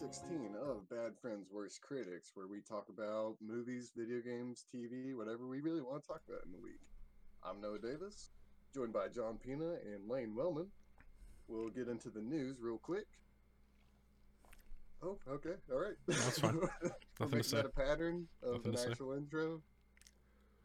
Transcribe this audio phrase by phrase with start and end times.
[0.00, 5.46] 16 of Bad Friends Worst Critics, where we talk about movies, video games, TV, whatever
[5.46, 6.80] we really want to talk about in the week.
[7.44, 8.30] I'm Noah Davis,
[8.74, 10.68] joined by John Pina and Layne Wellman.
[11.48, 13.04] We'll get into the news real quick.
[15.02, 15.96] Oh, okay, all right.
[16.06, 16.54] That's fine.
[16.60, 17.56] Nothing to making say.
[17.58, 18.90] that a pattern of Nothing an to say.
[18.92, 19.60] actual intro.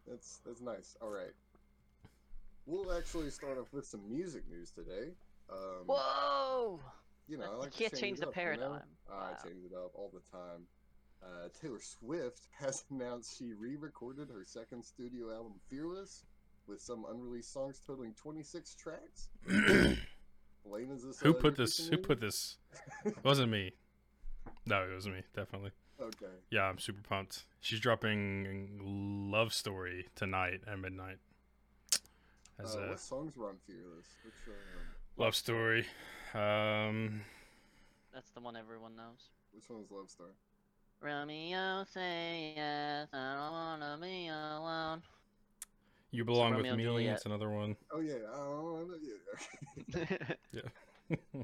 [0.08, 0.96] That's that's nice.
[1.02, 1.34] All right.
[2.66, 5.10] We'll actually start off with some music news today.
[5.52, 6.80] Um, Whoa!
[7.28, 8.34] you know, I like can't change change the up,
[9.08, 9.20] you know?
[9.20, 9.38] I Wow.
[9.44, 10.68] change it up all the time.
[11.24, 16.24] Uh, Taylor Swift has announced she re-recorded her second studio album, Fearless,
[16.68, 19.30] with some unreleased songs totaling 26 tracks.
[20.66, 21.78] Layne, is this Who uh, put this?
[21.78, 22.58] piece Who put this?
[23.06, 23.72] It wasn't me.
[24.66, 25.22] No, it wasn't me.
[25.36, 25.72] Definitely.
[26.02, 26.26] Okay.
[26.50, 27.46] Yeah, I'm super pumped.
[27.62, 31.18] She's dropping Love Story tonight at midnight.
[32.60, 34.08] As Uh, a what songs were on Fearless?
[34.24, 34.82] Which, um,
[35.18, 35.86] love story.
[36.34, 37.22] Um,
[38.16, 39.30] That's the one everyone knows.
[39.54, 40.28] which one was Love Star?
[41.02, 45.02] Romeo, say yes, I don't wanna be alone.
[46.12, 46.84] you belong with Romeo and me.
[46.86, 47.16] Juliet.
[47.18, 47.76] It's another one.
[47.94, 48.88] Oh yeah, oh
[49.94, 50.06] yeah.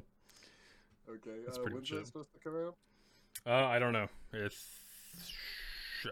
[1.10, 1.40] Okay.
[1.44, 2.06] That's uh, pretty when's much that it.
[2.06, 2.76] supposed to come out?
[3.46, 4.08] Uh, I don't know.
[4.32, 4.64] It's.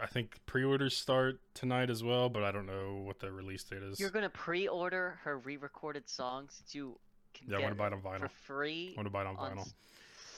[0.03, 3.83] I think pre-orders start tonight as well, but I don't know what the release date
[3.83, 3.99] is.
[3.99, 6.99] You're gonna pre-order her re-recorded songs that you
[7.33, 8.21] can Yeah, I get want to buy it on vinyl.
[8.21, 8.93] for free.
[8.95, 9.73] I want to buy it on on vinyl.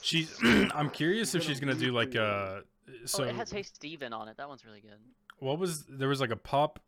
[0.03, 0.37] She's.
[0.43, 2.57] I'm curious if she's gonna do like re-pre-order.
[2.57, 3.05] uh.
[3.05, 4.37] So oh, it has Hey Stephen on it.
[4.37, 4.99] That one's really good.
[5.39, 6.79] what was there was like a pop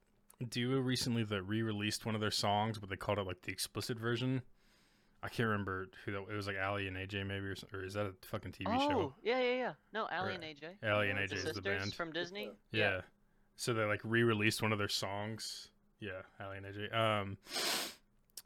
[0.50, 3.98] duo recently that re-released one of their songs, but they called it like the explicit
[3.98, 4.42] version.
[5.24, 6.24] I can't remember who that.
[6.30, 8.90] It was like Aly and AJ maybe, or, or is that a fucking TV oh,
[8.90, 9.14] show?
[9.24, 9.74] yeah, yeah, yeah.
[9.94, 10.36] No, Aly Right.
[10.36, 10.88] and AJ.
[10.88, 11.94] Aly and AJ The is sisters the band.
[11.94, 12.52] from Disney.
[12.72, 13.02] Yeah.
[13.56, 15.70] So they like re-released one of their songs.
[16.02, 16.94] Yeah, Aly and AJ.
[16.94, 17.38] Um,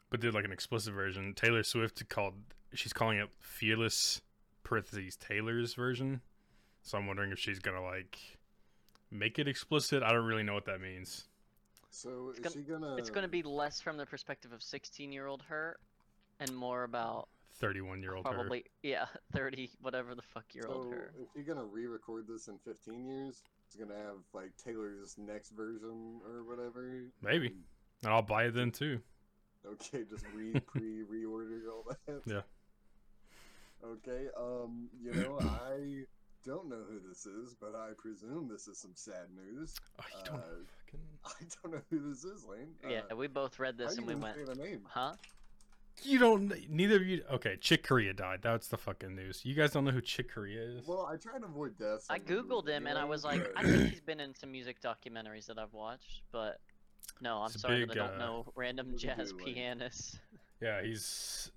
[0.08, 1.34] but did like an explicit version.
[1.34, 2.34] Taylor Swift called.
[2.72, 4.20] She's calling it Fearless
[4.62, 6.20] parentheses Taylor's version.
[6.82, 8.18] So I'm wondering if she's gonna like
[9.10, 10.02] make it explicit.
[10.02, 11.24] I don't really know what that means.
[11.90, 12.96] So It's is gonna- she gonna?
[12.96, 15.78] It's gonna be less from the perspective of 16-year-old her,
[16.38, 18.32] and more about 31 year old her.
[18.32, 21.12] probably yeah, 30 whatever the fuck year old So her.
[21.20, 26.20] if you're gonna re-record this in 15 years, it's gonna have like Taylor's next version
[26.24, 27.02] or whatever.
[27.22, 27.48] Maybe.
[27.48, 27.64] and-
[28.04, 29.02] And I'll buy it then too.
[29.66, 32.22] Okay, just re pre reorder all that.
[32.26, 32.40] Yeah.
[33.84, 34.26] Okay.
[34.38, 36.04] Um, you know, I
[36.44, 39.74] don't know who this is, but I presume this is some sad news.
[40.00, 40.40] Oh, you don't Uh,
[40.84, 41.00] fucking...
[41.24, 42.74] I don't know who this is, Layne.
[42.88, 44.82] yeah, Uh, we both read this and we went, the name?
[44.88, 45.14] huh?
[46.02, 46.52] You don't.
[46.70, 47.22] Neither of you.
[47.30, 48.40] Okay, Chick Corea died.
[48.42, 49.44] That's the fucking news.
[49.44, 50.86] You guys don't know who Chick Corea is?
[50.86, 52.06] Well, I try to avoid deaths.
[52.08, 55.44] I googled him and I was like, I think he's been in some music documentaries
[55.46, 56.58] that I've watched, but
[57.20, 59.32] no, I'm He's a sorry big, I don't uh, know random what do you jazz
[59.32, 60.18] do, like- pianists.
[60.62, 61.50] Yeah, he's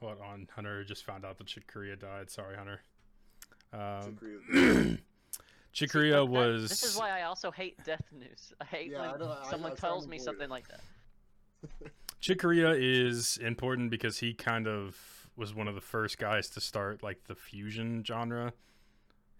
[0.00, 2.30] what on Hunter just found out that Chick Corea died.
[2.30, 2.80] Sorry, Hunter.
[3.72, 4.18] Um,
[4.52, 4.98] Chick-Corea-
[5.72, 6.68] See, Corea that- that- was.
[6.70, 8.52] This is why I also hate death news.
[8.60, 10.80] I hate Yeah, when don't- I- someone I try tells me avoid something like that.
[12.20, 14.96] Chick Corea is important because he kind of
[15.36, 18.52] was one of the first guys to start like the fusion genre,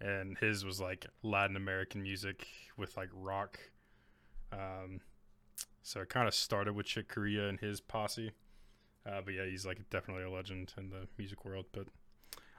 [0.00, 3.58] and his was like Latin American music with like rock.
[4.52, 5.00] Um,
[5.82, 8.30] so it kind of started with Chick Corea and his posse.
[9.08, 11.64] Uh, but yeah, he's like definitely a legend in the music world.
[11.72, 11.86] But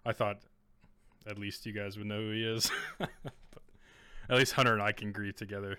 [0.06, 0.40] I thought
[1.28, 2.72] at least you guys would know who he is.
[2.98, 3.10] but
[4.30, 5.78] at least Hunter and I can grieve together.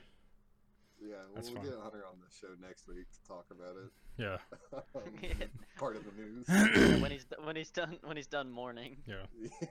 [1.03, 1.71] yeah, That's we'll fine.
[1.71, 3.91] get Hunter on the show next week to talk about it.
[4.17, 4.37] Yeah,
[4.95, 5.03] Um,
[5.79, 6.47] Part of the news.
[6.49, 8.99] Yeah, when he's when he's done when he's done mourning.
[9.07, 9.27] yeah.
[9.41, 9.67] Yeah.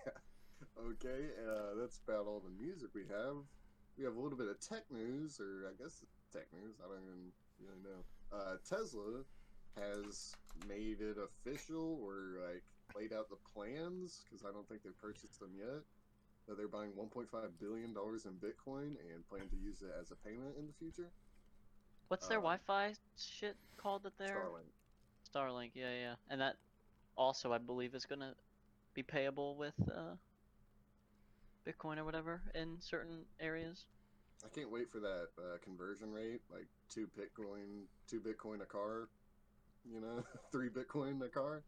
[0.92, 3.36] Okay, uh, that's about all the music we have.
[3.98, 6.76] We have a little bit of tech news, or I guess tech news.
[6.84, 8.00] I don't even really know.
[8.38, 9.24] Uh, Tesla
[9.78, 10.36] has
[10.68, 12.64] made it official, or like
[12.96, 15.84] laid out the plans, because I don't think they've purchased them yet.
[16.48, 17.28] That they're buying 1.5
[17.60, 21.12] billion dollars in Bitcoin and plan to use it as a payment in the future.
[22.08, 24.72] What's their Um, Wi-Fi shit called that they're Starlink.
[25.32, 26.56] Starlink, yeah, yeah, and that
[27.16, 28.34] also I believe is gonna
[28.96, 30.16] be payable with uh,
[31.68, 33.86] Bitcoin or whatever in certain areas.
[34.44, 39.10] I can't wait for that uh, conversion rate, like two Bitcoin, two Bitcoin a car.
[39.86, 41.64] You know, three Bitcoin a car.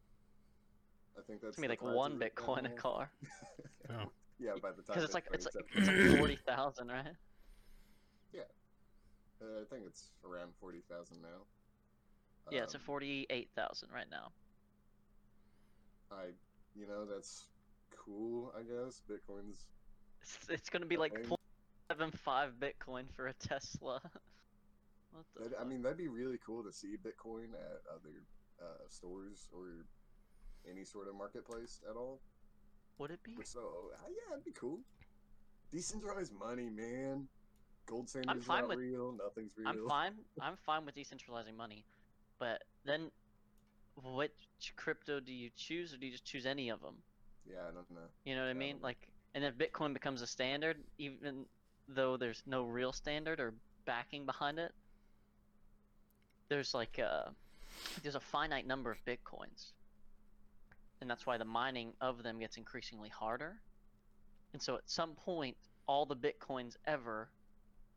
[1.17, 3.11] I think that's It's gonna be like one prices right Bitcoin a car
[3.89, 4.11] Oh.
[4.39, 7.05] Yeah, by the time because it's like it's like it's like forty thousand, right?
[9.41, 11.45] uh, I think it's around forty thousand now.
[12.51, 14.31] Yeah, it's a Um, forty-eight thousand right now.
[16.11, 16.33] I,
[16.75, 17.45] you know, that's
[17.91, 18.53] cool.
[18.57, 19.65] I guess Bitcoin's.
[20.21, 21.35] It's, it's gonna be like Okay.
[21.91, 24.01] 0.75 Bitcoin for a Tesla.
[25.59, 28.23] I mean, that'd be really cool to see Bitcoin at other
[28.61, 29.85] uh, stores or
[30.69, 32.21] any sort of marketplace at all.
[32.97, 33.35] Would it be?
[33.43, 33.59] So
[33.93, 34.79] uh, yeah, it'd be cool.
[35.71, 37.27] Decentralized money, man.
[37.87, 39.11] Gold standard's not with- real.
[39.13, 39.67] Nothing's real.
[39.67, 40.13] I'm fine.
[40.39, 41.83] I'm fine with decentralizing money,
[42.39, 43.09] but then,
[44.03, 44.31] which
[44.75, 46.95] crypto do you choose, or do you just choose any of them?
[47.49, 48.07] Yeah, I don't know.
[48.23, 48.75] You know what I I mean?
[48.77, 48.83] know.
[48.83, 51.45] Like, and if Bitcoin becomes a standard, even
[51.87, 53.53] though there's no real standard or
[53.85, 54.71] backing behind it,
[56.51, 57.31] there's like a
[58.03, 59.71] there's a finite number of bitcoins,
[60.99, 63.55] and that's why the mining of them gets increasingly harder.
[64.51, 65.55] And so, at some point,
[65.87, 67.29] all the bitcoins ever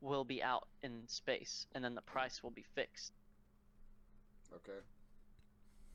[0.01, 3.13] will be out in space, and then the price will be fixed.
[4.55, 4.79] Okay.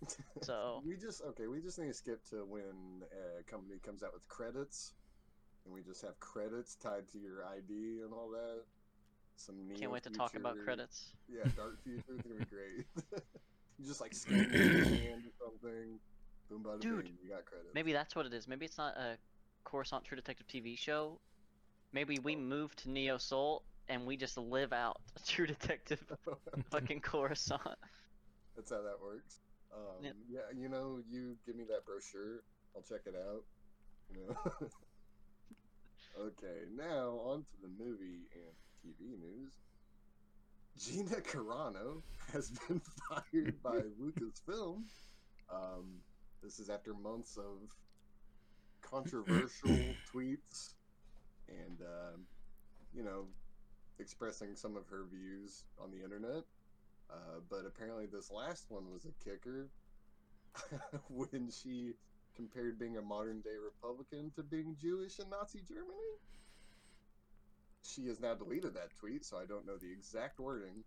[0.41, 1.47] So- we just okay.
[1.47, 3.03] We just need to skip to when
[3.39, 4.93] a company comes out with credits,
[5.63, 8.63] and we just have credits tied to your ID and all that.
[9.39, 11.13] Some Can't near wait to talk about credits.
[11.29, 12.03] Yeah, dark future.
[12.13, 12.85] It's gonna be great.
[13.77, 15.99] you just like scan your hand or something.
[16.49, 17.73] Boom, bada Dude, bing, you got credits.
[17.73, 18.49] Maybe that's what it is.
[18.49, 19.17] Maybe it's not a
[19.63, 21.19] Coruscant True Detective TV show.
[21.93, 26.03] Maybe we move to Neo Seoul and we just live out True Detective
[26.69, 27.61] fucking Coruscant.
[28.57, 29.39] That's how that works.
[29.73, 30.13] Um, Yep.
[30.29, 32.43] Yeah, you know, you give me that brochure,
[32.75, 33.43] I'll check it out.
[34.11, 34.67] You know.
[36.19, 38.51] okay, now on to the movie and
[38.85, 39.51] TV news.
[40.77, 42.01] Gina Carano
[42.33, 44.83] has been fired by Lucasfilm.
[45.51, 46.01] Um,
[46.41, 47.69] this is after months of
[48.81, 49.69] controversial
[50.13, 50.75] tweets
[51.49, 52.21] and, um,
[52.93, 53.25] you know,
[53.99, 56.43] expressing some of her views on the internet.
[57.11, 59.69] Uh, but apparently, this last one was a kicker
[61.09, 61.93] when she
[62.35, 66.15] compared being a modern day Republican to being Jewish in Nazi Germany.
[67.83, 70.83] She has now deleted that tweet, so I don't know the exact wording,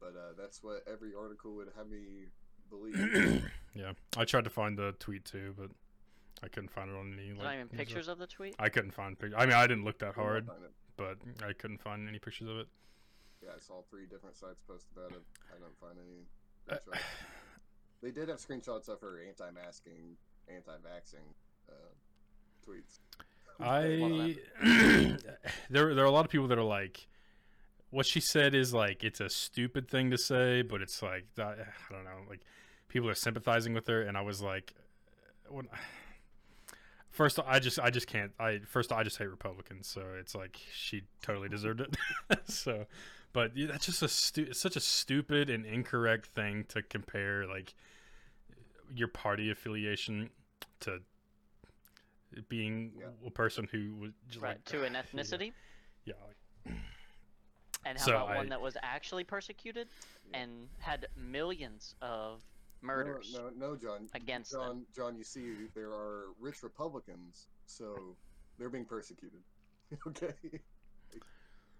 [0.00, 2.26] but uh, that's what every article would have me
[2.70, 3.42] believe.
[3.74, 5.70] yeah, I tried to find the tweet too, but
[6.42, 7.30] I couldn't find it on any.
[7.32, 8.54] Like, Not even news pictures of the tweet.
[8.58, 9.36] I couldn't find pictures.
[9.38, 10.58] I mean, I didn't look that hard, find
[10.96, 12.68] but I couldn't find any pictures of it.
[13.42, 15.22] Yeah, I saw three different sites post about it.
[15.54, 16.26] I don't find any
[16.68, 17.00] Uh, screenshots.
[18.02, 20.16] they did have screenshots of her anti-masking,
[20.52, 21.26] anti-vaxxing
[21.68, 21.72] uh,
[22.66, 22.98] tweets.
[23.60, 24.36] I
[25.70, 27.06] there there are a lot of people that are like,
[27.90, 31.54] what she said is like it's a stupid thing to say, but it's like I
[31.90, 32.40] don't know, like
[32.88, 34.74] people are sympathizing with her, and I was like,
[35.48, 35.68] when
[37.10, 40.58] first I just I just can't I first I just hate Republicans, so it's like
[40.72, 41.96] she totally deserved it.
[42.48, 42.86] so,
[43.32, 47.74] but yeah, that's just a stu- such a stupid and incorrect thing to compare like
[48.94, 50.30] your party affiliation
[50.80, 51.00] to
[52.48, 53.06] being Yeah.
[53.26, 55.52] a person who was just Right, like to an ethnicity.
[56.04, 56.74] Yeah, like,
[57.84, 59.88] And how So about I- one that was actually persecuted
[60.30, 60.38] Yeah.
[60.40, 62.42] and had millions of
[62.82, 63.32] murders?
[63.32, 64.08] No, no, no, John.
[64.14, 64.86] against John, them.
[64.94, 68.16] John, you see, there are rich Republicans, so
[68.58, 69.42] they're being persecuted.
[70.06, 70.34] okay,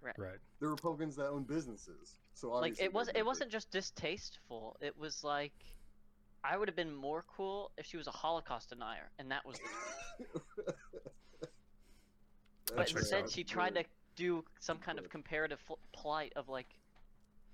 [0.02, 0.38] right.
[0.60, 5.22] they're Republicans that own businesses, so like it was it wasn't just distasteful it was
[5.22, 5.52] like
[6.44, 9.58] i would have been more cool if she was a holocaust denier and that was
[9.58, 10.43] the
[12.76, 13.85] but instead she tried to
[14.17, 16.69] do some kind of comparative fl- plight of like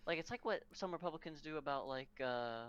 [0.07, 2.65] like it's like what some republicans do about like uh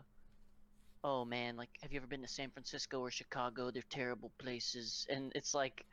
[1.04, 3.70] oh man like have you ever been to san francisco or chicago?
[3.70, 5.06] They're terrible places.
[5.10, 5.86] And it's like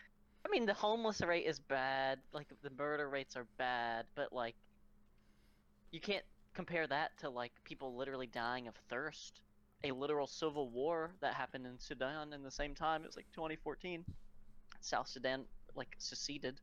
[0.46, 2.18] i mean the homeless rate is bad.
[2.32, 4.06] Like the murder rates are bad.
[4.14, 4.54] But like
[5.90, 9.40] you can't compare that to like people literally dying of thirst
[9.84, 13.02] a literal civil war that happened in sudan in the same time.
[13.02, 14.04] It was like 2014
[14.80, 16.60] south sudan like seceded.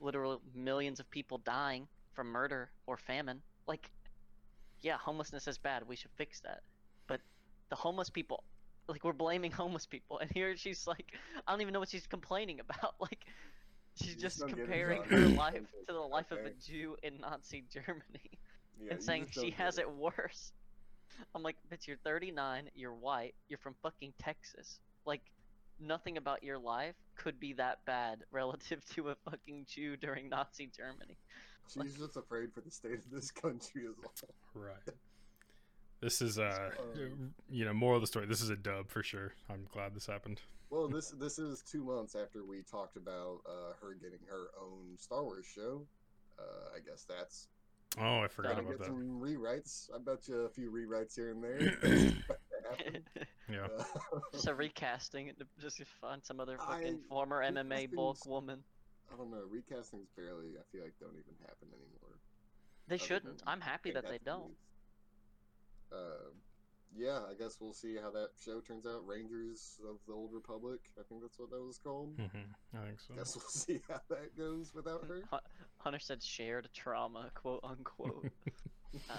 [0.00, 3.42] Literal millions of people dying from murder or famine.
[3.66, 3.90] Like
[4.82, 5.86] yeah homelessness is bad.
[5.86, 6.62] We should fix that.
[7.06, 7.20] But
[7.70, 8.44] the homeless people
[8.88, 10.18] like we're blaming homeless people.
[10.18, 11.14] And here she's like
[11.46, 12.94] i don't even know what she's complaining about.
[13.00, 13.24] Like
[13.96, 16.50] she's You just just don't get it, comparing her life to the life of a
[16.50, 18.38] jew in nazi germany
[18.78, 20.52] Yeah, and saying she has it worse.
[21.34, 24.80] I'm like, bitch, you're 39, you're white, you're from fucking Texas.
[25.04, 25.22] Like,
[25.80, 30.70] nothing about your life could be that bad relative to a fucking Jew during Nazi
[30.76, 31.16] Germany.
[31.72, 34.64] She's just afraid for the state of this country as well.
[34.66, 34.94] Right.
[36.00, 38.26] This is uh, Um, you know, moral of the story.
[38.26, 39.32] This is a dub for sure.
[39.48, 40.42] I'm glad this happened.
[40.68, 44.98] Well, this this is two months after we talked about uh, her getting her own
[44.98, 45.86] Star Wars show.
[46.38, 47.48] Uh, I guess that's
[48.00, 48.86] Oh, I forgot gotta about get that.
[48.86, 49.88] some rewrites.
[49.94, 51.58] I bet you a few rewrites here and there.
[51.60, 53.02] That's about to happen.
[53.48, 53.66] Yeah.
[53.78, 58.60] Uh, just a recasting, to just find some other fucking I- former MMA bulk woman.
[59.12, 59.42] I don't know.
[59.52, 60.54] Recastings barely.
[60.58, 62.18] I feel like don't even happen anymore.
[62.88, 63.38] They shouldn't.
[63.38, 64.52] than I'm happy that they don't.
[65.92, 66.30] Uh,
[66.96, 69.06] yeah, I guess we'll see how that show turns out.
[69.06, 70.80] Rangers of the Old Republic.
[70.98, 72.14] I think that's what that was called.
[72.16, 73.14] hmm I think so.
[73.14, 75.22] Guess we'll see how that goes without her.
[75.78, 78.30] Hunter said shared trauma, quote unquote.
[79.10, 79.14] uh,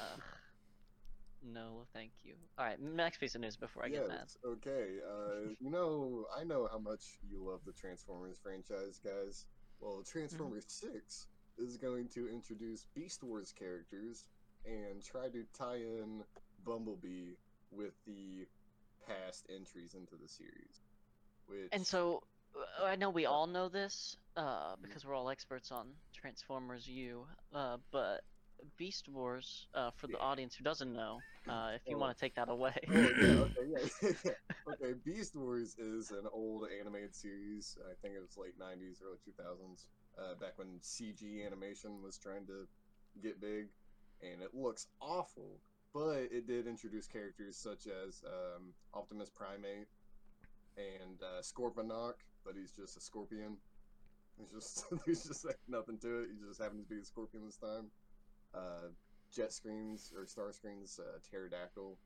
[1.43, 2.33] no, thank you.
[2.57, 4.27] All right, next piece of news before I get mad.
[4.45, 4.97] Okay.
[5.07, 9.45] Uh, you know, I know how much you love the Transformers franchise, guys.
[9.79, 11.27] Well, Transformers 6
[11.57, 14.25] is going to introduce Beast Wars characters
[14.65, 16.23] and try to tie in
[16.65, 17.33] Bumblebee
[17.71, 18.47] with the
[18.99, 20.83] past entries into the series.
[21.45, 22.21] Which, And so,
[22.55, 27.27] uh, I know we all know this uh, because we're all experts on Transformers U,
[27.51, 28.23] uh, but
[28.77, 30.17] Beast Wars, uh, for the Yeah.
[30.17, 31.99] audience who doesn't know, uh, if you Oh.
[31.99, 32.77] want to take that away.
[33.17, 34.33] Yeah, okay, yeah, yeah.
[34.67, 37.77] Okay, Beast Wars is an old animated series.
[37.83, 42.47] I think it was late 90s, early 2000s, uh, back when CG animation was trying
[42.47, 42.67] to
[43.19, 43.73] get big.
[44.21, 45.63] And it looks awful,
[45.95, 49.87] but it did introduce characters such as um, Optimus Primate
[50.75, 53.55] and uh, Scorponok, but he's just a scorpion.
[54.37, 56.27] There's just there's just like nothing to it.
[56.33, 57.85] He just happens to be a scorpion this time.
[58.53, 58.91] Uh,
[59.33, 61.97] Jet Screams or Star Screams, uh, Pterodactyl.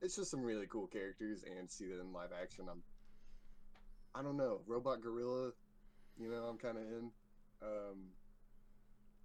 [0.00, 2.82] It's just some really cool characters, and see that in live action, I'm.
[4.14, 5.52] I don't know, Robot Gorilla.
[6.18, 7.10] You know, I'm kind of in.
[7.60, 7.98] Um,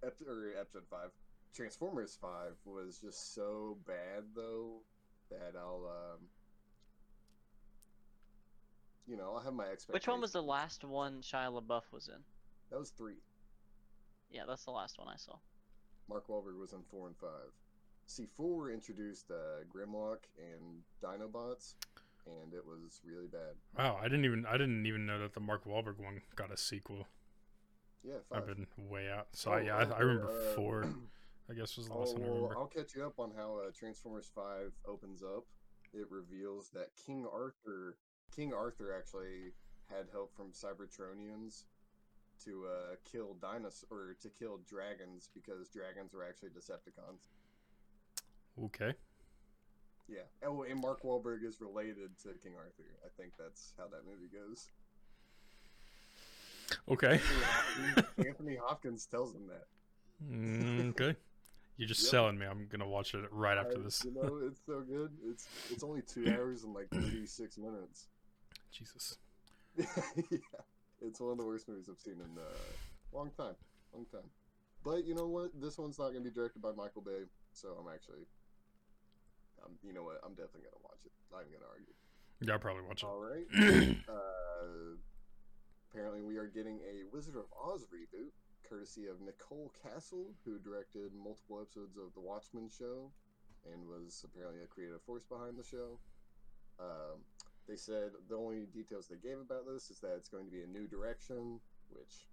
[0.04, 1.10] ep- or episode five,
[1.54, 4.80] Transformers five was just so bad though
[5.30, 6.20] that I'll um.
[9.06, 9.92] You know, I'll have my expectations.
[9.92, 12.22] Which one was the last one Shia LaBeouf was in?
[12.70, 13.16] That was three.
[14.30, 15.36] Yeah, that's the last one I saw.
[16.08, 17.52] Mark Wahlberg was in four and five.
[18.06, 21.74] See, four introduced uh, Grimlock and Dinobots,
[22.26, 23.54] and it was really bad.
[23.78, 26.56] Wow, I didn't even I didn't even know that the Mark Wahlberg one got a
[26.56, 27.06] sequel.
[28.02, 28.48] Yeah, i five.
[28.48, 29.28] have been way out.
[29.32, 30.86] So Oh, yeah, I, I remember uh, four.
[31.50, 32.56] I guess was the Oh, last one I well, remember.
[32.58, 35.44] I'll catch you up on how uh, Transformers Five opens up.
[35.92, 37.96] It reveals that King Arthur,
[38.34, 39.52] King Arthur actually
[39.90, 41.64] had help from Cybertronians
[42.44, 47.28] to uh, kill dinosaurs or to kill dragons because dragons were actually Decepticons.
[48.64, 48.94] Okay.
[50.08, 50.22] Yeah.
[50.44, 52.84] Oh, and Mark Wahlberg is related to King Arthur.
[53.04, 54.68] I think that's how that movie goes.
[56.88, 57.20] Okay.
[57.20, 59.66] Anthony Hopkins, Anthony Hopkins tells him that.
[60.30, 61.16] Mm, okay.
[61.76, 62.10] You're just Yep.
[62.10, 62.46] selling me.
[62.46, 64.04] I'm gonna watch it right after I- this.
[64.04, 65.10] You know, it's so good.
[65.24, 68.08] It's it's only two hours and like thirty six minutes.
[68.70, 69.18] Jesus.
[69.76, 69.86] yeah,
[71.00, 73.56] it's one of the worst movies I've seen in a long time,
[73.92, 74.30] long time.
[74.84, 75.50] But you know what?
[75.60, 78.22] This one's not gonna be directed by Michael Bay, so I'm actually,
[79.64, 80.20] um, you know what?
[80.24, 81.12] I'm definitely gonna watch it.
[81.32, 81.92] I'm gonna argue.
[82.40, 83.06] Yeah, I'll probably watch it.
[83.06, 83.46] All right.
[84.08, 84.94] uh,
[85.90, 88.30] apparently, we are getting a Wizard of Oz reboot,
[88.68, 93.10] courtesy of Nicole Kassell, who directed multiple episodes of The Watchmen show,
[93.72, 95.98] and was apparently a creative force behind the show.
[96.78, 97.24] Um,
[97.68, 100.62] they said the only details they gave about this is that it's going to be
[100.62, 102.28] a new direction, which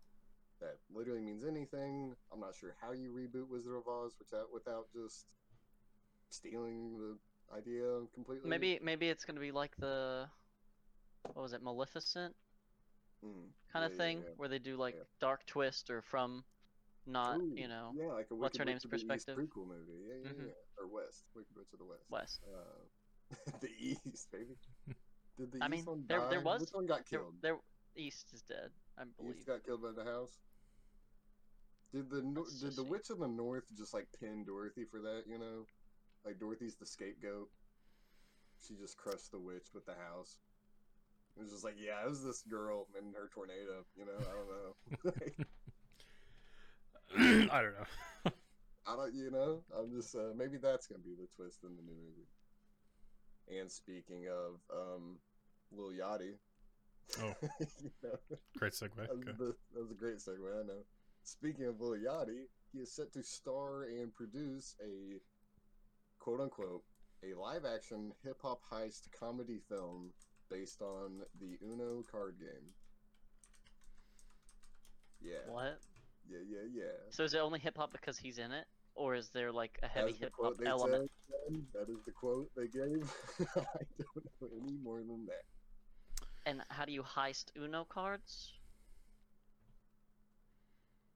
[0.59, 2.15] that literally means anything.
[2.31, 5.25] I'm not sure how you reboot Wizard of Oz without without just
[6.29, 7.17] stealing the
[7.55, 8.49] idea completely.
[8.49, 10.27] Maybe maybe it's gonna be like the
[11.33, 12.35] what was it, Maleficent
[13.23, 14.33] Mm, kind of yeah, yeah, thing, yeah.
[14.37, 15.03] where they do like Yeah.
[15.19, 16.43] dark twist or from
[17.05, 19.37] not Ooh, you know yeah, like a what's her Wicked name's Witch the perspective?
[19.37, 20.01] prequel movie.
[20.07, 20.47] Yeah, yeah, Mhm.
[20.47, 20.53] yeah.
[20.79, 22.09] Or West, Wicked Witch of the West.
[22.09, 22.43] West.
[22.45, 23.29] Uh,
[23.61, 24.57] the East, baby.
[25.37, 27.35] Did the I East mean, one there- there was- Which one got killed?
[27.41, 27.57] there
[27.95, 29.45] East is dead, I East believe.
[29.45, 30.39] got killed by the house.
[31.93, 32.89] Did the no- Let's did the see.
[32.89, 35.23] Witch of the North just like pin Dorothy for that?
[35.27, 35.67] You know,
[36.25, 37.49] like Dorothy's the scapegoat.
[38.61, 40.39] She just crushed the witch with the house.
[41.37, 43.85] It was just like, yeah, it was this girl and her tornado.
[43.95, 45.45] You know, I don't know.
[47.51, 48.31] I don't know.
[48.87, 51.81] I don't, you know, I'm just uh, maybe that's gonna be the twist in the
[51.83, 53.59] new movie.
[53.59, 55.17] And speaking of um,
[55.71, 56.33] Lil Yachty,
[57.21, 57.33] Oh.
[57.59, 58.17] you know,
[58.57, 58.95] Great segue.
[58.95, 60.59] that, was the- that was a great segue.
[60.59, 60.83] I know.
[61.23, 65.19] Speaking of Lil Yachty, he is set to star and produce a
[66.19, 66.83] quote unquote
[67.23, 70.11] a live action hip hop heist comedy film
[70.51, 72.73] based on the Uno card game.
[75.21, 75.79] Yeah, What?
[76.29, 76.83] yeah, yeah, yeah.
[77.09, 78.65] So is it only hip hop because he's in it,
[78.95, 81.09] or is there like a heavy hip hop element?
[81.27, 83.11] said, That is the quote they gave.
[83.39, 83.63] I
[83.97, 85.43] don't know any more than that.
[86.45, 88.53] And how do you heist Uno cards?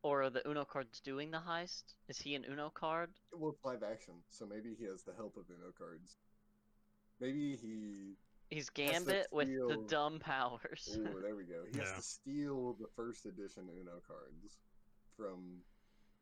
[0.04, 1.96] Or are the Uno cards doing the heist?
[2.08, 3.10] Is he an Uno card?
[3.34, 6.18] Well, it's live action, so maybe he has the help of Uno cards.
[7.20, 8.14] Maybe he.
[8.50, 10.98] He's to Gambit with the dumb powers.
[10.98, 11.64] Oh, there we go.
[11.72, 14.58] He has to steal the first edition Uno cards
[15.18, 15.62] from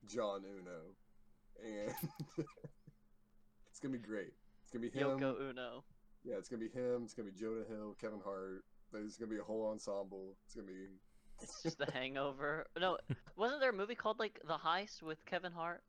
[0.05, 0.95] John Uno,
[1.63, 1.93] and
[3.69, 4.33] it's gonna be great.
[4.63, 5.19] It's gonna be him.
[5.19, 5.83] Yoko Uno.
[6.23, 7.01] Yeah, it's gonna be him.
[7.03, 8.63] It's gonna be Jonah Hill, Kevin Hart.
[8.91, 10.35] There's gonna be a whole ensemble.
[10.45, 10.87] It's gonna be.
[11.41, 12.67] It's just the Hangover.
[12.79, 12.97] No,
[13.35, 15.83] wasn't there a movie called like The Heist with Kevin Hart?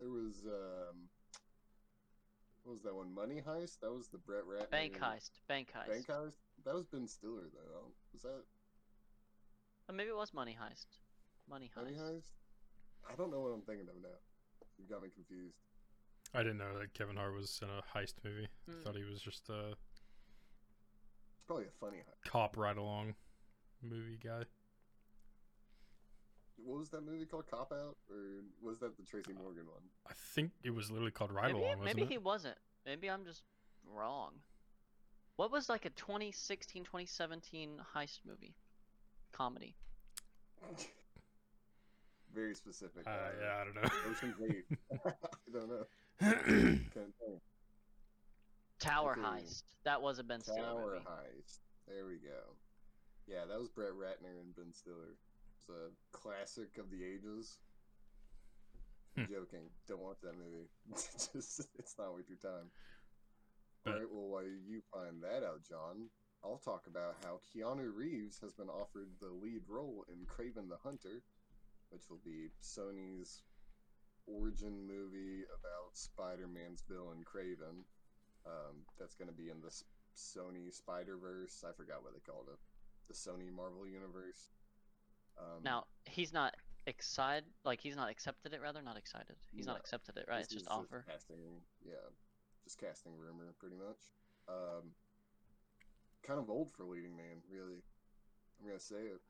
[0.00, 1.08] There was um.
[2.64, 3.12] What was that one?
[3.12, 3.80] Money Heist.
[3.80, 4.70] That was the Brett Ratner.
[4.70, 5.30] Bank Heist.
[5.48, 5.88] Bank Heist.
[5.88, 6.36] Bank Heist.
[6.64, 7.90] That was Ben Stiller though.
[8.12, 8.44] Was that
[9.88, 10.86] Or maybe it was Money Heist.
[11.50, 11.82] Money Heist.
[11.84, 12.30] Money Heist?
[13.10, 14.08] I don't know what I'm thinking of now.
[14.78, 15.56] You got me confused.
[16.34, 18.48] I didn't know that Kevin Hart was in a heist movie.
[18.66, 18.76] Hmm.
[18.80, 22.30] I thought he was just a It's probably a funny heist.
[22.30, 23.14] cop ride along
[23.82, 24.44] movie guy.
[26.64, 27.46] What was that movie called?
[27.50, 28.16] Cop Out, or
[28.62, 29.82] was that the Tracy Morgan one?
[30.08, 32.08] I think it was literally called Ride maybe Along, wasn't maybe it?
[32.10, 32.56] he wasn't.
[32.86, 33.42] Maybe I'm just
[33.92, 34.32] wrong.
[35.36, 38.54] What was like a 2016 2017 heist movie?
[39.32, 39.74] Comedy.
[42.34, 43.06] Very specific.
[43.06, 43.10] Uh,
[43.42, 43.90] yeah, I don't know.
[44.10, 44.64] Ocean's Eight.
[45.06, 45.12] I
[45.52, 45.84] don't know.
[46.20, 47.40] Can't tell.
[48.78, 49.20] Tower Okay.
[49.42, 49.62] Heist.
[49.84, 51.04] That was a Ben Stiller Tower movie.
[51.04, 51.58] Heist.
[51.86, 52.56] There we go.
[53.26, 55.16] Yeah, that was Brett Ratner and Ben Stiller.
[55.62, 57.58] It's a classic of the ages.
[59.16, 59.28] Hmm.
[59.28, 59.68] joking.
[59.86, 60.68] Don't watch that movie.
[60.90, 62.70] Just, it's not worth your time.
[63.84, 66.08] But- Alright, well, while you find that out, John,
[66.42, 70.78] I'll talk about how Keanu Reeves has been offered the lead role in Kraven the
[70.82, 71.22] Hunter,
[71.90, 73.42] which will be Sony's
[74.26, 77.84] origin movie about Spider Man's villain Kraven.
[78.46, 79.70] Um, that's going to be in the
[80.16, 81.62] Sony Spider Verse.
[81.68, 82.58] I forgot what they called it.
[83.08, 84.48] The Sony Marvel Universe.
[85.38, 86.54] Um, Now he's not
[86.86, 87.44] excited.
[87.64, 88.60] Like he's not accepted it.
[88.60, 89.36] Rather, not excited.
[89.54, 89.72] He's No.
[89.72, 90.26] not accepted it.
[90.28, 90.40] Right?
[90.40, 91.04] It's just is offer.
[91.08, 91.94] casting, yeah,
[92.64, 94.02] just casting rumor, pretty much.
[94.48, 94.92] Um,
[96.22, 97.82] kind of old for leading man, really.
[98.60, 99.20] I'm gonna say it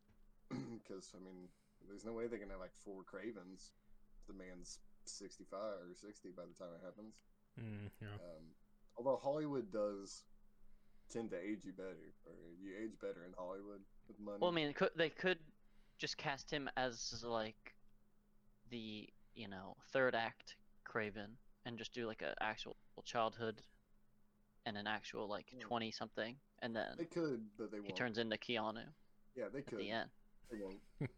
[0.82, 1.48] because I mean,
[1.88, 3.70] there's no way they can have like four Kravens.
[4.28, 7.14] The man's 65 or 60 by the time it happens.
[7.60, 8.14] Mm, yeah.
[8.14, 8.44] Um,
[8.96, 10.22] although Hollywood does
[11.10, 14.38] tend to age you better, or you age better in Hollywood with money.
[14.40, 15.38] Well, I mean, could, they could
[15.98, 17.74] just cast him as like
[18.70, 20.56] the you know third act
[20.88, 23.62] Kraven and just do like an actual childhood
[24.66, 25.60] and an actual like Yeah.
[25.60, 27.86] twenty something, and then they could, but they won't.
[27.90, 28.84] he turns into Keanu
[29.36, 29.74] yeah, they could.
[29.74, 30.10] at the end.
[30.50, 30.80] They won't.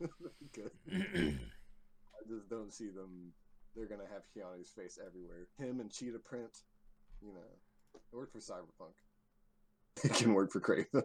[0.00, 0.70] they could.
[1.40, 3.32] I just don't see them.
[3.76, 5.46] They're gonna have Keanu's face everywhere.
[5.58, 6.50] Him and Cheetah Print.
[7.22, 7.40] You know,
[7.94, 8.94] it worked for Cyberpunk.
[10.04, 11.02] It can work for Kraven.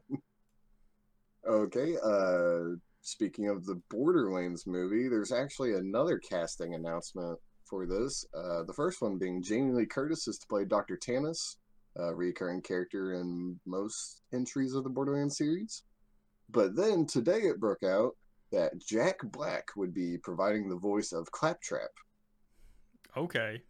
[1.47, 1.97] okay.
[2.03, 8.25] Uh, speaking of the Borderlands movie, there's actually another casting announcement for this.
[8.33, 10.97] Uh, the first one being Jamie Lee Curtis is to play Dr.
[10.97, 11.57] Tannis,
[11.97, 15.83] a recurring character in most entries of the Borderlands series.
[16.49, 18.15] But then today it broke out
[18.51, 21.91] that Jack Black would be providing the voice of Claptrap.
[23.15, 23.61] okay.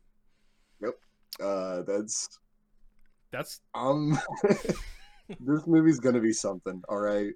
[1.41, 2.39] Uh, that's
[3.31, 4.17] That's um,
[5.41, 6.81] this movie's gonna be something.
[6.87, 7.33] All right,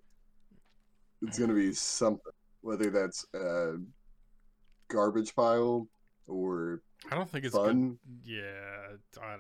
[1.21, 2.31] it's gonna be something.
[2.61, 3.75] Whether that's a
[4.89, 5.87] garbage pile
[6.27, 7.97] or I don't think it's fun.
[8.23, 8.31] good.
[8.31, 9.21] Yeah.
[9.21, 9.37] I,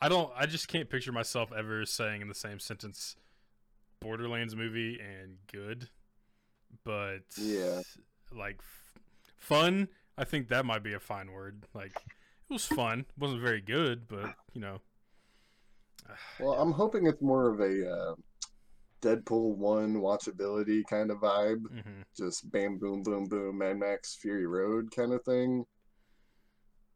[0.00, 3.16] I don't I just can't picture myself ever saying in the same sentence
[4.00, 5.88] Borderlands movie and good.
[6.84, 7.80] But Yeah.
[8.36, 9.00] like f-
[9.38, 11.64] fun, I think that might be a fine word.
[11.72, 13.00] Like it was fun.
[13.00, 14.80] It wasn't very good, but you know.
[16.38, 18.14] Well, I'm hoping it's more of a uh,
[19.04, 21.60] Deadpool one watchability kind of vibe.
[21.70, 25.64] hmm just bam, boom, boom, boom, Mad Max Fury Road kind of thing.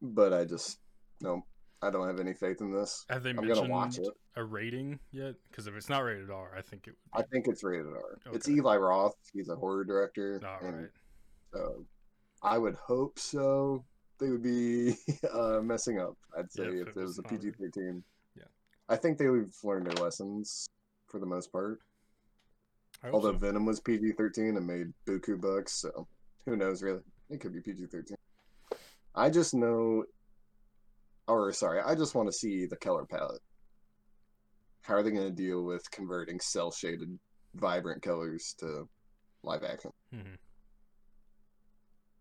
[0.00, 0.78] But I just
[1.20, 1.44] no,
[1.82, 3.04] I don't have any faith in this.
[3.10, 4.40] Have they I'm gonna watch mentioned it.
[4.40, 5.34] a rating yet?
[5.50, 8.18] Because if it's not rated R, I think it I think it's rated R.
[8.32, 9.16] It's Eli Roth.
[9.32, 10.34] He's a horror director.
[10.34, 10.44] would.
[10.44, 10.90] All right.
[11.52, 11.84] so
[12.42, 13.84] I would hope so.
[14.20, 14.94] They would be
[15.32, 16.16] uh, messing up.
[16.36, 18.02] I'd say Yeah, if, it was a PG thirteen.
[18.36, 18.44] Yeah.
[18.88, 20.68] I think they've learned their lessons
[21.08, 21.80] for the most part.
[23.04, 23.38] Although so.
[23.38, 26.06] Venom was PG thirteen and made buku bucks, so
[26.44, 27.00] who knows really?
[27.30, 28.16] It could be PG thirteen.
[29.14, 30.04] I just know
[31.28, 33.42] or sorry, I just want to see the color palette.
[34.82, 37.18] How are they gonna deal with converting cell shaded
[37.54, 38.88] vibrant colors to
[39.42, 39.92] live action?
[40.14, 40.34] Mm-hmm.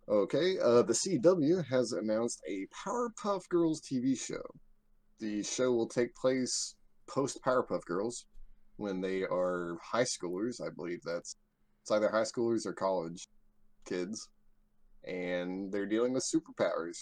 [0.10, 4.44] Okay, uh, the CW has announced a Powerpuff Girls TV show.
[5.20, 6.76] The show will take place
[7.08, 8.26] post Powerpuff Girls
[8.78, 10.62] when they are high schoolers.
[10.66, 11.36] I believe that's
[11.82, 13.28] it's either high schoolers or college
[13.86, 14.30] kids,
[15.06, 16.98] and they're dealing with superpowers.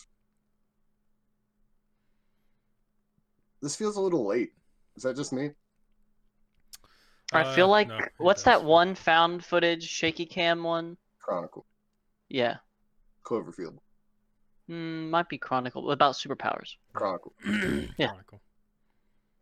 [3.61, 4.51] This feels a little late.
[4.95, 5.51] Is that just me?
[7.33, 8.45] I feel Uh, like no, what's does.
[8.45, 10.97] that one found footage shaky cam one?
[11.19, 11.65] Chronicle,
[12.29, 12.57] Yeah,
[13.23, 13.79] Cloverfield.
[14.69, 16.75] Mm, might be Chronicle about superpowers.
[16.93, 17.33] Chronicle.
[17.97, 18.07] Yeah.
[18.07, 18.41] Chronicle.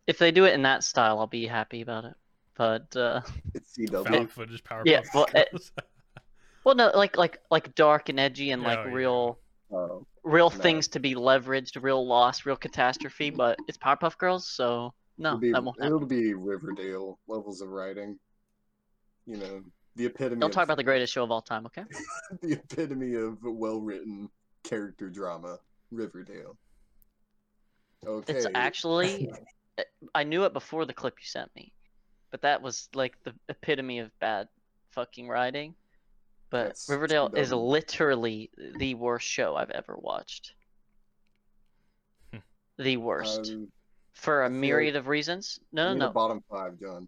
[0.07, 2.15] If they do it in that style, I'll be happy about it.
[2.55, 3.21] But uh,
[3.53, 4.03] It's CW.
[4.03, 5.49] Found footage Powerpuff Yeah, well, it-
[6.63, 8.93] well, no, like like like dark and edgy and like Oh, yeah.
[8.93, 9.39] real
[9.71, 10.57] Oh, real No.
[10.57, 13.31] things to be leveraged, real loss, real catastrophe.
[13.31, 15.95] But it's Powerpuff Girls, so no, it'll be, that won't happen.
[15.95, 18.19] it'll be Riverdale levels of writing.
[19.25, 19.63] You know,
[19.95, 20.41] the epitome.
[20.41, 21.85] Don't of, talk about the greatest show of all time, okay?
[22.41, 24.29] the epitome of well-written
[24.63, 25.57] character drama.
[25.91, 26.57] Riverdale.
[28.05, 28.33] Okay.
[28.33, 29.31] It's actually,
[30.15, 31.71] I knew it before the clip you sent me,
[32.33, 34.47] but that was like the epitome of bad
[34.89, 35.75] fucking writing.
[36.49, 40.55] But That's Riverdale is literally the worst show I've ever watched.
[42.31, 42.39] Hmm.
[42.79, 43.67] the worst um,
[44.13, 45.59] for a myriad of reasons.
[45.71, 46.13] No, give me no, the no.
[46.13, 47.07] bottom five, John.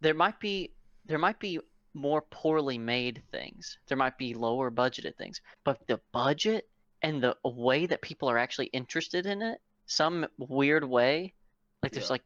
[0.00, 0.70] There might be
[1.06, 1.58] there might be
[1.92, 3.78] more poorly made things.
[3.88, 6.68] There might be lower budgeted things, but the budget
[7.02, 11.34] and the way that people are actually interested in it, some weird way,
[11.82, 12.22] like there's like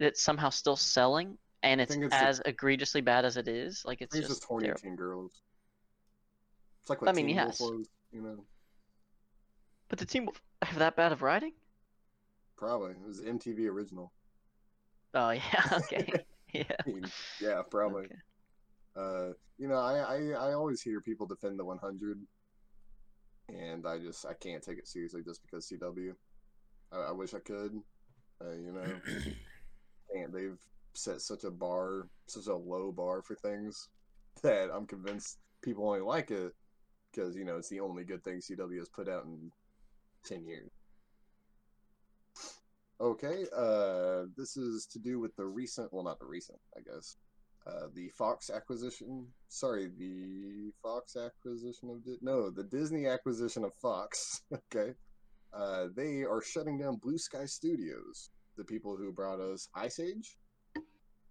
[0.00, 3.82] it's somehow still selling, and it's, think it's the- as egregiously bad as it is.
[3.84, 4.80] Like I it's think it's just, just horny terrible.
[4.80, 5.42] teen girls.
[6.82, 7.60] It's like what I mean, Teen yes.
[7.60, 8.44] Wolf was, you know.
[9.88, 10.28] But the team
[10.62, 11.52] have that bad of writing?
[12.56, 14.12] Probably it was MTV original.
[15.14, 16.12] Oh yeah, okay,
[16.52, 16.62] yeah.
[17.40, 18.04] Yeah, probably.
[18.04, 18.14] okay.
[18.96, 22.18] Uh, you know, I, I I always hear people defend the 100,
[23.48, 26.12] and I just I can't take it seriously just because CW.
[26.92, 27.80] I, I wish I could.
[28.42, 29.00] Uh, you know,
[30.14, 30.58] and they've
[30.94, 33.88] set such a bar, such a low bar for things
[34.42, 36.52] that I'm convinced people only like it
[37.10, 39.50] because you know it's the only good thing CW has put out in
[40.24, 40.70] ten years.
[43.00, 47.16] Okay, uh, this is to do with the recent, well, not the recent, I guess,
[47.66, 49.26] uh, the Fox acquisition.
[49.48, 54.42] Sorry, the Fox acquisition of Di- no, the Disney acquisition of Fox.
[54.54, 54.92] okay,
[55.54, 60.36] uh, they are shutting down Blue Sky Studios, the people who brought us Ice Age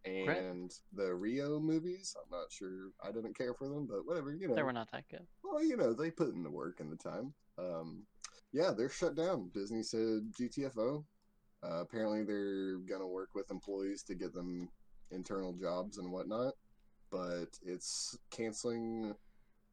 [0.05, 2.15] and the Rio movies.
[2.17, 2.89] I'm not sure.
[3.03, 4.34] I didn't care for them, but whatever.
[4.34, 5.27] You know, They were not that good.
[5.43, 7.34] well, you know, they put in the work and the time.
[7.58, 8.03] Um,
[8.51, 9.51] yeah, they're shut down.
[9.53, 11.03] Disney said GTFO.
[11.62, 14.69] Uh, apparently, they're gonna work with employees to get them
[15.12, 16.53] internal jobs and whatnot.
[17.12, 19.13] But it's canceling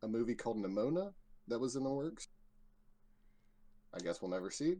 [0.02, 1.12] a movie called Nimona
[1.48, 2.28] that was in the works.
[3.94, 4.74] I guess we'll never see.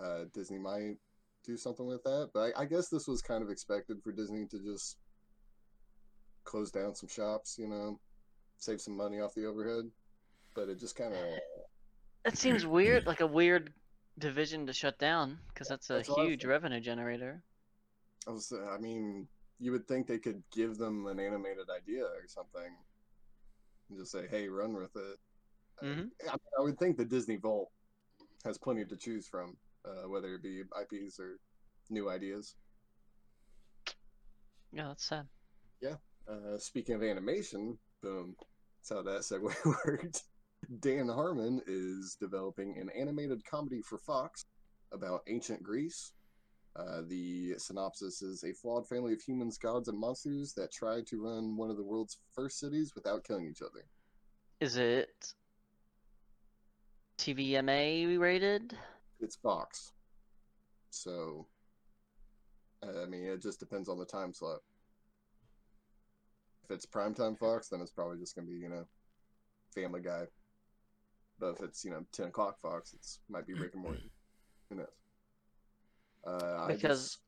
[0.00, 0.96] Uh, Disney might
[1.44, 4.46] do something with that, but I, I guess this was kind of expected for Disney
[4.46, 4.96] to just
[6.44, 7.98] close down some shops, you know,
[8.58, 9.84] save some money off the overhead.
[10.54, 11.38] But it just kind of
[12.24, 13.72] That seems weird, like a weird
[14.18, 17.42] division to shut down, because that's a That's huge revenue generator.
[18.26, 19.28] I was, I mean,
[19.58, 22.76] you would think they could give them an animated idea or something,
[23.88, 25.18] and just say, "Hey, run with it."
[25.82, 26.10] Mhm.
[26.28, 27.72] I, I would think the Disney Vault
[28.44, 31.38] has plenty to choose from, uh, whether it be IPs or
[31.90, 32.54] new ideas.
[34.72, 35.26] Yeah, that's sad.
[36.28, 38.36] Uh, speaking of animation, boom,
[38.78, 39.52] that's how that segue
[39.86, 40.22] worked.
[40.80, 44.44] Dan Harmon is developing an animated comedy for Fox
[44.92, 46.12] about ancient Greece.
[46.76, 51.22] Uh, the synopsis is a flawed family of humans, gods, and monsters that try to
[51.22, 53.84] run one of the world's first cities without killing each other.
[54.60, 55.34] Is it
[57.18, 58.74] TVMA rated?
[59.22, 59.92] It's Fox.
[60.90, 61.46] So,
[62.82, 64.58] I mean, it just depends on the time slot.
[66.64, 68.84] If it's primetime Fox, then it's probably just going to be, you know,
[69.74, 70.24] Family Guy.
[71.38, 74.10] But if it's, you know, 10 o'clock Fox, it's might be Rick and Morty.
[74.68, 74.86] Who knows?
[76.26, 77.18] Uh, Because just-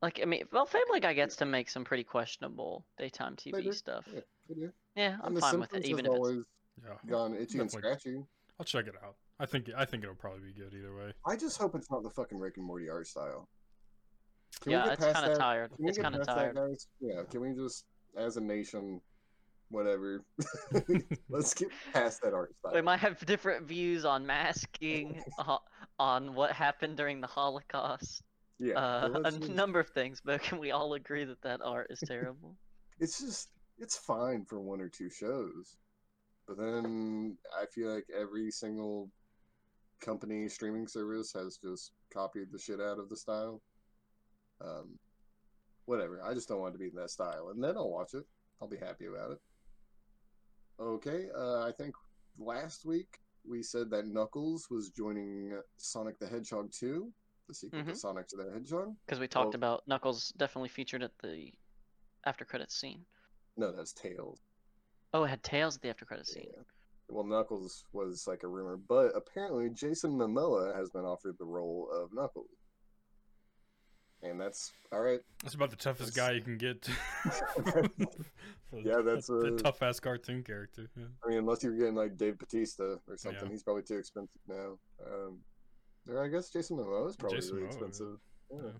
[0.00, 3.72] Like, I mean, well, Family Guy gets to make some pretty questionable daytime TV do,
[3.72, 4.06] stuff.
[4.12, 4.68] yeah, they.
[4.96, 6.18] Yeah, I'm And The fine with it, even has if it's.
[6.18, 6.44] always
[6.82, 8.24] Yeah, gone itchy and scratchy.
[8.58, 9.14] I'll check it out.
[9.42, 11.12] I think I think it'll probably be good either way.
[11.26, 13.48] I just hope it's not the fucking Rick and Morty art style.
[14.60, 15.72] Can we Yeah, it's kind of tired.
[15.80, 16.56] It's kind of tired.
[16.56, 16.86] that, guys?
[17.00, 17.84] Yeah, can we just,
[18.16, 19.00] as a nation,
[19.70, 20.22] whatever,
[21.28, 22.72] let's get past that art style.
[22.72, 25.56] We might have different views on masking, uh,
[25.98, 28.22] on what happened during the Holocaust,
[28.60, 31.88] yeah, uh, a just- number of things, but can we all agree that that art
[31.90, 32.54] is terrible?
[33.00, 35.78] it's just, it's fine for one or two shows,
[36.46, 39.10] but then I feel like every single
[40.06, 43.62] company streaming service has just copied the shit out of the style.
[44.60, 44.98] Um,
[45.86, 46.20] whatever.
[46.22, 48.24] I just don't want it to be in that style, and then I'll watch it.
[48.60, 49.38] I'll be happy about it.
[50.80, 51.94] Okay, uh, I think
[52.38, 57.12] last week we said that Knuckles was joining Sonic the Hedgehog 2,
[57.48, 57.96] the sequel to Mhm.
[57.96, 58.94] Sonic the Hedgehog.
[59.06, 61.52] Because we talked Well- about Knuckles definitely featured at the
[62.24, 63.04] after credits scene.
[63.56, 64.40] No, that's Tails.
[65.12, 66.50] Oh, it had Tails at the after credits scene.
[67.12, 71.88] Well, Knuckles was like a rumor, but apparently Jason Momoa has been offered the role
[71.92, 72.48] of Knuckles,
[74.22, 75.20] and that's all right.
[75.42, 76.88] That's about the toughest That's- guy you can get.
[78.74, 80.88] Yeah, that's a, tough ass cartoon character.
[80.96, 81.04] Yeah.
[81.22, 83.50] I mean, unless you're getting like Dave Batista or something, Yeah.
[83.50, 84.78] he's probably too expensive now.
[85.06, 85.40] Um,
[86.08, 88.16] or I guess Jason Momoa is probably Jason really Momoa, expensive.
[88.50, 88.58] Yeah.
[88.64, 88.70] Yeah.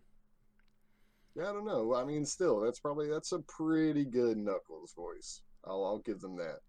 [1.42, 1.95] yeah, I don't know.
[1.95, 5.42] I mean, still, that's probably that's a pretty good Knuckles voice.
[5.66, 6.61] I'll I'll give them that.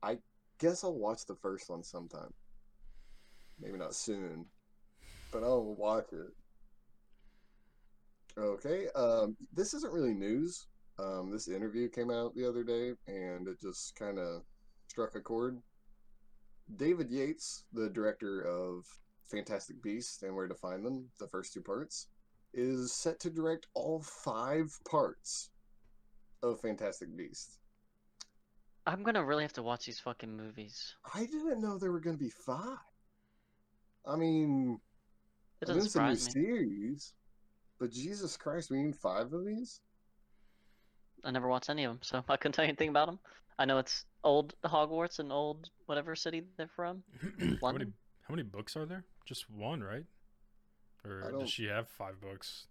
[0.00, 0.18] I
[0.58, 2.32] guess I'll watch the first one sometime.
[3.60, 4.46] Maybe not soon,
[5.32, 6.32] but I'll watch it.
[8.38, 10.66] Okay, um, this isn't really news.
[10.98, 14.42] Um, this interview came out the other day, and it just kind of
[14.88, 15.58] struck a chord.
[16.76, 18.84] David Yates, the director of
[19.30, 22.08] Fantastic Beasts and Where to Find Them, the first two parts,
[22.52, 25.50] is set to direct all five parts
[26.42, 27.58] of Fantastic Beasts.
[28.88, 30.94] I'm gonna really have to watch these fucking movies.
[31.14, 32.78] I didn't know there were going to be five.
[34.06, 34.80] I mean,
[35.60, 36.42] It I know doesn't it's a new surprise me.
[36.42, 37.12] series,
[37.78, 39.82] but Jesus Christ, we need five of these?
[41.22, 43.18] I never watched any of them, so I couldn't tell you anything about them.
[43.58, 47.02] I know it's old Hogwarts and old whatever city they're from.
[47.60, 49.04] how many how many books are there?
[49.26, 50.04] Just one, right?
[51.04, 52.68] Or does she have five books?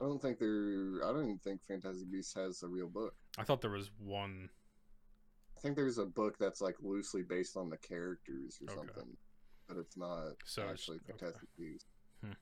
[0.00, 1.00] I don't think there.
[1.04, 3.14] I don't even think Fantastic Beasts has a real book.
[3.36, 4.50] I thought there was one.
[5.64, 8.76] I think there's a book that's like loosely based on the characters or Okay.
[8.92, 9.16] something,
[9.66, 11.12] but it's not So it's- actually okay.
[11.18, 11.86] Fantastic Beasts.
[12.22, 12.32] Hmm.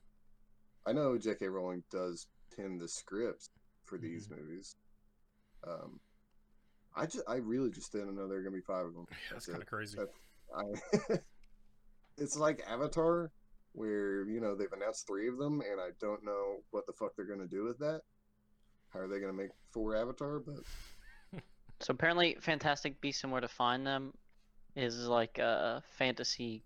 [0.87, 1.46] I know J.K.
[1.46, 3.50] Rowling does pin the scripts
[3.85, 4.40] for these Mm-hmm.
[4.40, 4.74] movies.
[5.64, 6.00] Um,
[6.96, 9.06] I just, I really just didn't know there were gonna be five of them.
[9.08, 9.52] Yeah, that's it.
[9.52, 9.98] kind of crazy.
[10.52, 11.18] I,
[12.18, 13.30] it's like Avatar,
[13.70, 17.12] where you know they've announced three of them, and I don't know what the fuck
[17.16, 18.00] they're gonna do with that.
[18.88, 20.40] How are they gonna make four Avatar?
[20.40, 20.64] But
[21.83, 24.14] So apparently, Fantastic Beasts and Where to Find Them
[24.77, 26.62] is like a fantasy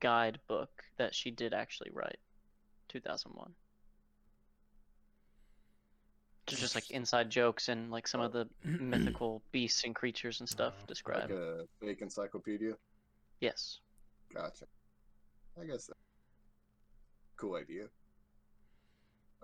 [0.00, 2.18] guidebook that she did actually write,
[2.88, 3.52] 2001.
[6.46, 10.48] Just just like inside jokes and like some of the mythical beasts and creatures and
[10.48, 11.32] stuff described.
[11.32, 12.74] like a fake encyclopedia.
[13.40, 13.80] Yes.
[14.32, 14.66] Gotcha.
[15.60, 15.96] I guess that.
[17.36, 17.86] Cool idea.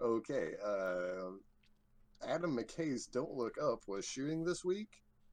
[0.01, 0.53] Okay.
[0.65, 1.33] Uh,
[2.29, 4.89] Adam McKay's Don't Look Up was shooting this week,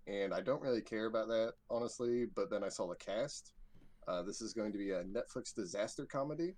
[0.08, 3.54] and I don't really care about that, honestly, but then I saw the cast.
[4.08, 6.56] Uh, this is going to be a Netflix disaster comedy,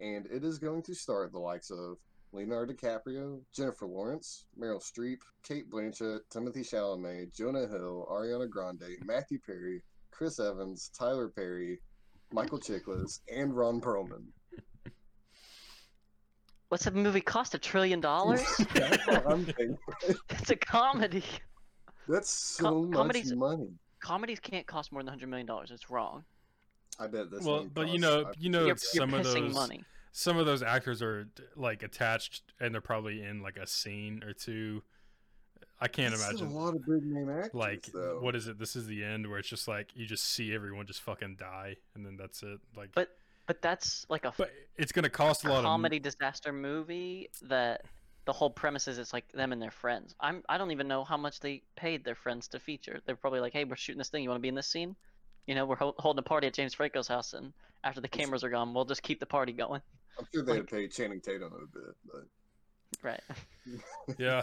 [0.00, 1.98] and it is going to star the likes of
[2.32, 9.38] Leonardo DiCaprio, Jennifer Lawrence, Meryl Streep, Cate Blanchett, Timothy Chalamet, Jonah Hill, Ariana Grande, Matthew
[9.46, 11.78] Perry, Chris Evans, Tyler Perry,
[12.32, 14.24] Michael Chiklis, and Ron Perlman.
[16.74, 17.54] What's the movie cost?
[17.54, 18.42] A trillion dollars?
[18.74, 19.78] That's what I'm thinking.
[20.28, 21.22] it's a comedy.
[22.08, 23.68] That's so Co- much comedies- money.
[24.00, 25.70] Comedies can't cost more than hundred million dollars.
[25.70, 26.24] It's wrong.
[26.98, 27.44] I bet this.
[27.44, 29.84] well, one but you know, I- you know, you're, it's you're some of those money.
[30.10, 34.32] some of those actors are like attached, and they're probably in like a scene or
[34.32, 34.82] two.
[35.80, 36.56] I can't that's still imagine.
[36.56, 37.54] a lot of big name actors.
[37.54, 38.18] like though.
[38.20, 40.86] what is it this is the end where it's just like you just see everyone
[40.88, 43.10] just fucking die and then that's it like But
[43.46, 44.32] But that's like a.
[44.36, 47.82] but it's gonna cost a lot of comedy disaster movie that
[48.24, 50.14] the whole premise is it's like them and their friends.
[50.20, 53.00] I'm I don't even know how much they paid their friends to feature.
[53.04, 54.22] They're probably like, hey, we're shooting this thing.
[54.22, 54.96] You want to be in this scene?
[55.46, 57.52] You know, we're hol- holding a party at James Franco's house, and
[57.84, 59.82] after the cameras are gone, we'll just keep the party going.
[60.18, 62.24] I'm sure they like- had paid Channing Tatum a bit, but
[63.02, 63.20] Right.
[64.18, 64.42] yeah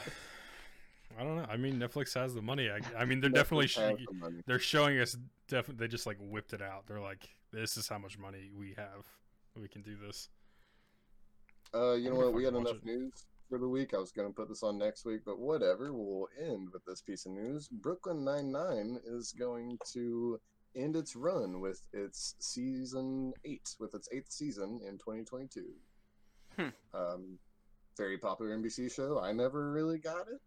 [1.17, 3.89] i don't know i mean netflix has the money i, I mean they're definitely Netflix
[3.91, 5.15] has sh- the they're showing us
[5.47, 8.73] definitely they just like whipped it out they're like this is how much money we
[8.77, 9.05] have
[9.59, 10.29] we can do this
[11.73, 12.33] Uh, you I'm know what?
[12.33, 13.93] We had fucking watch enough news for the week.
[13.93, 15.93] I was going to put this on next week, but whatever.
[15.93, 17.67] We'll end with this piece of news.
[17.67, 20.39] Brooklyn Nine Nine is going to
[20.75, 25.65] end its run with its season eight, with its eighth season in 2022.
[26.57, 26.67] Hmm.
[26.93, 27.39] Um,
[27.97, 29.19] very popular NBC show.
[29.19, 30.41] I never really got it.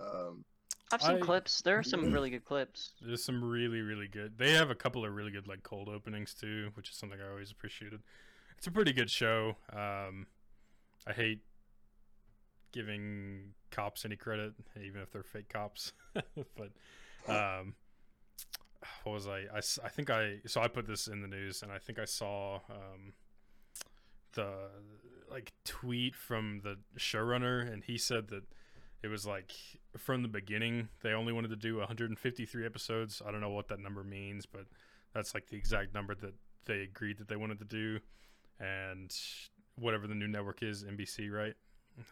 [0.00, 0.44] Um,
[0.92, 1.62] I've seen I- clips.
[1.62, 2.92] There are some really good clips.
[3.00, 6.34] there's some really really good they have a couple of really good like cold openings
[6.34, 8.00] too which is something i always appreciated
[8.58, 10.26] it's a pretty good show um
[11.06, 11.40] i hate
[12.72, 14.52] giving cops any credit
[14.84, 16.70] even if they're fake cops but
[17.28, 17.74] um
[19.04, 19.40] what was I?
[19.54, 19.58] I?
[19.84, 22.56] I think i so i put this in the news and i think i saw
[22.70, 23.12] um
[24.34, 24.48] the
[25.30, 28.44] like tweet from the showrunner and he said that
[29.02, 29.52] it was like
[29.96, 33.80] from the beginning they only wanted to do 153 episodes i don't know what that
[33.80, 34.66] number means but
[35.14, 36.34] that's like the exact number that
[36.66, 37.98] they agreed that they wanted to do
[38.60, 39.16] and
[39.76, 41.54] whatever the new network is nbc right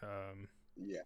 [0.03, 1.01] um, yeah.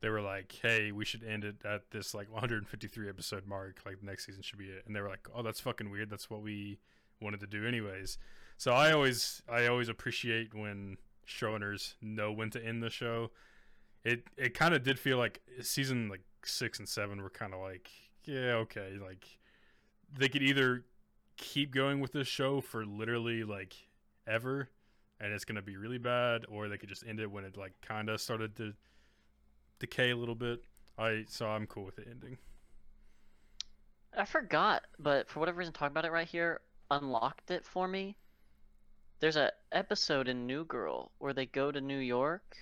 [0.00, 3.80] they were like, "Hey, we should end it at this like 153 episode mark.
[3.84, 6.10] Like the next season should be it." And they were like, "Oh, that's fucking weird.
[6.10, 6.78] That's what we
[7.20, 8.18] wanted to do anyways."
[8.56, 13.30] So I always I always appreciate when showrunners know when to end the show.
[14.04, 17.60] It it kind of did feel like season like six and seven were kind of
[17.60, 17.90] like,
[18.24, 19.24] yeah, okay, like
[20.12, 20.84] they could either
[21.36, 23.74] keep going with this show for literally like
[24.26, 24.68] ever
[25.20, 27.72] and it's gonna be really bad, or they could just end it when it like
[27.80, 28.74] kind of started to
[29.78, 30.62] decay a little bit.
[30.98, 32.38] I so I'm cool with it ending.
[34.16, 38.16] I forgot, but for whatever reason, talking about it right here unlocked it for me.
[39.20, 42.56] There's a episode in New Girl where they go to New York,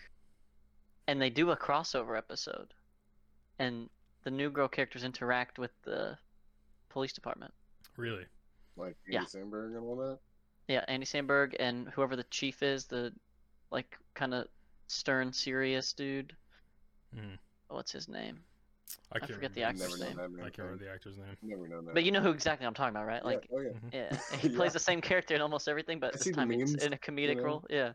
[1.07, 2.73] and they do a crossover episode,
[3.59, 3.88] and
[4.25, 6.17] the New Girl characters interact with the
[6.88, 7.53] police department.
[7.97, 8.25] Really?
[8.77, 9.21] Like Yeah.
[9.21, 10.19] Andy Samberg and all that.
[10.69, 13.12] Yeah, Andy Samberg and whoever the chief is, the
[13.71, 14.47] like kind of
[14.87, 16.37] stern, serious dude.
[17.15, 17.38] Mhm.
[17.69, 18.45] What's his name?
[19.11, 20.19] I can't forget the actor's Never name.
[20.41, 21.37] I can't remember the actor's name.
[21.43, 21.95] Never known that.
[21.95, 23.23] But you know who exactly I'm talking about, right?
[23.23, 23.71] Yeah, Like, oh yeah.
[23.93, 24.57] yeah, he Yeah.
[24.57, 26.99] plays the same character in almost everything, but I this time it's memes, in a
[26.99, 27.43] comedic know?
[27.43, 27.67] role.
[27.69, 27.93] Yeah.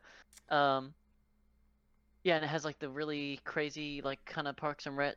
[0.50, 0.94] Um.
[2.28, 5.16] Yeah, and it has like the really crazy, like kind of Parks and Rec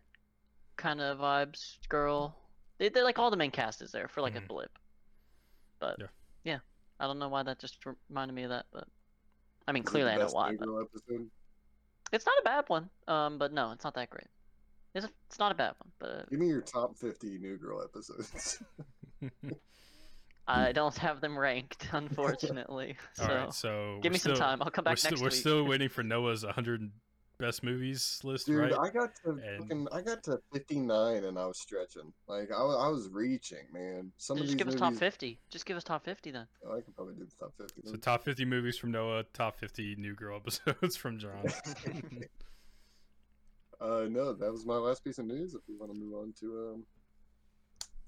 [0.77, 1.77] kind of vibes.
[1.89, 2.37] Girl,
[2.79, 4.45] they, they're like all the main cast is there for like Mhm.
[4.45, 4.79] a blip.
[5.81, 6.07] But Yeah.
[6.45, 6.59] yeah.
[7.01, 8.87] I don't know why that just reminded me of that, but
[9.67, 10.53] I mean Is clearly I know why.
[10.53, 11.29] New But Girl episode?
[12.13, 12.89] it's not a bad one.
[13.09, 14.29] Um, but no, it's not that great.
[14.95, 17.83] It's a, it's not a bad one, but Give me your top 50 New Girl
[17.83, 18.63] episodes.
[20.49, 22.97] I don't have them ranked, unfortunately.
[23.15, 24.61] so All right, so give we're me some time.
[24.63, 25.35] I'll come We're, back still, next we're week.
[25.35, 26.91] still waiting for Noah's 100
[27.39, 28.73] best movies list, Dude, right?
[28.73, 32.13] I got to And- fucking, I got to 59 and I was stretching.
[32.29, 34.13] Like I, wa- I was reaching, man.
[34.19, 35.39] Some of Just these give us top 50.
[35.51, 36.47] Just give us top 50 then.
[36.67, 37.83] Oh, I could probably do the top 50.
[37.89, 41.47] So top 50 movies from Noah, top 50 New Girl episodes from John.
[43.81, 45.55] uh, no, that was my last piece of news.
[45.55, 46.85] If we want to move on to um,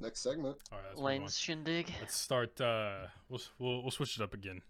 [0.03, 0.57] next segment.
[0.71, 1.01] All right, let's.
[1.01, 1.93] Layne's shindig.
[2.01, 2.61] Let's start.
[2.61, 4.63] Uh, we'll, we'll we'll switch it up again.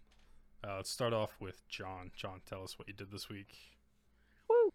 [0.67, 2.11] Uh, let's start off with John.
[2.15, 3.49] John, tell us what you did this week.
[4.49, 4.71] Woo.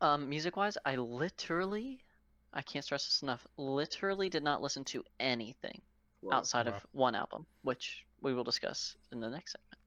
[0.00, 2.04] Um, music wise, I literally,
[2.52, 5.80] I can't stress this enough, literally did not listen to anything
[6.22, 6.74] Well, outside wow.
[6.74, 9.78] of one album, which we will discuss in the next segment.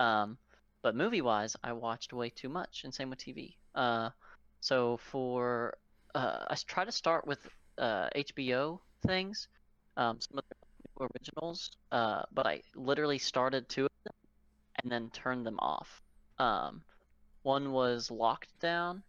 [0.00, 0.38] Um,
[0.82, 3.54] but movie wise, I watched way too much, and same with TV.
[3.74, 4.10] Uh,
[4.60, 5.76] so for,
[6.14, 7.46] uh, I s- try to start with
[7.78, 9.48] uh, HBO things,
[9.96, 14.14] um, some of the originals, uh, but I literally started two of them
[14.82, 16.02] and then turned them off.
[16.38, 16.82] Um,
[17.42, 19.02] one was Locked Down,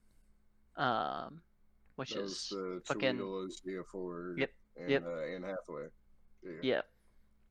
[0.78, 1.42] um,
[1.96, 5.04] which that was is the fucking- Chiwetel Ejiofor Yep, and yep.
[5.06, 5.88] Uh, Anne Hathaway.
[6.44, 6.52] Yeah.
[6.62, 6.82] Yeah.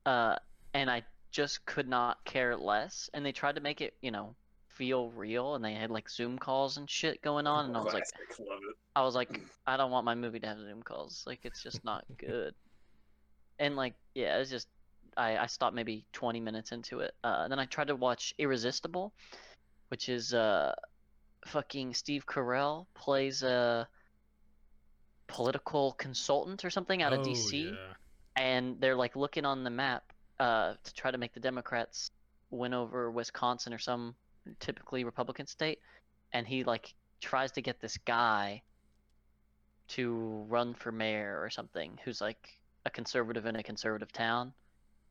[0.05, 0.35] Uh,
[0.73, 3.09] and I just could not care less.
[3.13, 4.35] And they tried to make it, you know,
[4.75, 5.55] feel real.
[5.55, 7.65] And they had like Zoom calls and shit going on.
[7.65, 8.75] And I was like, Classic, love it.
[8.95, 11.23] I was like, I don't want my movie to have Zoom calls.
[11.25, 12.53] Like, it's just not good.
[13.59, 14.67] And like, yeah, it's just,
[15.17, 17.13] I, I stopped maybe 20 minutes into it.
[17.23, 19.13] Uh, then I tried to watch Irresistible,
[19.89, 20.73] which is uh,
[21.45, 23.87] fucking Steve Carell plays a
[25.27, 27.93] political consultant or something out of oh, DC Yeah.
[28.35, 30.03] and they're like looking on the map
[30.39, 32.11] uh, to try to make the Democrats
[32.51, 34.15] win over Wisconsin or some
[34.59, 35.79] typically Republican state,
[36.33, 38.61] and he like tries to get this guy
[39.87, 42.49] to run for mayor or something who's like
[42.85, 44.53] a conservative in a conservative town,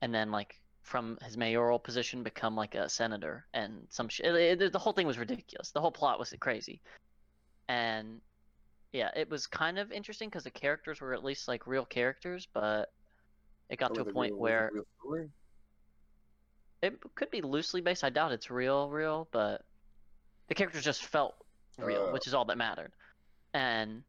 [0.02, 4.26] and then like from his mayoral position become like a senator and some shit.
[4.26, 5.70] It, it- the whole thing was ridiculous.
[5.70, 6.80] The whole plot was crazy,
[7.68, 8.20] and
[8.92, 12.46] yeah, it was kind of interesting because the characters were at least like real characters,
[12.52, 12.92] but
[13.70, 14.70] it got to a point real- where?
[16.84, 18.04] It could be loosely based.
[18.04, 19.62] I doubt it's real, real, but
[20.48, 21.34] the characters just felt
[21.78, 22.12] real, Uh.
[22.12, 22.92] which is all that mattered.
[23.52, 24.02] And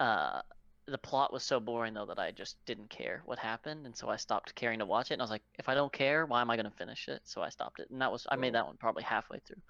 [0.00, 0.42] uh,
[0.86, 4.08] the plot was so boring though that I just didn't care what happened, and so
[4.08, 5.14] I stopped caring to watch it.
[5.14, 7.22] And I was like, if I don't care, why am I going to finish it?
[7.24, 9.62] So I stopped it, and that was I made that one probably halfway through.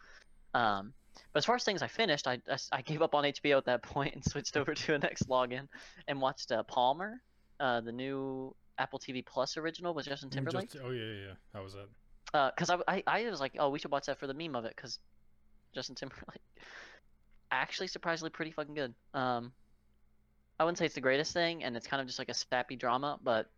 [0.61, 0.93] Um,
[1.33, 3.67] but as far as things I finished, I, I, I gave up on HBO at
[3.67, 5.69] that point and switched over to a next login
[6.09, 7.21] and watched uh, Palmer,
[7.61, 11.33] uh, the new Apple TV Plus original with Justin Timberlake Just, oh yeah, yeah, yeah.
[11.53, 11.89] How was that?
[12.35, 14.65] Because I, I I was like, oh, we should watch that for the meme of
[14.65, 14.99] it because
[15.75, 16.43] Justin Timberlake
[17.51, 18.95] actually surprisingly pretty fucking good.
[19.15, 19.53] Um,
[20.59, 22.77] I wouldn't say it's the greatest thing, and it's kind of just like a sappy
[22.77, 23.51] drama, but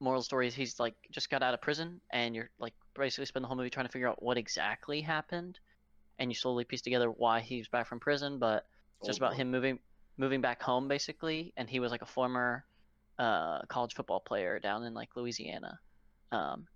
[0.00, 3.44] moral story is he's like just got out of prison, and you're like basically spend
[3.44, 5.58] the whole movie trying to figure out what exactly happened,
[6.18, 8.66] and you slowly piece together why he's back from prison, but
[9.00, 9.78] it's just Oh, about him moving
[10.18, 12.64] moving back home basically, and he was like a former
[13.18, 15.78] uh, college football player down in like Louisiana.
[16.32, 16.66] Um,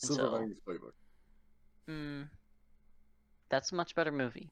[0.00, 0.92] Silver so- Linings Playbook.
[1.88, 2.28] Mm,
[3.48, 4.50] that's a much better movie.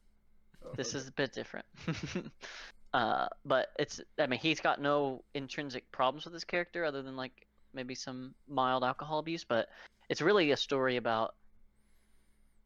[0.64, 0.70] Oh.
[0.76, 1.66] This is a bit different.
[2.94, 7.16] uh, but it's I mean he's got no intrinsic problems with his character other than
[7.16, 9.68] like maybe some mild alcohol abuse, but
[10.08, 11.34] it's really a story about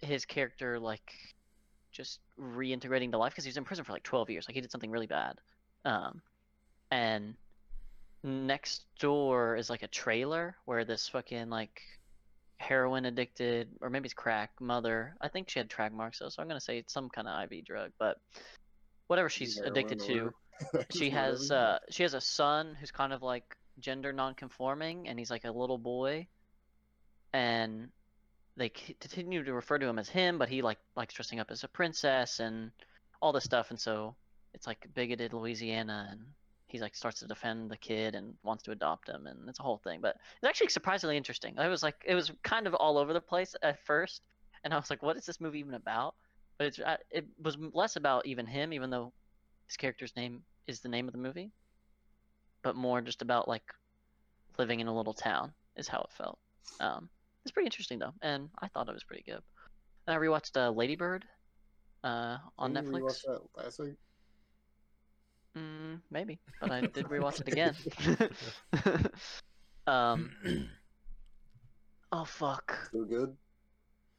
[0.01, 1.13] his character like
[1.93, 4.49] just reintegrating to life because he was in prison for like 12 years.
[4.49, 5.39] Like he did something really bad.
[5.85, 6.23] Um,
[6.91, 7.35] and
[8.23, 11.83] next door is like a trailer where this fucking like
[12.63, 15.15] heroin addicted or maybe it's crack mother.
[15.21, 17.53] I think she had track marks though, so I'm gonna say it's some kind of
[17.53, 18.17] IV drug, but
[19.09, 20.31] whatever she's Heroin addicted to,
[20.91, 23.45] she has uh she has a son who's kind of like
[23.79, 26.27] gender non-conforming and he's like a little boy
[27.33, 27.89] and
[28.57, 31.65] they continue to refer to him as him but he like likes dressing up as
[31.65, 32.71] a princess and
[33.21, 34.15] all this stuff and so
[34.53, 36.21] it's like bigoted louisiana and
[36.73, 39.63] he like starts to defend the kid and wants to adopt him and it's a
[39.63, 41.59] whole thing but it's actually surprisingly interesting.
[41.59, 44.23] I was like it was kind of all over the place at first
[44.65, 46.15] and i was like what is this movie even about?
[46.59, 49.13] But it's it was less about even him even though
[49.67, 51.53] his character's name is the name of the movie
[52.63, 53.65] but more just about like
[54.59, 56.39] living in a little town is how it felt.
[56.81, 57.11] Um
[57.45, 59.43] it's pretty interesting though and i thought it was pretty good.
[60.07, 61.27] And i rewatched uh, Lady Bird
[62.03, 63.25] uh on netflix.
[63.57, 63.95] last week?
[65.57, 67.75] Mm, maybe but i did rewatch it again
[69.87, 70.31] um
[72.13, 73.37] oh fuck Still good?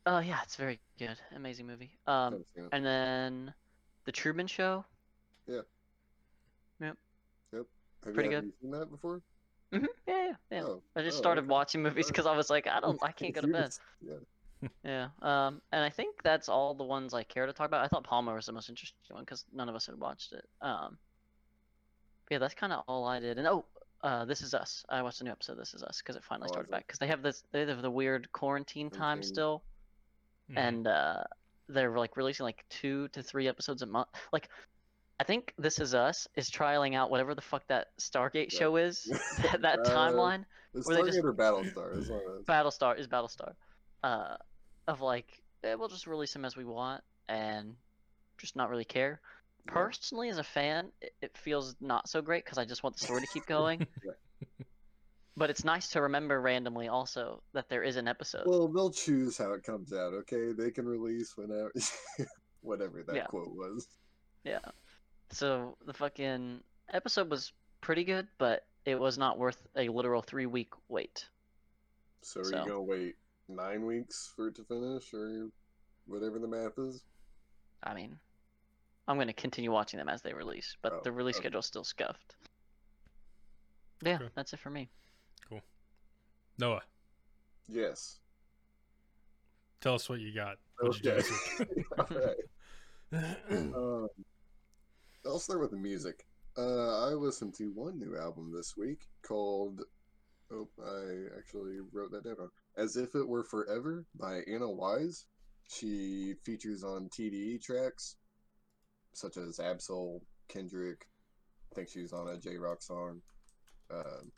[0.05, 2.69] oh yeah it's very good amazing movie um Haven't seen it.
[2.71, 3.53] and then
[4.05, 4.83] the truman show
[5.47, 5.61] Yeah.
[6.81, 6.97] Yep.
[7.53, 7.65] Yep.
[8.05, 8.51] Have pretty you, have good.
[8.51, 9.21] you seen that before?
[9.71, 11.47] hmm yeah yeah yeah Oh, i just oh, started okay.
[11.49, 13.71] watching movies because i was like i don't i can't go to bed
[14.01, 14.13] Yeah.
[14.85, 15.07] Yeah.
[15.21, 17.83] Um, and I think that's all the ones I care to talk about.
[17.83, 20.45] I thought Palmer was the most interesting one because none of us had watched it.
[20.61, 21.12] Um, but
[22.29, 23.37] yeah, that's kind of all I did.
[23.37, 23.65] And oh,
[24.03, 24.85] uh, This Is Us.
[24.89, 26.99] I watched a new episode This Is Us because it finally Oh, started back because
[26.99, 29.23] they have this they have the weird quarantine time Quarantine.
[29.33, 29.63] still,
[30.51, 30.57] Mhm.
[30.57, 31.23] and uh,
[31.69, 34.09] they're like releasing like two to three episodes a month.
[34.31, 34.49] Like,
[35.19, 38.59] I think This Is Us is trialing out whatever the fuck that Stargate Yeah.
[38.59, 39.03] show is.
[39.51, 40.45] that that Uh, timeline.
[40.73, 41.97] It's Where they Stargate just- or Battlestar.
[41.97, 42.45] Is one of those.
[42.45, 43.53] Battlestar is Battlestar.
[44.01, 44.35] Uh,
[44.87, 47.77] of like, eh, we'll just release them as we want and
[48.37, 49.21] just not really care.
[49.67, 53.05] Personally, as a fan, it, it feels not so great because I just want the
[53.05, 53.85] story to keep going.
[55.37, 58.43] but it's nice to remember randomly also that there is an episode.
[58.45, 60.13] Well, they'll choose how it comes out.
[60.13, 61.71] Okay, they can release whenever,
[62.61, 63.25] whatever that Yeah.
[63.27, 63.87] quote was.
[64.43, 64.59] Yeah.
[65.31, 66.61] So the fucking
[66.91, 71.25] episode was pretty good, but it was not worth a literal three week wait.
[72.21, 72.59] So are So.
[72.59, 73.15] you gonna wait
[73.47, 75.49] nine weeks for it to finish, or
[76.05, 77.03] whatever the math is?
[77.83, 78.19] I mean,
[79.07, 81.43] I'm going to continue watching them as they release, but Oh, the release okay.
[81.43, 82.35] schedule's still scuffed.
[84.01, 84.29] Yeah, Okay.
[84.35, 84.89] that's it for me.
[85.49, 85.61] Cool.
[86.57, 86.83] Noah,
[87.67, 88.19] Yes.
[89.81, 90.57] tell us what you got.
[90.79, 91.21] What'd you do Okay.
[91.21, 91.87] this week?
[91.99, 92.37] Alright.
[93.75, 94.07] Um,
[95.25, 96.25] I'll start with the music.
[96.57, 99.81] Uh, I listened to one new album this week called.
[100.51, 102.49] Oh, I actually wrote that down.
[102.75, 105.25] As If It Were Forever by Anna Wise.
[105.69, 108.17] She features on TDE tracks
[109.13, 111.05] such as Ab-Soul, Kendrick.
[111.71, 113.21] I think she's on a Jay Rock song.
[113.91, 114.31] Um,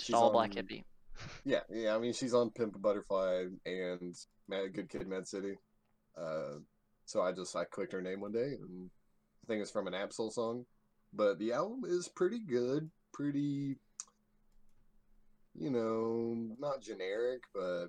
[0.00, 0.84] She's all black on- hippie.
[1.44, 1.94] yeah, yeah.
[1.94, 4.14] I mean, she's on Pimp a Butterfly and
[4.48, 5.54] Mad Good Kid, Mad City.
[6.16, 6.58] Uh,
[7.06, 8.90] so I just I clicked her name one day, and
[9.42, 10.64] I think it's from an Ab-Soul song.
[11.12, 13.76] But the album is pretty good, pretty,
[15.58, 17.86] you know, not generic, but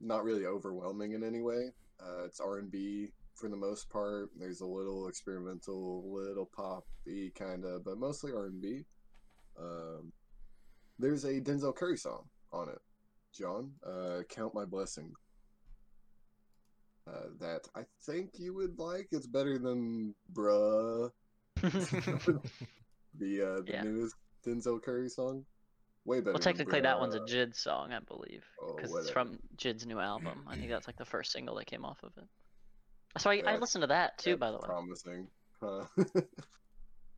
[0.00, 1.72] not really overwhelming in any way.
[2.00, 4.30] Uh, it's R and B for the most part.
[4.38, 8.82] There's a little experimental, little poppy kind of, but mostly R and B.
[9.58, 10.12] Um,
[10.98, 12.78] there's a Denzel Curry song on it,
[13.34, 13.72] John.
[13.86, 15.12] Uh, Count My Blessing.
[17.06, 19.06] Uh, that I think you would like.
[19.12, 21.10] It's better than Bruh,
[21.62, 22.40] the
[23.42, 23.82] uh, the Yeah.
[23.82, 25.44] newest Denzel Curry song.
[26.04, 26.26] Way better.
[26.32, 29.86] well, than technically, that one's a Jid song, I believe, Oh, because it's from Jid's
[29.86, 30.44] new album.
[30.48, 32.24] I think that's like the first single that came off of it.
[33.18, 34.64] So I, I listened to that too, by the way.
[34.64, 35.28] Promising.
[35.62, 35.84] Huh?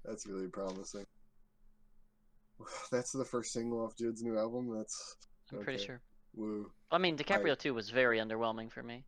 [0.05, 1.05] That's really promising.
[2.93, 4.75] That's the first single off Jude's new album.
[4.77, 5.17] That's
[5.53, 6.01] I'm pretty sure.
[6.35, 6.71] woo.
[6.91, 9.05] I mean, DiCaprio 2 was very underwhelming for me.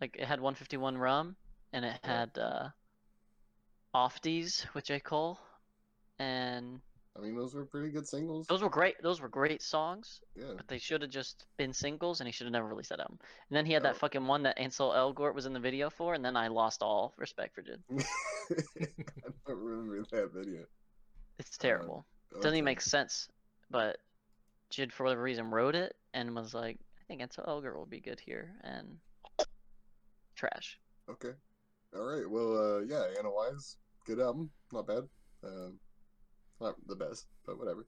[0.00, 1.36] Like it had 151 rum,
[1.72, 2.68] and it had uh,
[3.92, 5.38] Off Deez with J Cole,
[6.18, 6.80] and
[7.20, 8.46] I mean, those were pretty good singles.
[8.46, 8.94] those were great.
[9.02, 10.54] Those were great songs, Yeah.
[10.56, 13.18] but they should have just been singles, and he should have never released that album.
[13.50, 13.88] And then he had Oh.
[13.88, 16.82] that fucking one that Ansel Elgort was in the video for, and then I lost
[16.82, 17.82] all respect for Jid.
[18.80, 20.64] I don't remember that video.
[21.38, 22.06] It's terrible.
[22.32, 23.28] Doesn't even make sense.
[23.70, 23.98] But
[24.70, 28.00] Jid, for whatever reason, wrote it and was like, I think Ansel Elgort will be
[28.00, 28.98] good here, and
[30.36, 30.78] trash.
[31.08, 31.32] Okay.
[31.94, 32.28] All right.
[32.28, 35.08] Well, uh, yeah, Anna Wise, good album, not bad.
[35.44, 35.78] Um,
[36.60, 37.86] not the best, but whatever.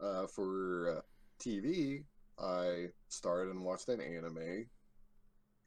[0.00, 1.00] Uh, for uh,
[1.42, 2.04] TV,
[2.38, 4.66] I started and watched an anime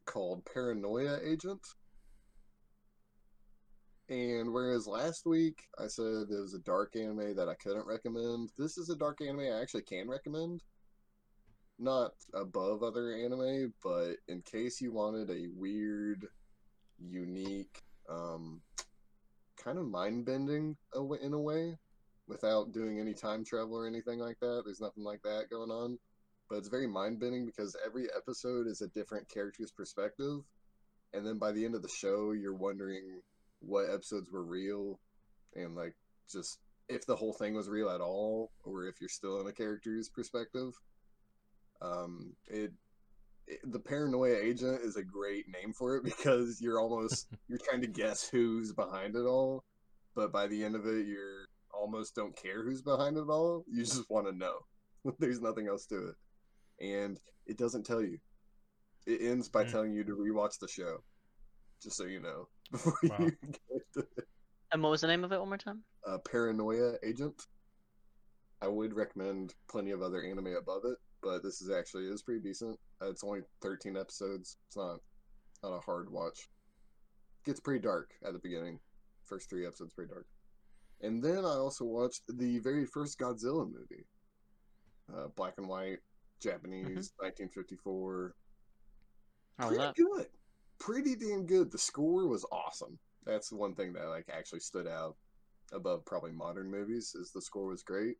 [0.06, 1.60] called Paranoia Agent.
[4.08, 8.50] And whereas last week I said it was a dark anime that I couldn't recommend,
[8.58, 10.62] this is a dark anime I actually can recommend.
[11.78, 16.26] Not above other anime, but in case you wanted a weird,
[16.98, 18.60] unique, um,
[19.56, 20.76] kind of mind bending
[21.22, 21.78] in a way,
[22.32, 24.62] without doing any time travel or anything like that.
[24.64, 25.98] There's nothing like that going on.
[26.48, 30.40] But it's very mind bending because every episode is a different character's perspective.
[31.12, 33.20] And then by the end of the show, you're wondering
[33.60, 34.98] what episodes were real
[35.54, 35.94] and like
[36.30, 36.58] just
[36.88, 40.08] if the whole thing was real at all or if you're still in a character's
[40.08, 40.72] perspective.
[41.80, 42.72] Um, it,
[43.64, 47.86] the paranoia agent is a great name for it because you're almost you're trying to
[47.86, 49.64] guess who's behind it all,
[50.14, 51.48] but by the end of it, you're
[51.82, 53.64] almost don't care who's behind it all.
[53.68, 54.54] You just want to know.
[55.18, 58.18] There's nothing else to it, and it doesn't tell you.
[59.04, 59.70] It ends by mm.
[59.70, 60.98] telling you to rewatch the show,
[61.82, 63.16] just so you know before wow.
[63.18, 64.24] you get to it.
[64.70, 65.82] And what was the name of it one more time?
[66.06, 67.42] Uh, Paranoia Agent.
[68.62, 72.40] I would recommend plenty of other anime above it, but this is actually is pretty
[72.40, 72.78] decent.
[73.02, 74.56] Uh, it's only 13 episodes.
[74.68, 74.98] It's not
[75.64, 76.48] not a hard watch.
[77.42, 78.78] It gets pretty dark at the beginning.
[79.26, 80.26] First three episodes pretty dark.
[81.02, 84.06] And then I also watched the very first Godzilla movie.
[85.12, 85.98] Uh, black and white,
[86.40, 87.24] Japanese, mm-hmm.
[87.24, 88.34] 1954.
[89.58, 89.96] How Pretty that?
[89.96, 90.26] good.
[90.78, 91.70] Pretty damn good.
[91.70, 92.98] The score was awesome.
[93.24, 95.16] That's the one thing that like actually stood out
[95.72, 98.16] above probably modern movies is the score was great.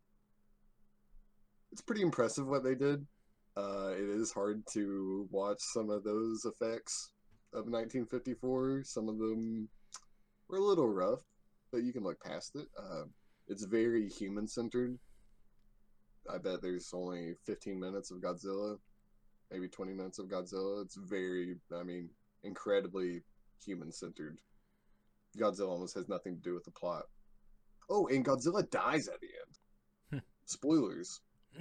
[1.71, 3.07] It's pretty impressive what they did.
[3.57, 7.11] Uh, it is hard to watch some of those effects
[7.53, 8.83] of 1954.
[8.85, 9.69] Some of them
[10.49, 11.21] were a little rough,
[11.73, 12.67] but you can look past it.
[12.79, 13.05] Uh,
[13.49, 14.99] it's very human centered.
[16.31, 18.77] I bet there's only 15 minutes of Godzilla,
[19.51, 20.83] maybe 20 minutes of Godzilla.
[20.85, 22.11] It's very, I mean,
[22.45, 23.23] incredibly
[23.65, 24.39] human centered.
[25.37, 27.05] Godzilla almost has nothing to do with the plot.
[27.91, 29.29] Oh, and Godzilla dies at the
[30.13, 30.23] end.
[30.45, 31.21] Spoilers.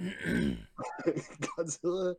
[1.06, 2.14] Godzilla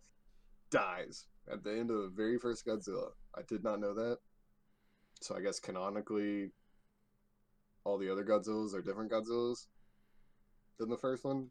[0.69, 3.09] dies at the end of the very first Godzilla.
[3.35, 4.17] I did not know that.
[5.21, 6.51] So I guess canonically
[7.85, 9.67] all the other Godzillas are different Godzillas
[10.79, 11.49] than the first one.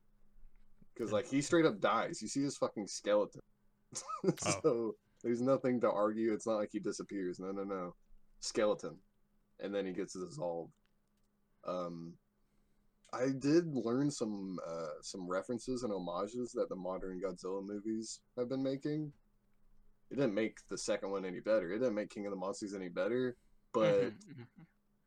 [0.94, 2.20] Because like he straight up dies.
[2.20, 3.40] You see his fucking skeleton.
[4.38, 4.94] so oh.
[5.22, 6.32] there's nothing to argue.
[6.32, 7.38] It's not like he disappears.
[7.38, 7.94] No, no, no.
[8.40, 8.96] Skeleton,
[9.60, 10.72] and then he gets dissolved.
[11.66, 12.14] Um,
[13.12, 18.48] I did learn some uh, some references and homages that the modern Godzilla movies have
[18.48, 19.12] been making.
[20.10, 21.70] It didn't make the second one any better.
[21.72, 23.36] It didn't make King of the Monsters any better,
[23.72, 24.62] but mm-hmm, mm-hmm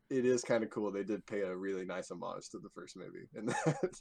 [0.10, 0.92] it is kind of cool.
[0.92, 4.00] They did pay a really nice homage to the first movie, and that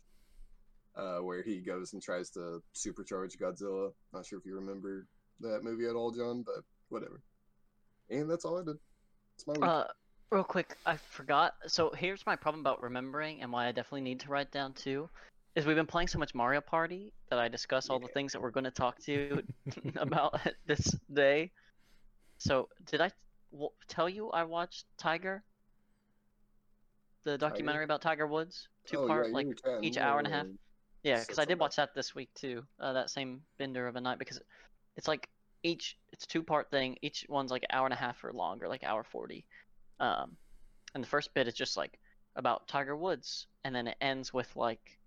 [0.97, 3.91] uh, where he goes and tries to supercharge Godzilla.
[4.13, 5.07] Not sure if you remember
[5.41, 7.21] that movie at all, John, but whatever.
[8.11, 8.77] And that's all I did.
[9.37, 9.65] It's my week.
[9.65, 9.85] Uh,
[10.31, 11.55] real quick, I forgot.
[11.67, 15.09] So here's my problem about remembering, and why I definitely need to write down too.
[15.55, 18.43] Is we've been playing so much Mario Party that I discuss all the things that
[18.43, 19.43] we're going to talk to you
[19.97, 21.53] about this day.
[22.39, 23.13] So did I
[23.53, 25.45] w- tell you I watched Tiger?
[27.25, 29.47] The documentary about Tiger Woods, two oh, part, yeah, like
[29.83, 30.47] each hour and a half.
[31.03, 32.63] Yeah, because I did watch that this week too.
[32.81, 34.41] Uh, that same bender of a night because
[34.97, 35.29] it's like
[35.63, 36.97] each it's two part thing.
[37.03, 39.45] Each one's like an hour and a half or longer, like hour forty.
[40.01, 40.37] Um,
[40.95, 41.99] and the first bit is just like
[42.37, 44.99] about Tiger Woods, and then it ends with like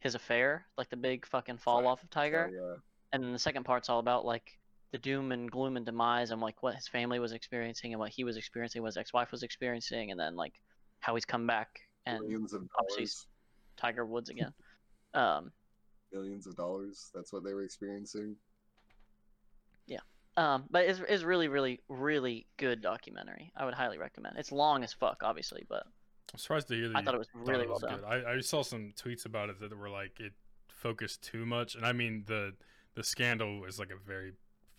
[0.00, 2.50] his affair, like the big fucking fall off of Tiger.
[2.50, 2.76] Oh, yeah.
[3.12, 4.58] And then the second part's all about like
[4.92, 8.10] the doom and gloom and demise and like what his family was experiencing and what
[8.10, 10.54] he was experiencing, what his ex-wife was experiencing, and then like
[11.04, 13.06] how he's come back and millions of obviously
[13.76, 14.54] Tiger Woods again.
[15.12, 15.52] Um,
[16.10, 17.10] millions of dollars.
[17.14, 18.36] That's what they were experiencing.
[19.86, 19.98] Yeah.
[20.38, 23.52] Um, but it's, it's really, really, really good documentary.
[23.54, 24.38] I would highly recommend.
[24.38, 25.84] It's long as fuck, obviously, but
[26.32, 26.96] I'm surprised to hear that.
[26.96, 28.04] I thought it was really it was well done.
[28.06, 30.32] I, I saw some tweets about it that were like it
[30.68, 32.54] focused too much, and I mean the
[32.94, 34.32] the scandal is like a very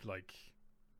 [0.04, 0.34] like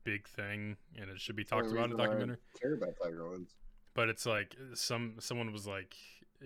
[0.04, 2.36] big thing, and it should be talked about in a documentary.
[2.54, 3.52] I care about Tiger Woods
[3.96, 5.96] but it's like some someone was like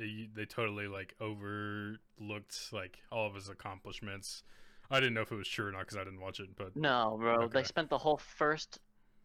[0.00, 4.42] eh, they totally like overlooked like all of his accomplishments.
[4.90, 6.48] I didn't know if it was true or not because I didn't watch it.
[6.56, 7.60] But no, bro, okay.
[7.60, 8.78] they spent the whole first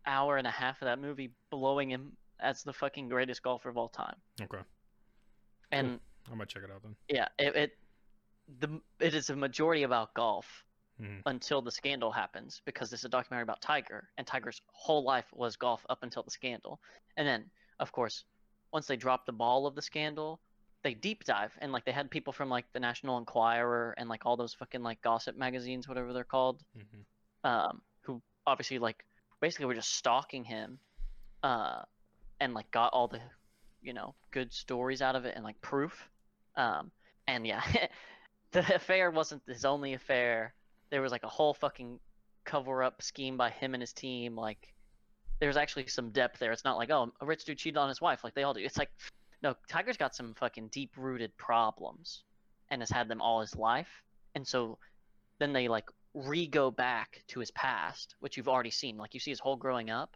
[0.05, 3.78] hour and a half of that movie blowing him as the fucking greatest golfer of
[3.78, 4.15] all time.
[4.41, 4.61] Okay.
[5.71, 6.34] And cool.
[6.34, 6.95] I might check it out then.
[7.09, 7.71] Yeah, it, it
[8.59, 10.65] the it is a majority about golf
[11.01, 11.19] mm-hmm.
[11.26, 15.26] until the scandal happens because this is a documentary about Tiger and Tiger's whole life
[15.34, 16.80] was golf up until the scandal,
[17.17, 17.45] and then
[17.80, 18.26] of course,
[18.73, 20.41] once they dropped the ball of the scandal,
[20.84, 24.26] they deep dive and like they had people from like the National Enquirer and like
[24.26, 27.01] all those fucking like gossip magazines, whatever they're called, hmm
[27.43, 29.05] um, who obviously like
[29.41, 30.80] basically were just stalking him,
[31.43, 31.84] uh,
[32.39, 33.21] and like got all the,
[33.82, 36.09] you know, good stories out of it and like proof.
[36.57, 36.91] Um,
[37.28, 37.63] and yeah,
[38.51, 40.53] the affair wasn't his only affair.
[40.91, 41.99] There was like a whole fucking
[42.45, 44.36] cover up scheme by him and his team.
[44.36, 44.74] Like,
[45.39, 46.51] there's actually some depth there.
[46.51, 48.61] It's not like oh, a rich dude cheated on his wife like they all do.
[48.61, 48.91] It's like,
[49.41, 52.23] no, Tiger's got some fucking deep rooted problems,
[52.69, 54.01] and has had them all his life.
[54.33, 54.77] And so,
[55.39, 58.97] then they like re go back to his past, which you've already seen.
[58.97, 60.15] Like you see his whole growing up,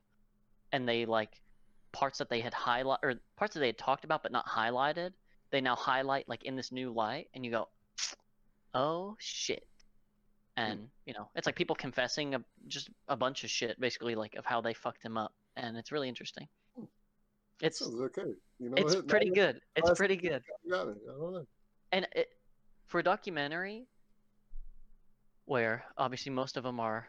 [0.72, 1.42] and they like
[1.92, 5.12] parts that they had highlight or parts that they had talked about but not highlighted.
[5.52, 7.68] They now highlight like in this new light, and you go,
[8.74, 9.68] oh shit.
[10.60, 14.36] And you know, it's like people confessing a, just a bunch of shit, basically like
[14.36, 16.48] of how they fucked him up, and it's really interesting.
[17.62, 18.22] It's okay.
[18.60, 19.60] You know it's pretty good.
[19.76, 20.42] It's pretty good.
[20.70, 20.98] got it.
[21.08, 21.46] I don't know.
[21.92, 22.30] and it,
[22.88, 23.88] for a documentary
[25.46, 27.08] where obviously most of them are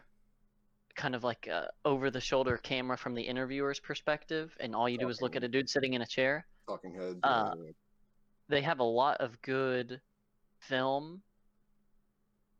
[0.95, 1.47] kind of like
[1.85, 5.43] over the shoulder camera from the interviewer's perspective and all you do is look at
[5.43, 7.19] a dude sitting in a chair Talking head.
[7.23, 7.55] Uh,
[8.49, 10.01] they have a lot of good
[10.59, 11.21] film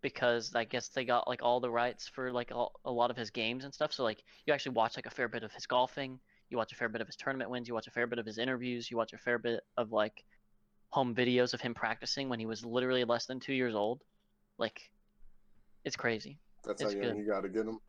[0.01, 3.17] because I guess they got like all the rights for like all, a lot of
[3.17, 3.93] his games and stuff.
[3.93, 6.75] So like you actually watch like a fair bit of his golfing, you watch a
[6.75, 8.97] fair bit of his tournament wins, you watch a fair bit of his interviews, you
[8.97, 10.23] watch a fair bit of like
[10.89, 14.01] home videos of him practicing when he was literally less than 2 years old.
[14.57, 14.81] Like
[15.85, 16.39] it's crazy.
[16.65, 17.23] That's it's how young good.
[17.23, 17.79] you got to get them.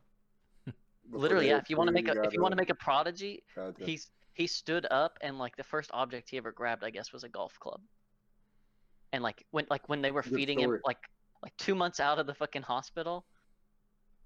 [1.10, 3.42] literally, yeah, if you want to make a if you want to make a prodigy,
[3.54, 3.84] Gotcha.
[3.84, 7.22] he's he stood up and like the first object he ever grabbed i guess was
[7.24, 7.80] a golf club
[9.12, 10.98] and like when like when they were Good feeding him like
[11.42, 13.24] like two months out of the fucking hospital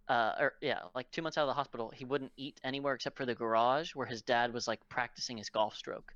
[0.09, 3.17] uh or yeah like two months out of the hospital he wouldn't eat anywhere except
[3.17, 6.12] for the garage where his dad was like practicing his golf stroke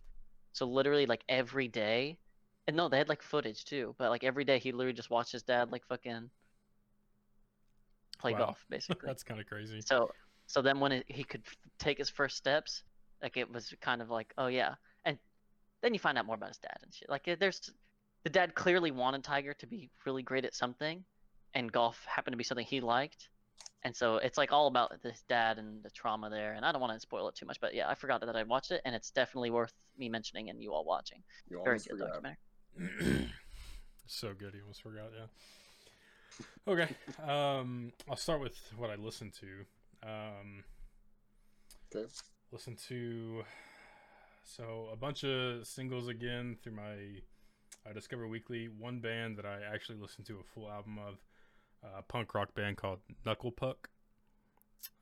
[0.52, 2.16] so literally like every day
[2.68, 5.32] and no they had like footage too but like every day he literally just watched
[5.32, 6.30] his dad like fucking
[8.18, 8.38] play Wow.
[8.38, 9.80] golf basically That's kind of crazy.
[9.84, 10.10] so
[10.46, 12.82] so then when it, he could f- take his first steps,
[13.22, 14.74] like it was kind of like, oh yeah,
[15.04, 15.16] and
[15.80, 17.08] then you find out more about his dad and shit.
[17.08, 17.70] Like there's
[18.24, 21.04] the dad clearly wanted Tiger to be really great at something,
[21.54, 23.28] and golf happened to be something he liked,
[23.82, 26.52] and so it's like all about this dad and the trauma there.
[26.52, 28.42] And I don't want to spoil it too much, but yeah, I forgot that I
[28.42, 31.22] watched it, and it's definitely worth me mentioning and you all watching.
[31.48, 32.22] You Very good forgot.
[32.78, 33.30] documentary.
[34.06, 35.10] so good, he almost forgot.
[35.16, 35.26] Yeah.
[36.66, 36.88] Okay.
[37.22, 40.08] Um, I'll start with what I listened to.
[40.08, 40.64] Um,
[41.94, 42.06] Okay.
[42.52, 43.42] listen to
[44.44, 46.96] so a bunch of singles again through my
[47.88, 48.68] uh, Discover Weekly.
[48.68, 51.14] One band that I actually listened to a full album of,
[51.82, 53.88] uh, punk rock band called Knuckle Puck.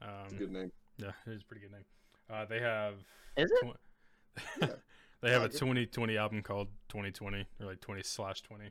[0.03, 0.73] Um, Good name.
[0.97, 1.85] yeah, it is a pretty good name.
[2.31, 2.95] Uh, they have
[3.37, 3.59] Is it?
[3.63, 3.75] twen-
[4.61, 4.77] Yeah.
[5.23, 8.71] they have a 2020 album called 2020 or like 20 slash 20.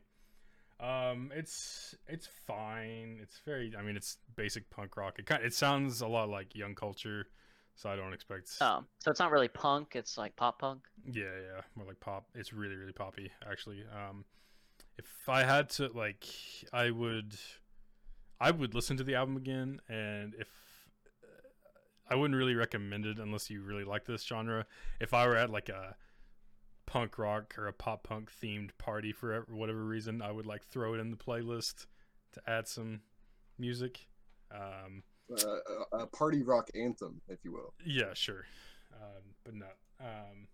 [0.79, 3.17] Um, it's it's fine.
[3.21, 3.73] It's very.
[3.77, 5.17] I mean, it's basic punk rock.
[5.17, 5.43] It kind.
[5.43, 7.25] It sounds a lot like Young Culture,
[7.77, 8.51] so I don't expect.
[8.59, 10.81] Um, so it's not really punk; it's like pop punk.
[11.05, 12.25] Yeah, yeah, more like pop.
[12.35, 13.83] It's really, really poppy, actually.
[13.93, 14.25] Um,
[14.97, 16.25] if I had to, like,
[16.73, 17.35] I would,
[18.41, 20.47] I would listen to the album again, and if
[22.09, 24.65] I wouldn't really recommend it unless you really like this genre.
[24.99, 25.95] If I were at like a
[26.85, 30.93] punk rock or a pop punk themed party for whatever reason, I would like throw
[30.95, 31.85] it in the playlist
[32.33, 33.01] to add some
[33.59, 34.07] music.
[34.51, 35.57] Um, Uh,
[35.91, 37.73] a- party rock anthem, if you will.
[37.85, 38.45] yeah, sure.
[38.93, 39.65] Um, but no.
[39.99, 40.47] Um,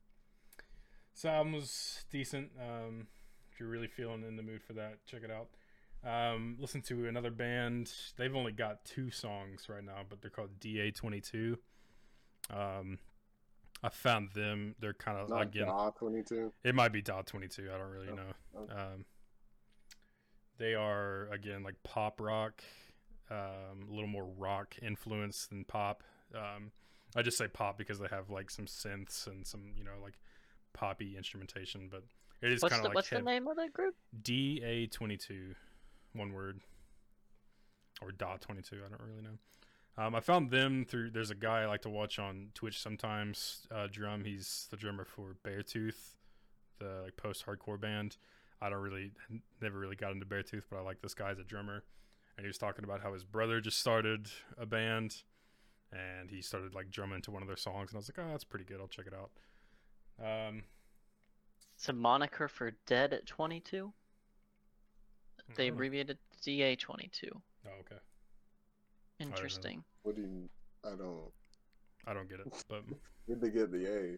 [1.13, 2.49] this album was decent.
[2.59, 3.07] Um,
[3.51, 5.49] if you're really feeling in the mood for that, check it out.
[6.05, 7.91] Um, listen to another band.
[8.17, 11.57] They've only got two songs right now, but they're called DA22.
[12.49, 12.97] Um,
[13.83, 14.75] I found them.
[14.79, 15.67] They're kind of Not again.
[15.67, 16.51] Da 22.
[16.63, 17.69] It might be Dot 22.
[17.73, 18.61] I don't really Oh, know.
[18.63, 18.73] okay.
[18.73, 19.05] Um,
[20.57, 22.63] they are again like pop rock,
[23.31, 26.03] um, a little more rock influence than pop.
[26.35, 26.71] Um,
[27.15, 30.15] I just say pop because they have like some synths and some you know like
[30.73, 32.03] poppy instrumentation, but
[32.41, 33.95] it is kind of like what's the name of that group?
[34.21, 35.55] DA22,
[36.13, 36.59] one word,
[38.01, 38.77] or dot 22.
[38.77, 39.37] I don't really know.
[39.95, 41.11] Um, I found them through.
[41.11, 43.67] There's a guy I like to watch on Twitch sometimes.
[43.73, 44.23] Uh, drum.
[44.25, 46.15] He's the drummer for Beartooth,
[46.79, 48.17] the like post-hardcore band.
[48.59, 49.11] I don't really,
[49.61, 51.83] never really got into Beartooth, but I like this guy as a drummer.
[52.37, 54.27] And he was talking about how his brother just started
[54.57, 55.23] a band,
[55.91, 58.31] and he started like drumming to one of their songs, and I was like, oh,
[58.31, 58.79] that's pretty good.
[58.79, 59.29] I'll check it out.
[60.19, 60.63] Um,
[61.75, 63.93] It's a moniker for Dead at 22.
[65.55, 67.29] They oh, abbreviated DA 22.
[67.33, 68.01] oh, okay.
[69.19, 69.83] Interesting.
[70.01, 70.49] What do you?
[70.83, 71.31] I don't.
[72.07, 72.83] I don't get it, but
[73.25, 74.17] Where'd they get the A?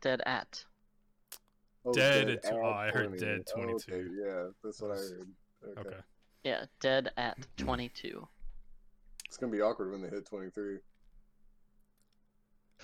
[0.00, 0.64] Dead at.
[1.84, 3.18] Oh, Dead at at- oh, I heard 20.
[3.18, 3.92] dead Oh, 22.
[3.94, 5.28] okay, Yeah, that's what I heard.
[5.78, 5.80] Okay.
[5.88, 5.96] Okay.
[6.48, 8.26] Yeah, dead at 22.
[9.26, 10.78] It's gonna be awkward when they hit 23.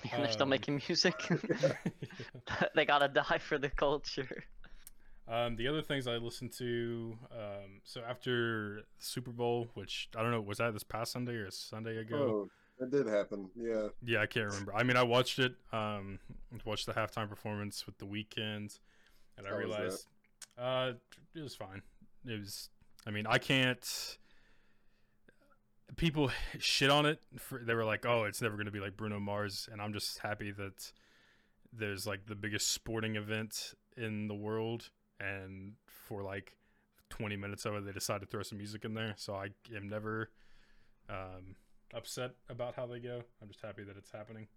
[0.03, 1.15] Yeah, they're still Um, making music.
[2.75, 4.43] they gotta die for the culture.
[5.27, 10.29] um, the other things I listened to, um, so after Super Bowl, which I don't
[10.29, 12.17] know, was that this past Sunday or Sunday ago?
[12.17, 13.49] Oh, that did happen.
[13.55, 13.87] Yeah.
[14.03, 14.75] Yeah, I can't remember.
[14.75, 15.55] I mean, I watched it.
[15.73, 16.19] Um,
[16.65, 18.77] watched the halftime performance with the Weeknd,
[19.39, 19.77] and I How was that?
[19.79, 20.07] realized,
[20.55, 20.91] uh,
[21.33, 21.81] it was fine.
[22.27, 22.69] It was.
[23.05, 24.17] I mean, I can't.
[25.95, 27.21] People shit on it.
[27.37, 29.93] For, they were like, "Oh, it's never going to be like Bruno Mars," and I'm
[29.93, 30.91] just happy that
[31.71, 34.89] there's like the biggest sporting event in the world,
[35.19, 36.57] and for like
[37.09, 39.13] 20 minutes of it, they decided to throw some music in there.
[39.17, 40.31] So I am never
[41.09, 41.55] um,
[41.93, 43.21] upset about how they go.
[43.41, 44.47] I'm just happy that it's happening.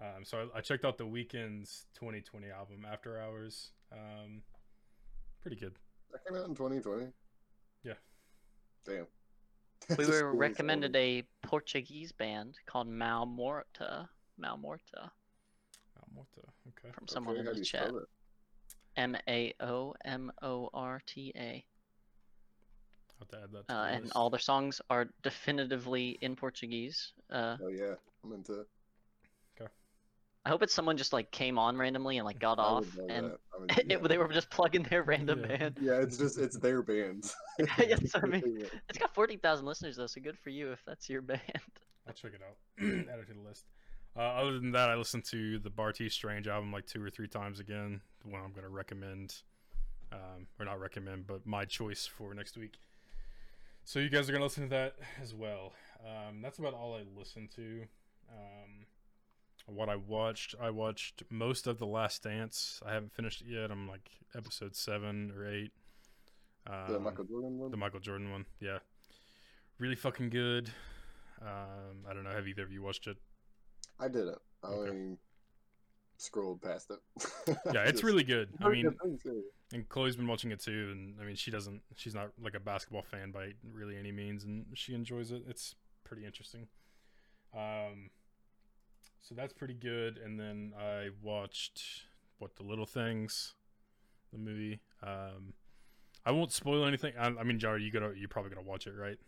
[0.00, 3.72] Um, so I, I checked out the Weeknd's 2020 album, After Hours.
[3.92, 4.42] Um,
[5.42, 5.74] pretty good.
[6.10, 7.08] That came out in 2020.
[7.84, 7.94] Yeah.
[8.86, 9.06] Damn.
[9.98, 14.08] We were recommended a Portuguese band called Mão Morta.
[14.40, 15.10] Malmorta.
[15.98, 16.42] Mão Morta what the?
[16.68, 16.92] Okay.
[16.92, 17.88] from someone in the chat.
[17.88, 18.08] spell it?
[18.96, 21.64] M A O M O R T A.
[23.20, 27.12] I'll have to add that to Uh, and all their songs are definitively in Portuguese.
[27.30, 28.60] Uh, Oh yeah, I'm into.
[28.60, 28.66] it.
[30.42, 33.38] I hope it's someone just like came on randomly and like got off, and that.
[33.60, 33.96] I would- it, yeah.
[34.08, 35.56] they were just plugging their random Yeah.
[35.56, 35.78] band.
[35.80, 37.32] Yeah, it's just it's their band.
[37.78, 41.08] yes, I mean, it's got forty thousand listeners though, so good for you if that's
[41.08, 41.40] your band.
[42.06, 42.56] I'll check it out.
[42.82, 43.64] add it to the list.
[44.16, 47.28] Uh, other than that, I listened to the Bartees Strange album like two or three
[47.28, 48.00] times again.
[48.24, 49.36] The one I'm going to recommend,
[50.12, 52.78] um, or not recommend, but my choice for next week.
[53.84, 55.72] So you guys are going to listen to that as well.
[56.04, 57.82] Um, that's about all I listened to.
[58.30, 58.86] Um,
[59.66, 62.80] what I watched, I watched most of The Last Dance.
[62.86, 63.70] I haven't finished it yet.
[63.70, 65.70] I'm like episode seven or eight.
[66.66, 67.70] Um, the Michael Jordan one.
[67.70, 68.78] the Michael Jordan one, yeah,
[69.78, 70.70] really fucking good.
[71.40, 72.30] Um, I don't know.
[72.30, 73.16] Have either of you watched it?
[73.98, 74.38] I did it.
[74.62, 75.16] I Okay.
[76.18, 76.98] scrolled past it.
[77.72, 78.50] Yeah, it's Just- really good.
[78.60, 79.32] I mean, good things, yeah.
[79.72, 81.80] and Chloe's been watching it too, and I mean, she doesn't.
[81.96, 85.42] She's not like a basketball fan by really any means, and she enjoys it.
[85.48, 86.66] It's pretty interesting.
[87.56, 88.10] Um,
[89.20, 90.18] so that's pretty good.
[90.18, 91.82] And then I watched
[92.38, 93.54] what the Little Things,
[94.32, 94.80] the movie.
[95.02, 95.54] Um,
[96.24, 97.14] I won't spoil anything.
[97.18, 99.18] I, I mean, Jar, you gotta, you're probably gonna watch it, right?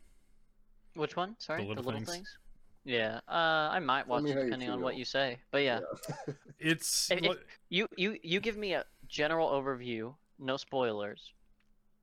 [0.94, 1.36] Which one?
[1.38, 2.10] Sorry, the Little Things?
[2.10, 2.38] things.
[2.84, 5.38] Yeah, uh, I might watch it depending on what you say.
[5.52, 5.80] But yeah,
[6.58, 7.36] It's If- if-
[7.68, 11.32] you you you give me a general overview, no spoilers,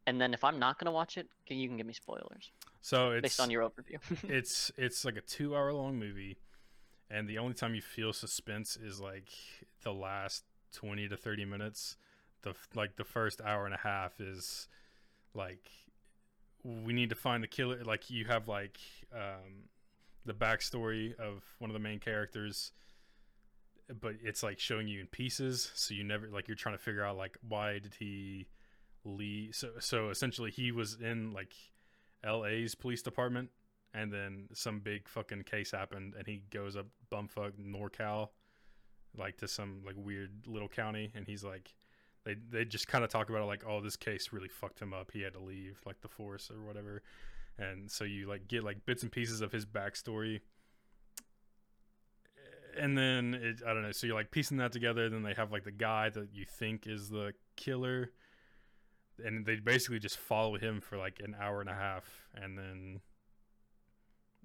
[0.08, 3.12] and then if I'm not gonna watch it, can you can give me spoilers so
[3.12, 4.00] it's based on your overview.
[4.30, 6.38] it's it's like a two hour long movie
[7.10, 9.30] and the only time you feel suspense is like
[9.84, 10.44] the last
[10.74, 11.98] 20 to 30 minutes.
[12.42, 14.68] The like the first hour and a half is
[15.34, 15.70] like
[16.64, 18.78] we need to find the killer like you have like
[19.14, 19.68] um
[20.26, 22.72] the backstory of one of the main characters
[24.02, 27.04] but it's like showing you in pieces so you never like you're trying to figure
[27.04, 28.48] out like why did he
[29.04, 31.54] leave so so essentially he was in like
[32.26, 33.50] LA's police department
[33.94, 38.30] and then some big fucking case happened and he goes up bumfuck NorCal
[39.18, 41.74] like to some like weird little county and he's like
[42.26, 44.94] they they just kind of talk about it like oh this case really fucked him
[44.94, 45.12] up.
[45.12, 47.02] He had to leave like the force or whatever.
[47.58, 50.42] And so you like get like bits and pieces of his backstory.
[52.80, 55.52] And then it, I don't know so you're like piecing that together then they have
[55.52, 58.12] like the guy that you think is the killer
[59.26, 63.02] and they basically just follow him for like an hour and a half and then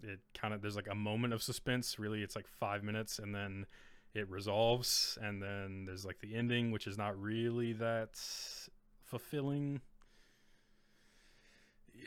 [0.07, 3.35] it kind of there's like a moment of suspense really it's like five minutes and
[3.35, 3.67] then
[4.15, 8.11] it resolves and then there's like the ending which is not really that
[9.03, 9.81] fulfilling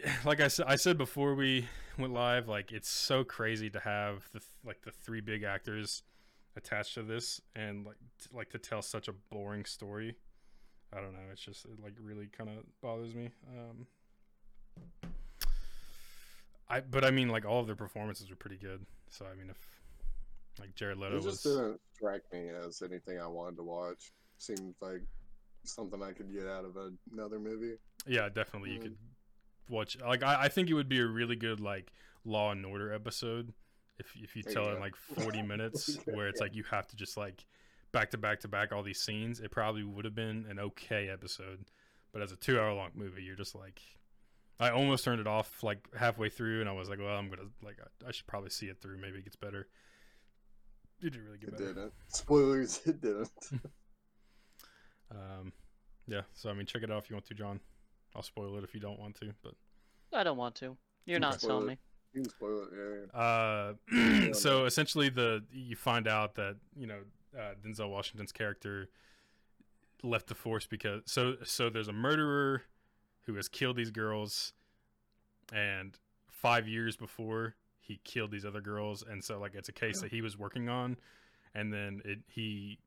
[0.26, 1.68] like I said, I said before we
[1.98, 6.04] went live, like it's so crazy to have the like the three big actors
[6.56, 7.98] attached to this, and like
[8.34, 10.16] like to tell such a boring story.
[10.94, 11.20] I don't know.
[11.32, 13.30] It's just it like really kind of bothers me.
[13.50, 13.88] Um,
[16.70, 18.86] I but I mean like all of their performances were pretty good.
[19.10, 19.58] So I mean if
[20.60, 24.12] like Jared Leto It just was didn't strike me as anything I wanted to watch.
[24.40, 25.02] Seemed like
[25.64, 26.78] something I could get out of
[27.12, 27.76] another movie.
[28.06, 28.84] yeah definitely you Mm.
[28.84, 28.98] could
[29.70, 31.92] watch like I, I think it would be a really good like
[32.24, 33.54] Law and Order episode
[34.00, 36.46] if if you There tell it in like 40 minutes where it's yeah.
[36.46, 37.46] like you have to just like
[37.92, 41.10] back to back to back all these scenes it probably would have been an okay
[41.10, 41.66] episode
[42.14, 43.82] but as a two hour long movie you're just like
[44.60, 47.50] I almost turned it off like halfway through and I was like well I'm gonna
[47.64, 49.68] like I, I should probably see it through maybe it gets better
[51.00, 51.74] it didn't really get It better.
[51.74, 51.94] didn't.
[52.08, 53.30] Spoilers, it didn't.
[55.12, 55.54] Um,
[56.08, 56.22] yeah.
[56.34, 57.60] So I mean, check it out if you want to, John.
[58.16, 59.54] I'll spoil it if you don't want to, but
[60.14, 60.76] I don't want to.
[61.06, 61.68] You're You not can spoil selling it.
[61.72, 61.78] me.
[62.14, 63.06] You can spoil it, yeah.
[63.14, 64.30] yeah.
[64.30, 67.00] Uh, so essentially, the you find out that you know
[67.38, 68.90] uh, Denzel Washington's character
[70.04, 72.64] left the force because so so there's a murderer
[73.28, 74.54] who has killed these girls,
[75.54, 75.98] and
[76.28, 80.12] five years before he killed these other girls, and so like it's a case that
[80.12, 80.98] he was working on,
[81.54, 82.80] and then it he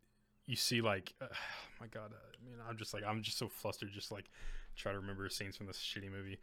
[0.47, 1.27] you see like uh,
[1.81, 4.25] my god, I mean I'm just like I'm just so flustered just like
[4.77, 6.39] try to remember scenes from this shitty movie.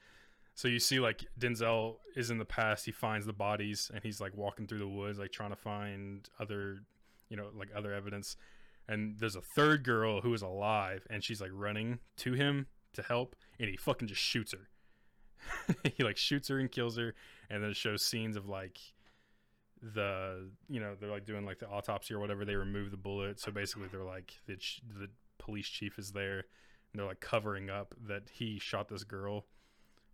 [0.54, 2.86] So you see, like Denzel is in the past.
[2.86, 6.28] He finds the bodies, and he's like walking through the woods, like trying to find
[6.39, 6.80] other,
[7.30, 8.38] you know, like other evidence.
[8.88, 13.02] And there's a third girl who is alive, and she's like running to him to
[13.02, 15.76] help, and he fucking just shoots her.
[15.96, 17.14] he like shoots her and kills her,
[17.50, 18.80] and then it shows scenes of like
[19.82, 22.46] the, you know, they're like doing like the autopsy or whatever.
[22.46, 24.58] They remove the bullet, so basically they're like the
[25.00, 26.46] the police chief is there,
[26.92, 29.46] and they're like covering up that he shot this girl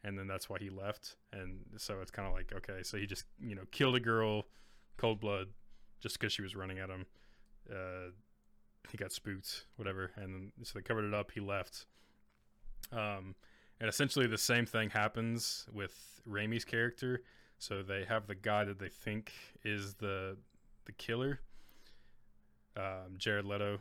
[0.04, 1.16] and then that's why he left.
[1.32, 4.46] And so it's kind of like, okay, so he just you know killed a girl,
[4.98, 5.48] cold blood,
[6.02, 7.06] just because she was running at him.
[7.72, 8.12] Uh,
[8.90, 11.32] he got spooked, whatever, and so they covered it up.
[11.32, 11.86] He left.
[12.94, 13.36] Um,
[13.80, 17.24] and essentially the same thing happens with Rami's character.
[17.58, 19.32] So they have the guy that they think
[19.64, 20.38] is the
[20.86, 21.40] the killer,
[22.76, 23.80] um, Jared Leto.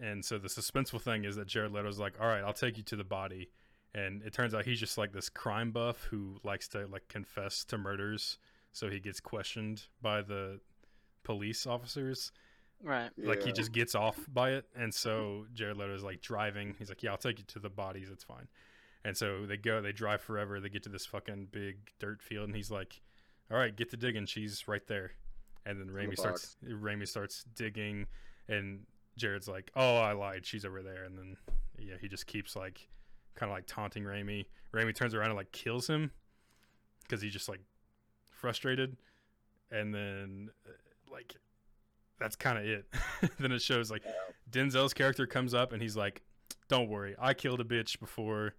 [0.00, 2.82] And so the suspenseful thing is that Jared Leto's like, all right, I'll take you
[2.84, 3.50] to the body
[3.94, 7.64] and it turns out he's just like this crime buff who likes to like confess
[7.64, 8.38] to murders
[8.72, 10.58] so he gets questioned by the
[11.22, 12.32] police officers
[12.84, 13.10] Right.
[13.16, 16.90] like he just gets off by it and so jared leto is like driving he's
[16.90, 18.46] like yeah i'll take you to the bodies it's fine
[19.04, 22.46] and so they go they drive forever they get to this fucking big dirt field
[22.46, 23.00] and he's like
[23.50, 25.12] all right get to digging she's right there
[25.66, 28.06] and then the starts Rami starts digging
[28.48, 28.80] and
[29.16, 30.44] Jared's like, "Oh, I lied.
[30.44, 31.36] She's over there." And then
[31.78, 32.88] yeah, he just keeps like
[33.34, 34.48] kind of like taunting Rami.
[34.72, 36.10] Rami turns around and like kills him
[37.08, 37.60] cuz he's just like
[38.30, 38.96] frustrated.
[39.70, 40.72] And then uh,
[41.10, 41.36] like
[42.18, 42.86] that's kind of it.
[43.38, 44.02] then it shows like
[44.50, 46.22] Denzel's character comes up and he's like,
[46.68, 47.14] "Don't worry.
[47.18, 48.54] I killed a bitch before.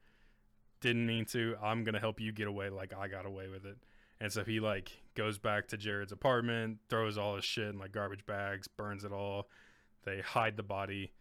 [0.81, 1.55] Didn't mean to.
[1.61, 3.77] I'm to help you get away like I got away with it."
[4.19, 7.91] And so he like goes back to Jared's apartment, throws all his shit in like
[7.91, 9.49] garbage bags, burns it all.
[10.03, 11.11] They hide the body,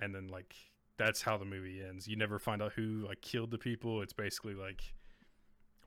[0.00, 0.54] and then like
[0.96, 2.08] that's how the movie ends.
[2.08, 4.02] You never find out who like killed the people.
[4.02, 4.82] It's basically like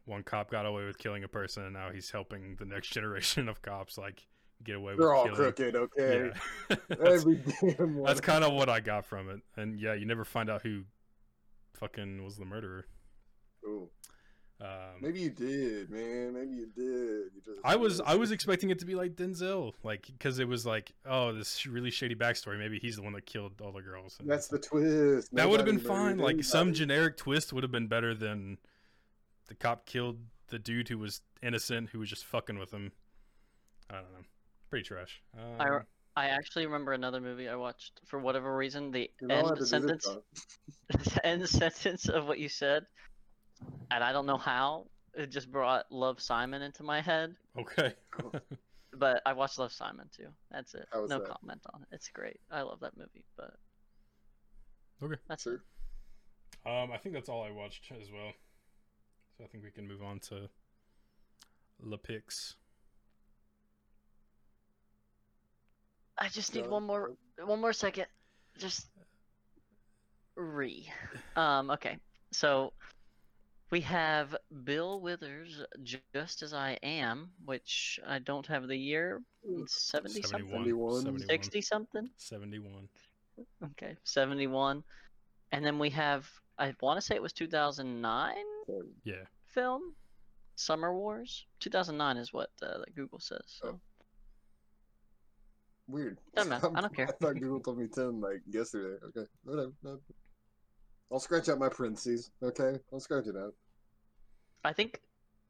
[0.05, 3.49] one cop got away with killing a person, and now he's helping the next generation
[3.49, 4.28] of cops like
[4.64, 5.36] get away They're with all killing.
[5.36, 6.32] crooked, okay?
[6.70, 8.03] Yeah, that's, Every damn one.
[8.07, 9.41] that's kind of what I got from it.
[9.57, 10.84] And yeah, you never find out who
[11.74, 12.86] fucking was the murderer.
[13.66, 13.89] Ooh.
[14.59, 14.68] Um,
[15.01, 16.34] Maybe you did, man.
[16.36, 17.32] Maybe you did.
[17.34, 20.47] You just I was I was expecting it to be like Denzel, like because it
[20.47, 22.59] was like oh this really shady backstory.
[22.59, 24.18] Maybe he's the one that killed all the girls.
[24.20, 25.34] and That's the twist.
[25.34, 26.18] that would have been fine.
[26.18, 28.59] murdered Like some generic twist would have been better than
[29.47, 32.91] the cop killed the dude who was innocent, who was just fucking with him.
[33.89, 34.26] I don't know,
[34.72, 35.22] pretty trash.
[35.59, 35.82] I Um, re-
[36.15, 38.91] I actually remember another movie I watched for whatever reason.
[38.91, 40.07] The You're not allowed end to do this, sentence,
[40.89, 42.84] the end sentence of what you said,
[43.91, 47.36] and I don't know how it just brought Love Simon into my head.
[47.59, 47.93] okay.
[48.93, 50.28] But I watched Love Simon too.
[50.51, 50.86] That's it.
[50.93, 51.24] No that?
[51.26, 51.88] comment on it.
[51.95, 52.39] It's great.
[52.51, 53.24] I love that movie.
[53.38, 53.53] But
[55.01, 55.15] Okay.
[55.30, 55.55] that's Sure.
[55.55, 55.61] it.
[56.65, 58.34] Um, I think that's all I watched as well.
[59.38, 60.49] So I think we can move on to
[61.80, 62.55] Le Pix.
[66.22, 67.11] I just need John, one more
[67.43, 68.05] one more second.
[68.59, 68.86] Just
[70.36, 70.88] re.
[71.36, 71.97] Um, okay.
[72.32, 72.74] So
[73.72, 75.63] we have Bill Withers,
[76.13, 79.22] Just as I Am, which I don't have the year.
[79.65, 80.49] Seventy something.
[80.49, 81.01] 71.
[81.01, 81.28] 71.
[81.28, 82.09] Sixty something.
[82.17, 82.88] 71.
[83.72, 84.84] Okay, seventy-one.
[85.51, 88.36] And then we have I want to say it was two thousand nine
[89.03, 89.24] Yeah.
[89.47, 89.95] film,
[90.55, 91.47] Summer Wars.
[91.59, 93.41] Two thousand nine is what uh, Google says.
[93.47, 93.80] So.
[95.92, 96.18] Weird.
[96.36, 96.72] Doesn't know.
[96.76, 97.08] I don't care.
[97.10, 98.98] I thought Google told me 10 like yesterday.
[99.08, 99.28] Okay.
[99.44, 99.72] Whatever.
[99.84, 100.00] No.
[101.12, 102.32] I'll scratch out my parentheses.
[102.42, 102.80] Okay.
[102.94, 103.54] I'll scratch it out.
[104.64, 105.02] I think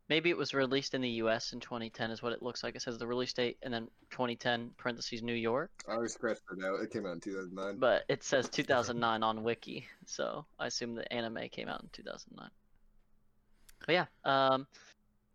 [0.09, 1.53] maybe it was released in the U.S.
[1.53, 2.75] in 2010 is what it looks like.
[2.75, 6.65] It says the release date and then 2010 parentheses New York, I already scratched it
[6.65, 6.81] out.
[6.81, 7.77] It came out in 2009.
[7.77, 12.49] but it says 2009 on Wiki, so I assume the anime came out in 2009.
[13.85, 14.67] But yeah, um,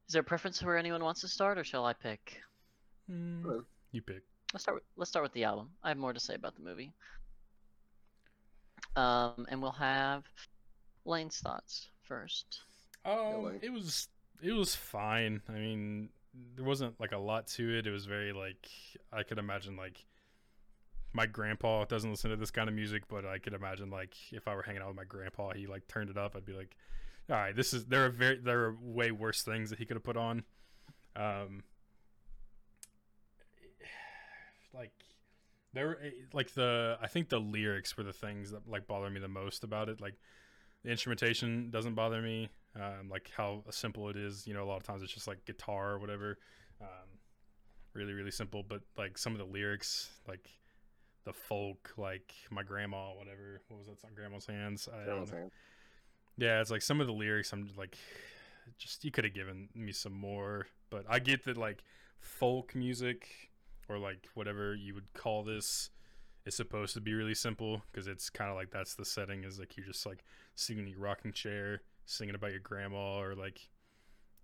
[0.09, 2.41] is there a preference where anyone wants to start, or shall I pick?
[3.11, 4.23] Mm, you pick.
[4.53, 4.77] Let's start.
[4.77, 5.71] With, let's start with the album.
[5.83, 6.93] I have more to say about the movie.
[8.95, 10.25] Um, and we'll have
[11.05, 12.61] Layne's thoughts first.
[13.05, 14.09] Um, it was
[14.43, 15.41] it was fine.
[15.49, 16.09] I mean,
[16.55, 17.87] there wasn't like a lot to it.
[17.87, 18.69] It was very like
[19.13, 20.05] I could imagine like
[21.13, 24.49] my grandpa doesn't listen to this kind of music, but I could imagine like if
[24.49, 26.37] I were hanging out with my grandpa, he like turned it up.
[26.37, 26.77] I'd be like,
[27.31, 29.97] all right, this is there are very there are way worse things that he could
[29.97, 30.45] have put on.
[31.15, 31.63] Um,
[34.77, 34.93] like
[35.73, 39.11] there were eh, like the I think the lyrics were the things that like bother
[39.11, 40.01] me the most about it.
[40.01, 40.15] Like
[40.85, 42.49] the instrumentation doesn't bother me.
[42.75, 44.47] Um, like how simple it is.
[44.47, 46.39] You know, a lot of times it's just like guitar or whatever.
[46.81, 47.19] Um,
[47.95, 48.63] really, really simple.
[48.63, 50.49] But like some of the lyrics, like
[51.25, 53.63] the folk, like my grandma, whatever.
[53.69, 54.11] What was that song?
[54.15, 54.89] Grandma's hands.
[54.93, 55.51] I don't know.
[56.39, 57.53] Yeah, it's like some of the lyrics.
[57.53, 57.97] I'm like,
[58.79, 60.67] just you could have given me some more.
[60.91, 61.83] But I get that like
[62.21, 63.29] folk music
[63.89, 65.91] or like whatever you would call this
[66.45, 69.59] is supposed to be really simple because it's kind of like that's the setting is
[69.59, 70.25] like you're just like
[70.55, 73.69] sitting in your rocking chair singing about your grandma or like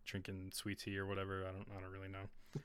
[0.04, 1.44] drinking sweet tea or whatever.
[1.48, 2.60] I don't i don't really know.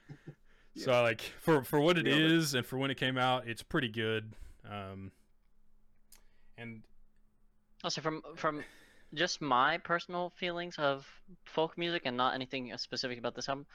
[0.73, 0.83] Yeah.
[0.85, 3.63] so like for for what it yeah, is and for when it came out it's
[3.63, 4.33] pretty good.
[4.69, 5.11] Um
[6.57, 6.83] and
[7.83, 8.63] also from from
[9.13, 11.07] just my personal feelings of
[11.45, 13.65] folk music and not anything specific about this album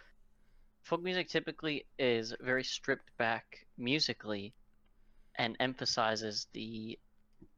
[0.82, 4.52] folk music typically is very stripped back musically
[5.36, 6.98] and emphasizes the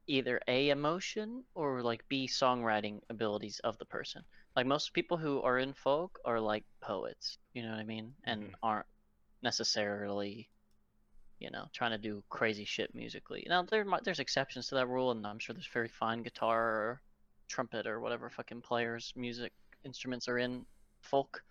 [0.07, 4.22] either a emotion or like b songwriting abilities of the person.
[4.55, 8.14] Like most people who are in folk are like poets you know what i mean?
[8.25, 8.55] And mm-hmm.
[8.62, 8.87] aren't
[9.43, 10.49] necessarily
[11.41, 13.47] you know trying to do crazy shit musically.
[13.49, 17.03] Now there there's exceptions to that rule and i'm sure there's very fine guitar or
[17.49, 19.53] trumpet or whatever fucking players music
[19.85, 20.64] instruments are in
[21.03, 21.43] folk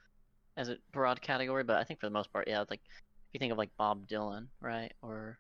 [0.57, 3.39] as a broad category, but I think for the most part, yeah, like if you
[3.39, 5.39] think of like Bob Dylan, right, or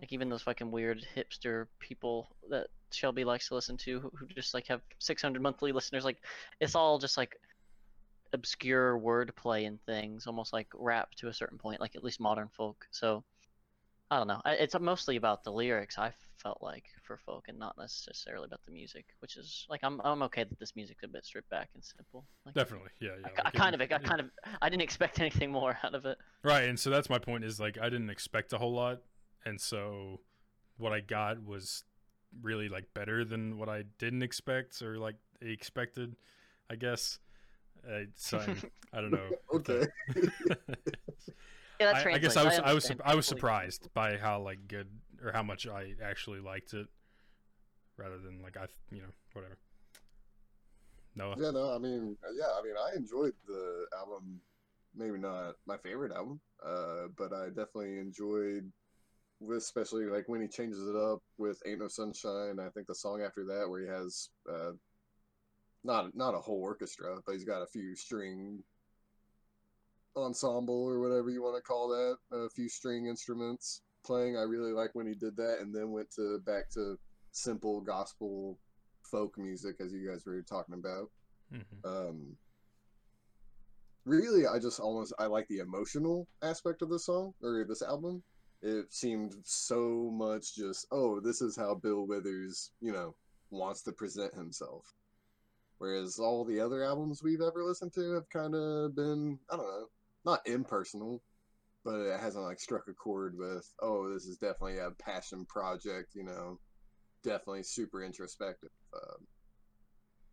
[0.00, 4.54] like even those fucking weird hipster people that Shelby likes to listen to, who, just
[4.54, 6.18] like have 600 monthly listeners, like
[6.60, 7.36] it's all just like
[8.32, 12.48] obscure wordplay and things, almost like rap to a certain point, like at least modern
[12.56, 12.86] folk.
[12.90, 13.24] So
[14.10, 14.40] I don't know.
[14.46, 15.98] It's mostly about the lyrics.
[15.98, 16.12] I
[16.46, 20.22] felt like for folk, and not necessarily about the music, which is like I'm I'm
[20.22, 22.24] okay that this music's a bit stripped back and simple.
[22.44, 23.26] Like, Definitely, yeah, yeah.
[23.26, 24.30] I, like I kind of, I kind of,
[24.62, 26.18] I didn't expect anything more out of it.
[26.44, 27.42] Right, and so that's my point.
[27.42, 29.00] Is like I didn't expect a whole lot,
[29.44, 30.20] and so
[30.76, 31.82] what I got was
[32.42, 36.14] really like better than what I didn't expect or like expected,
[36.70, 37.18] I guess.
[37.84, 38.38] Uh, so
[38.92, 39.30] I don't know.
[39.54, 39.86] okay.
[41.80, 44.66] Yeah, I, I, guess I was I, I was I was surprised by how like
[44.66, 44.88] good
[45.26, 46.86] or how much I actually liked it,
[47.96, 49.58] rather than like I you know whatever.
[51.16, 51.34] No.
[51.36, 54.40] Yeah, no, I mean, yeah, I mean, I enjoyed the album.
[54.94, 58.70] Maybe not my favorite album, uh, but I definitely enjoyed,
[59.54, 63.20] especially like when he changes it up with "Ain't No Sunshine." I think the song
[63.22, 64.72] after that, where he has uh,
[65.84, 68.62] not not a whole orchestra, but he's got a few string
[70.16, 74.36] ensemble or whatever you want to call that, a few string instruments playing.
[74.36, 76.98] I really like when he did that, and then went to back to
[77.32, 78.58] simple gospel
[79.02, 81.10] folk music as you guys were talking about.
[81.52, 81.88] Mm-hmm.
[81.88, 82.36] Um,
[84.04, 88.22] really, I just almost I like the emotional aspect of the song or this album.
[88.62, 93.14] It seemed so much just oh, this is how Bill Withers, you know,
[93.50, 94.84] wants to present himself.
[95.78, 99.66] Whereas all the other albums we've ever listened to have kind of been, I don't
[99.66, 99.86] know,
[100.24, 101.22] not impersonal,
[101.86, 106.16] but it hasn't like struck a chord with, oh, this is definitely a passion project,
[106.16, 106.58] you know,
[107.22, 108.70] definitely super introspective.
[108.92, 109.24] Um,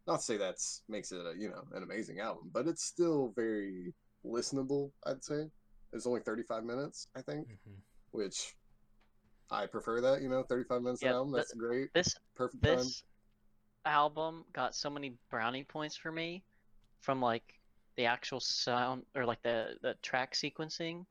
[0.08, 3.32] not to say that's makes it a you know an amazing album, but it's still
[3.36, 3.94] very
[4.26, 4.90] listenable.
[5.06, 5.46] I'd say
[5.94, 7.76] it's only 35 minutes, I think, mm-hmm.
[8.12, 8.56] which
[9.52, 10.24] I prefer that.
[10.24, 11.34] You know, 35 minutes yeah, an album.
[11.34, 11.90] That's great.
[11.94, 12.64] This perfect.
[12.64, 13.04] This
[13.86, 13.94] time.
[13.94, 16.44] album got so many brownie points for me
[17.00, 17.44] from like
[17.96, 21.06] the actual sound or like the the track sequencing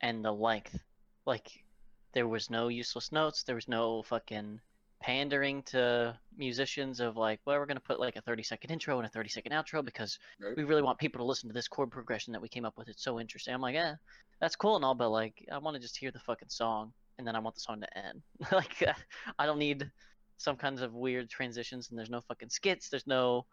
[0.00, 0.78] and the length.
[1.26, 1.64] Like
[2.12, 3.42] there was no useless notes.
[3.42, 4.60] There was no fucking
[5.00, 9.06] pandering to musicians of like, well, we're gonna put like a 30 second intro and
[9.06, 10.56] a 30 second outro because right.
[10.56, 12.88] we really want people to listen to this chord progression that we came up with.
[12.88, 13.52] It's so interesting.
[13.52, 13.94] I'm like, yeah,
[14.40, 17.26] that's cool and all, but like, I want to just hear the fucking song and
[17.26, 18.22] then I want the song to end.
[18.52, 18.82] like,
[19.38, 19.90] I don't need
[20.38, 22.88] some kinds of weird transitions and there's no fucking skits.
[22.88, 23.46] There's no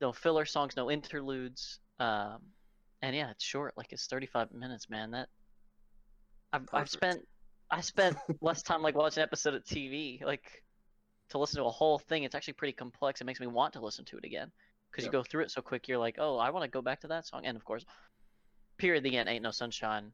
[0.00, 1.78] no filler songs, no interludes.
[1.98, 2.40] Um,
[3.02, 3.74] and yeah, it's short.
[3.76, 5.12] Like it's 35 minutes, man.
[5.12, 5.28] That
[6.52, 7.20] I've, I've spent
[7.70, 10.22] I spent less time like watching an episode of TV.
[10.24, 10.62] Like
[11.30, 13.20] to listen to a whole thing, it's actually pretty complex.
[13.20, 14.50] It makes me want to listen to it again
[14.90, 15.88] because you go through it so quick.
[15.88, 17.42] You're like, oh, I want to go back to that song.
[17.44, 17.84] And of course,
[18.78, 19.04] period.
[19.04, 19.28] The end.
[19.28, 20.12] Ain't no sunshine.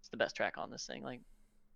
[0.00, 1.02] It's the best track on this thing.
[1.02, 1.20] Like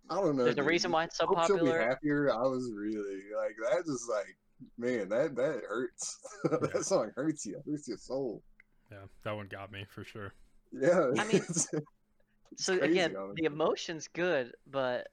[0.09, 0.43] I don't know.
[0.43, 0.65] There's dude.
[0.65, 1.59] a reason why it's so popular.
[1.59, 2.31] She'll be happier.
[2.31, 3.85] I was really like that.
[3.85, 4.37] Just like
[4.77, 6.19] man, that that hurts.
[6.43, 8.43] that song hurts you, hurts your soul.
[8.91, 10.33] Yeah, that one got me for sure.
[10.71, 11.11] Yeah.
[11.17, 11.67] I mean, it's-
[12.57, 13.41] so crazy, again, honestly.
[13.41, 15.07] the emotion's good, but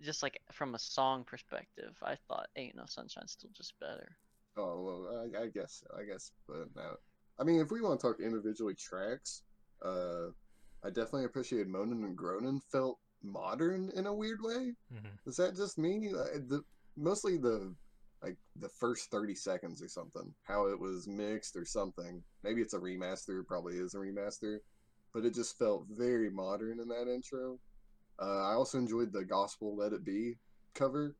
[0.00, 4.16] just like from a song perspective, I thought "Ain't No Sunshine" still just better.
[4.56, 5.82] oh well, I, I guess.
[5.98, 6.96] I guess, but no.
[7.38, 9.42] I mean, if we want to talk individually tracks,
[9.84, 10.28] uh,
[10.84, 14.72] I definitely appreciated "Moanin' and Groanin'." Felt modern in a weird way.
[14.94, 15.18] Mhm.
[15.26, 16.10] Is that just me?
[16.16, 16.62] Uh, The
[16.96, 17.74] mostly the
[18.22, 20.32] like the first thirty seconds or something.
[20.44, 22.22] How it was mixed or something.
[22.42, 23.46] Maybe it's a remaster.
[23.46, 24.58] Probably is a remaster,
[25.14, 27.58] but it just felt very modern in that intro.
[28.20, 30.34] Uh, I also enjoyed the gospel "Let It Be"
[30.74, 31.16] cover.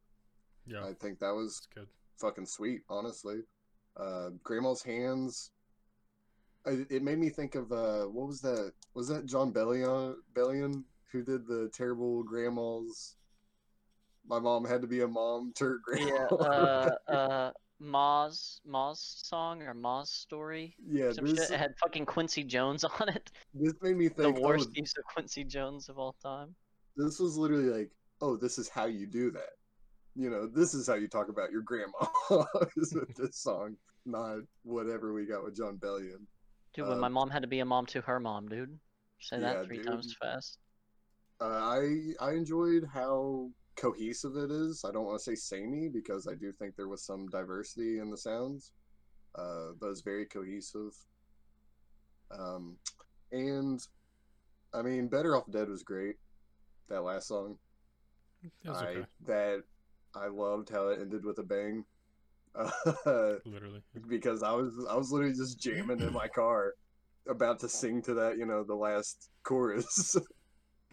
[0.67, 1.87] Yeah, I think that was good.
[2.19, 3.41] fucking sweet, honestly.
[3.97, 5.51] Uh, Grandma's hands.
[6.67, 8.73] It, it made me think of uh, what was that?
[8.95, 10.17] Was that Jon Bellion?
[10.35, 13.17] Bellion who did the terrible grandmas?
[14.29, 16.45] My mom had to be a mom to her Yeah, grandma.
[16.45, 20.77] uh, uh, Ma's Ma's song or Ma's story.
[20.87, 21.13] yeah.
[21.13, 23.31] Some This, had fucking Quincy Jones on it.
[23.55, 26.55] this made me think The worst oh, use of Quincy Jones of all time.
[26.97, 29.51] this was literally like, oh, this is how you do that.
[30.15, 32.07] You know, this is how you talk about your grandma.
[32.77, 36.27] is with this song, not whatever we got with Jon Bellion.
[36.75, 38.79] Dude, when my Um, mom had to be a mom to her mom, dude.
[39.21, 40.59] Say Yeah, that three times fast.
[41.41, 44.85] Uh, I I enjoyed how cohesive it is.
[44.85, 48.11] I don't want to say samey because I do think there was some diversity in
[48.11, 48.73] the sounds,
[49.35, 50.93] uh, but it's very cohesive.
[52.31, 52.77] Um,
[53.33, 53.81] and
[54.75, 56.17] I mean, "Better Off Dead" was great.
[56.89, 57.59] That last song,
[58.43, 59.07] It I okay.
[59.27, 59.63] that
[60.15, 61.85] I loved how it ended with a bang.
[62.55, 62.71] Uh,
[63.45, 63.83] Literally.
[64.09, 66.75] because I was I was literally just jamming in my car,
[67.29, 70.17] about to sing to that, you know, the last chorus,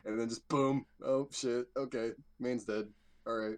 [0.05, 2.85] and then just boom, oh shit, okay, main's dead.
[3.27, 3.57] All right.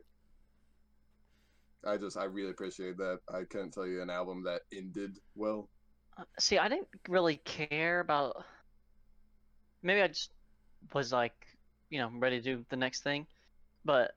[1.86, 3.20] I just I really appreciate that.
[3.30, 5.70] I couldn't tell you an album that ended well.
[6.18, 8.44] Uh, See, I didn't really care about.
[9.84, 10.32] Maybe I just
[10.94, 11.36] was like,
[11.90, 13.28] you know, ready to do the next thing,
[13.86, 14.12] but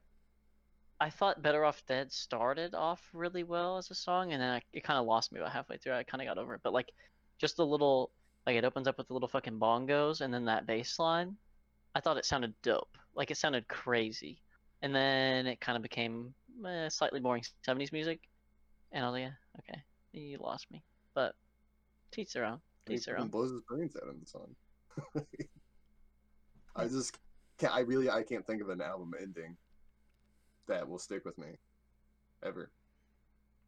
[0.99, 4.61] I thought "Better Off Dead" started off really well as a song, and then I,
[4.73, 5.93] it kind of lost me about halfway through.
[5.93, 6.91] I kind of got over it, but like,
[7.39, 8.11] just a little,
[8.45, 11.37] like it opens up with the little fucking bongos, and then that bass line.
[11.95, 12.97] I thought it sounded dope.
[13.15, 14.41] Like it sounded crazy,
[14.81, 16.33] and then it kind of became
[16.65, 18.21] eh, slightly boring '70s music,
[18.91, 19.81] and I was like, yeah, okay,
[20.13, 20.83] you lost me.
[21.13, 21.35] But
[22.11, 22.59] teach their own.
[22.87, 23.29] He Teach their fucking own.
[23.31, 24.55] blows his brains out in the song.
[26.75, 27.17] I just
[27.57, 27.73] can't.
[27.73, 29.57] I really I can't think of an album ending
[30.67, 31.49] that will stick with me
[32.43, 32.71] ever.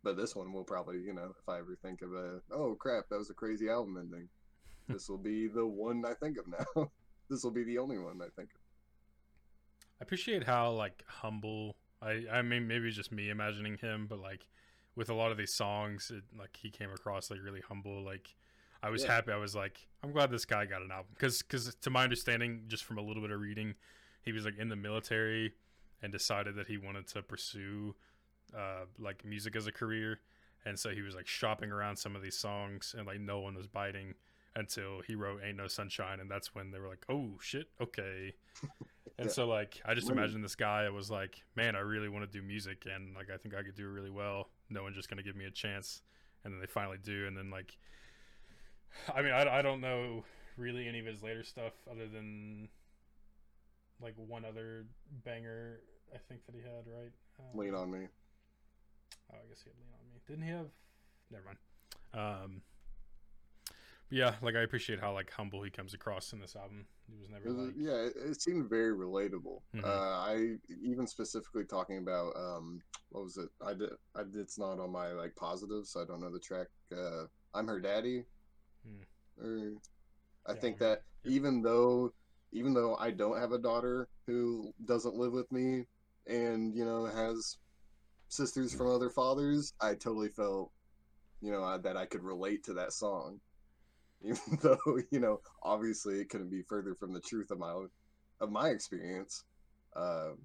[0.03, 3.07] But this one will probably, you know, if I ever think of a, oh crap,
[3.09, 4.27] that was a crazy album ending.
[4.89, 6.91] this will be the one I think of now.
[7.29, 8.49] this will be the only one I think.
[9.99, 11.75] I appreciate how like humble.
[12.01, 14.47] I I mean maybe just me imagining him, but like
[14.95, 18.01] with a lot of these songs, it, like he came across like really humble.
[18.03, 18.35] Like
[18.81, 19.11] I was Yeah.
[19.11, 19.31] happy.
[19.31, 22.63] I was like, I'm glad this guy got an album because because to my understanding,
[22.67, 23.75] just from a little bit of reading,
[24.23, 25.53] he was like in the military
[26.01, 27.95] and decided that he wanted to pursue
[28.55, 30.19] uh like music as a career,
[30.65, 33.55] and so he was like shopping around some of these songs and like no one
[33.55, 34.13] was biting
[34.55, 38.33] until he wrote "Ain't No Sunshine," and that's when they were like, "Oh shit, okay."
[39.19, 39.33] And Yeah.
[39.33, 42.43] so like I just imagine this guy was like, man, I really want to do
[42.43, 44.49] music and like I think I could do it really well.
[44.71, 46.01] No one's just gonna give me a chance,
[46.43, 47.77] and then they finally do, and then like,
[49.13, 50.23] I mean, I, I don't know
[50.57, 52.69] really any of his later stuff other than
[54.01, 54.85] like one other
[55.23, 55.79] banger
[56.13, 57.11] I think that he had, right?
[57.39, 58.07] Um, Lean on me.
[59.31, 60.19] Oh, I guess he had Lean on Me.
[60.27, 60.67] Didn't he have?
[61.31, 61.57] Never mind.
[62.13, 62.61] Um,
[64.09, 66.85] but yeah, like I appreciate how like humble he comes across in this album.
[67.07, 69.59] He was never like, yeah, it, it seemed very relatable.
[69.75, 69.83] Mhm.
[69.83, 73.49] Uh, I even specifically talking about um, what was it?
[73.65, 73.89] I did.
[74.15, 74.35] I did.
[74.37, 76.67] It's not on my like positive, so I don't know the track.
[76.95, 78.23] Uh, I'm her daddy.
[78.85, 79.43] Hmm.
[79.43, 79.73] Or
[80.47, 82.13] I Yeah, think I'm Her- that even though
[82.51, 85.85] even though I don't have a daughter who doesn't live with me
[86.27, 87.57] and you know has
[88.29, 90.71] sisters from other fathers, I totally felt
[91.41, 93.39] you know I- that I could relate to that song.
[94.25, 97.85] Even though you know obviously it couldn't be further from the truth of my
[98.39, 99.43] of my experience.
[99.95, 100.37] Um,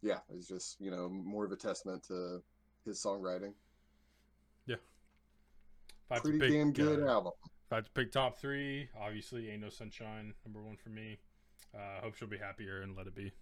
[0.00, 2.42] yeah, it's just you know more of a testament to
[2.84, 3.52] his songwriting.
[4.66, 4.76] Yeah,
[6.20, 7.32] Pretty damn good uh, album.
[7.44, 11.18] If I had to pick top three, obviously Ain't No Sunshine, number one for me.
[11.74, 13.32] Uh, Hope She'll Be Happier and Let It Be.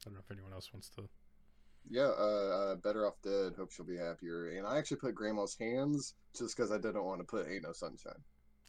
[0.00, 1.08] I don't know if anyone else wants to.
[1.90, 3.54] Yeah, uh, uh, Better Off Dead.
[3.56, 4.50] Hope she'll be happier.
[4.50, 7.72] And I actually put Grandma's Hands just because I didn't want to put Ain't No
[7.72, 8.20] Sunshine.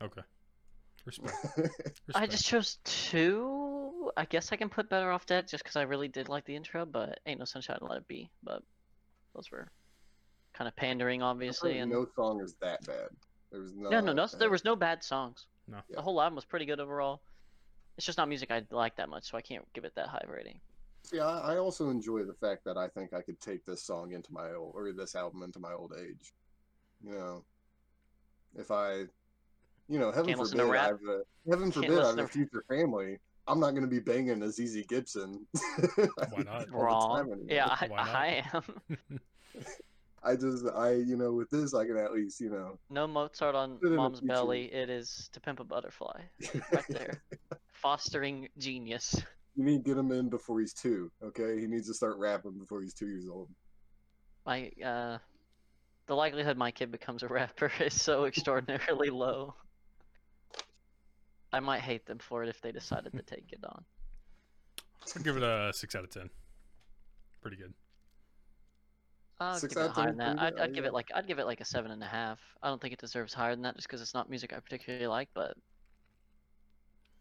[0.02, 0.22] Okay.
[1.06, 1.36] Respect.
[2.16, 4.12] I just chose two.
[4.16, 6.56] I guess I can put Better Off Dead just because I really did like the
[6.56, 8.30] intro, but Ain't No Sunshine, Let It Be.
[8.44, 8.64] But
[9.36, 9.70] those were
[10.54, 11.80] kind of pandering, obviously.
[11.80, 13.10] And no song is that bad.
[13.52, 13.90] There was no.
[13.90, 14.28] No, no, no.
[14.28, 15.48] There was no bad songs.
[15.68, 15.78] No.
[15.90, 15.98] Yeah.
[15.98, 17.22] The whole album was pretty good overall.
[17.98, 20.24] It's just not music I like that much, so I can't give it that high
[20.28, 20.60] rating.
[21.04, 24.12] See, I, I also enjoy the fact that I think I could take this song
[24.14, 26.34] into my old or this album into my old age.
[27.04, 27.44] You know,
[28.58, 29.06] if I,
[29.88, 32.20] you know, heaven Can't listen to forbid, I have a, heaven Can't forbid, I have
[32.20, 33.18] a future family.
[33.48, 35.48] I'm not going to be banging a ZZ Gibson.
[35.96, 36.72] Why not?
[36.72, 37.40] all Wrong.
[37.48, 38.00] Yeah, I, not?
[38.00, 38.64] I am.
[40.24, 43.56] I just, I, you know, with this, I can at least, you know, No Mozart
[43.56, 44.66] on Put in a Mom's belly.
[44.66, 46.22] It is To Pimp a Butterfly.
[46.72, 47.24] Right there.
[47.72, 49.22] Fostering genius.
[49.60, 51.12] You need to get him in before he's two.
[51.22, 53.50] Okay, he needs to start rapping before he's two years old.
[54.46, 55.18] My uh,
[56.08, 59.54] the likelihood my kid becomes a rapper is so extraordinarily low.
[61.52, 63.84] I might hate them for it if they decided to take it on.
[65.14, 66.30] I'll give it a six out of ten.
[67.42, 67.74] Pretty good.
[69.42, 70.40] I'll six give it higher than that.
[70.40, 70.58] I'd.
[70.58, 72.40] I'd give it like I'd give it like a seven and a half.
[72.64, 75.08] I don't think it deserves higher than that just because it's not music I particularly
[75.08, 75.58] like, but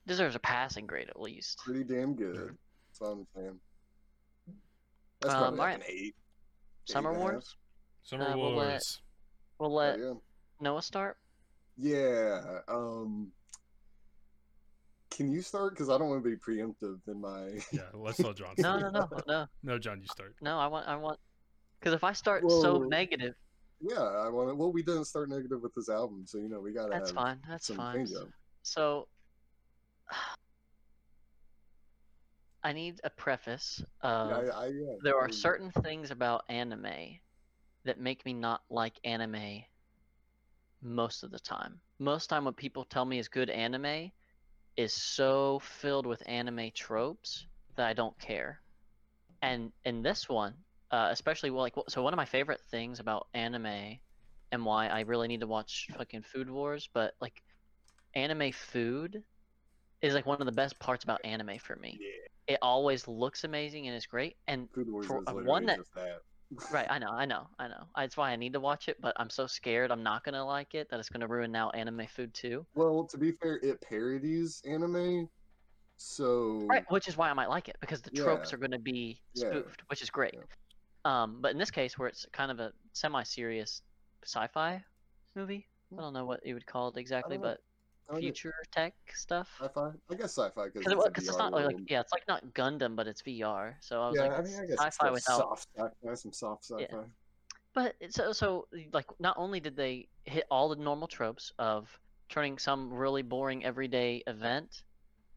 [0.08, 1.58] deserves a passing grade at least.
[1.64, 2.56] Pretty damn good.
[2.88, 3.60] That's all I'm saying.
[5.20, 5.88] That's Um, probably like alright.
[5.88, 6.16] an eight.
[6.86, 7.32] Summer eight and a half.
[7.34, 7.56] Wars.
[8.02, 9.02] Summer Uh, we'll let- Wars.
[9.58, 10.14] We'll Oh, let yeah.
[10.60, 11.16] Noah start.
[11.76, 12.60] Yeah.
[12.68, 13.32] Um.
[15.10, 15.72] Can you start?
[15.74, 17.58] Because I don't want to be preemptive in my.
[17.72, 18.54] Yeah, let's let John.
[18.58, 18.92] No, start.
[18.92, 20.34] no, no, no, No, John, you start.
[20.40, 20.58] no.
[20.58, 21.18] I want, I want,
[21.80, 22.84] because if I start so Whoa.
[22.84, 23.34] negative,
[23.80, 24.54] Yeah, I want to.
[24.54, 27.16] Well, we didn't start negative with this album, so you know we gotta that's have
[27.16, 27.40] fine.
[27.48, 27.96] That's some fine.
[28.06, 28.28] change up.
[28.62, 29.08] So,
[32.64, 33.82] I need a preface.
[34.02, 37.18] Of, yeah, I, I, yeah, there are certain things about anime
[37.84, 39.62] that make me not like anime
[40.82, 41.80] most of the time.
[41.98, 44.10] Most time what people tell me is good anime
[44.76, 48.60] is so filled with anime tropes that I don't care.
[49.42, 50.54] And in this one,
[50.90, 53.98] uh, especially well, like so one of my favorite things about anime
[54.52, 57.42] and why I really need to watch fucking Food Wars, but like
[58.14, 59.22] anime food
[60.02, 61.98] is like one of the best parts about anime for me.
[62.00, 65.80] Yeah, It always looks amazing and is great and Food Wars for is one that-
[65.94, 66.22] that.
[66.70, 67.84] Right, I know, I know, I know.
[67.94, 70.74] That's why I need to watch it, but I'm so scared I'm not gonna like
[70.74, 72.66] it that it's gonna ruin now anime food too.
[72.74, 75.28] Well, to be fair, it parodies anime,
[75.98, 79.20] so Right, which is why I might like it because the tropes are gonna be
[79.34, 79.50] Yeah.
[79.50, 80.32] spoofed, which is great.
[80.34, 80.42] Yeah.
[81.04, 83.82] Um, but in this case, where it's kind of a semi-serious
[84.24, 84.82] sci-fi
[85.34, 87.60] movie, I don't know what you would call it exactly, but
[88.16, 89.48] future tech stuff.
[89.60, 89.90] sci-fi.
[90.10, 91.82] I guess sci-fi because it's, it's, not like world.
[91.88, 93.74] yeah, it's like not Gundam, but it's VR.
[93.80, 96.64] So I was yeah, like, I mean, I guess sci-fi without soft sci-fi, some soft
[96.64, 96.86] sci-fi.
[96.90, 97.04] Yeah.
[97.74, 101.88] But so so like not only did they hit all the normal tropes of
[102.28, 104.82] turning some really boring everyday event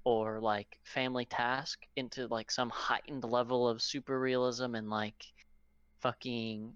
[0.03, 5.25] or like family task into like some heightened level of super realism and like
[5.99, 6.73] fucking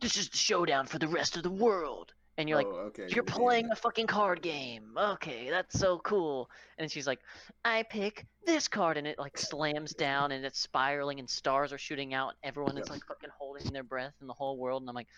[0.00, 3.06] this is the showdown for the rest of the world and you're like oh, okay.
[3.08, 3.72] you're yeah, playing yeah.
[3.72, 4.92] a fucking card game.
[4.96, 6.48] Okay, that's so cool.
[6.78, 7.18] And she's like,
[7.64, 11.78] I pick this card, and it like slams down, and it's spiraling, and stars are
[11.78, 14.82] shooting out, and everyone is like fucking holding their breath in the whole world.
[14.82, 15.08] And I'm like,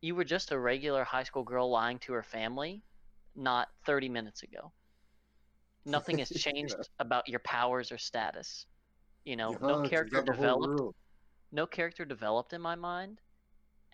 [0.00, 2.82] you were just a regular high school girl lying to her family,
[3.34, 4.72] not 30 minutes ago.
[5.84, 6.52] Nothing has Yeah.
[6.52, 8.66] changed about your powers or status.
[9.24, 10.96] You know, Yeah, no character got the whole developed
[11.52, 13.20] no character developed in my mind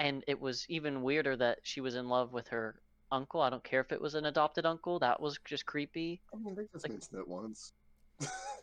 [0.01, 2.81] and it was even weirder that she was in love with her
[3.13, 3.41] uncle.
[3.41, 4.99] I don't care if it was an adopted uncle.
[4.99, 6.21] That was just creepy.
[6.35, 7.73] I mean, they just like- mentioned it once.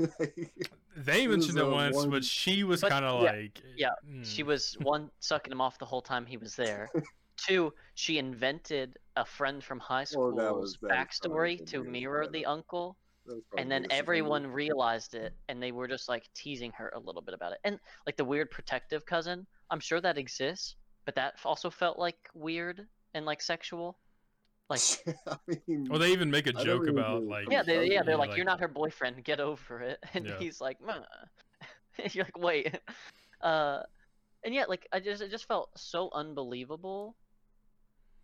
[0.96, 4.26] They It mentioned it once, one- but she was kind of yeah, like, yeah, mm,
[4.26, 6.90] she was one sucking him off the whole time he was there.
[7.38, 11.84] Two she invented a friend from high Well, that school's was- that was backstory to
[11.84, 12.98] mirror part the of uncle
[13.28, 14.56] That was probably and then everyone offender.
[14.56, 17.60] realized it and they were just like teasing her a little bit about it.
[17.64, 20.76] And like the weird protective cousin i'm sure that exists
[21.08, 23.98] but that also felt like weird and like sexual
[24.70, 24.82] like
[25.26, 27.30] I mean, Well, they even make a I don't joke really about know.
[27.30, 29.24] like, yeah, they, yeah, they're like, like- you're not her boyfriend.
[29.24, 30.00] Get over it.
[30.14, 30.38] And Yeah.
[30.38, 31.00] he's like, "Meh."
[32.12, 32.78] you're like, wait.
[33.40, 33.84] Uh,
[34.44, 37.16] and yet, like, I just, it just felt so unbelievable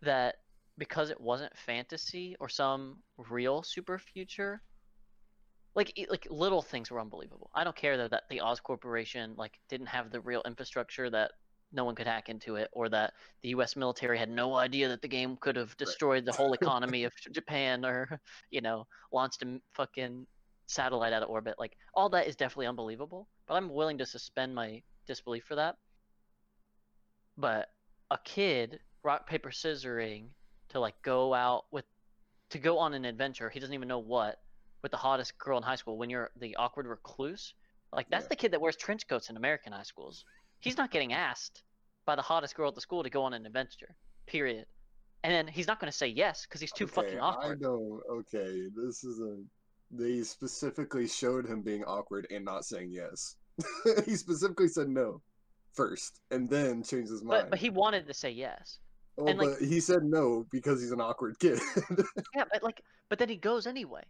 [0.01, 0.35] that
[0.77, 4.61] because it wasn't fantasy or some real super future,
[5.75, 7.49] like, e- like little things were unbelievable.
[7.55, 11.31] I don't care though that the Oz Corporation like didn't have the real infrastructure that
[11.73, 13.75] no one could hack into it, or that the U.S.
[13.75, 17.85] military had no idea that the game could have destroyed the whole economy of Japan,
[17.85, 18.21] or
[18.51, 20.27] you know, launched a fucking
[20.67, 21.55] satellite out of orbit.
[21.59, 25.77] Like all that is definitely unbelievable, but I'm willing to suspend my disbelief for that.
[27.37, 27.69] But
[28.11, 30.35] a kid rock paper scissoring
[30.69, 31.85] to like go out with
[32.49, 34.39] to go on an adventure, he doesn't even know what,
[34.81, 37.53] with the hottest girl in high school when you're the awkward recluse.
[37.91, 38.29] Like that's Yeah.
[38.29, 40.25] the kid that wears trench coats in American high schools.
[40.63, 41.63] He's not getting asked
[42.05, 43.95] by the hottest girl at the school to go on an adventure.
[44.25, 44.65] Period.
[45.23, 47.59] and then he's not going to say yes because he's too fucking awkward.
[47.59, 48.01] I know.
[48.09, 49.37] Okay, this is a.
[49.91, 53.35] They specifically showed him being awkward and not saying yes.
[54.05, 55.21] he specifically said no
[55.73, 57.43] first, and then changed his mind.
[57.43, 58.79] But but he wanted to say yes.
[59.17, 61.59] Well, and, like- but he said no because he's an awkward kid.
[62.35, 64.03] Yeah, but like but then he goes anyway.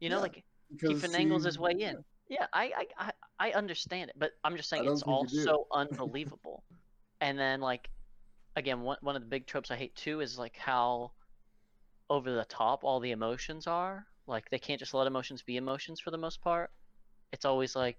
[0.00, 0.44] You know, Yeah, like
[0.80, 1.96] he finagles his way in.
[2.28, 6.62] Yeah, I, I I understand it, but I'm just saying it's all so unbelievable.
[7.20, 7.88] and then like
[8.56, 11.12] again, one one of the big tropes I hate too is like how
[12.10, 14.06] over the top all the emotions are.
[14.26, 16.70] Like they can't just let emotions be emotions for the most part.
[17.32, 17.98] It's always like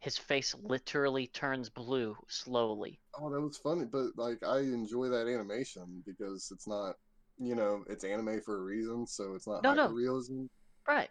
[0.00, 3.00] his face literally turns blue slowly.
[3.18, 6.94] Oh, that was funny, but like I enjoy that animation because it's not,
[7.38, 9.88] you know, it's anime for a reason, so it's not No, no.
[9.88, 10.48] hyperrealism.
[10.86, 11.10] Right.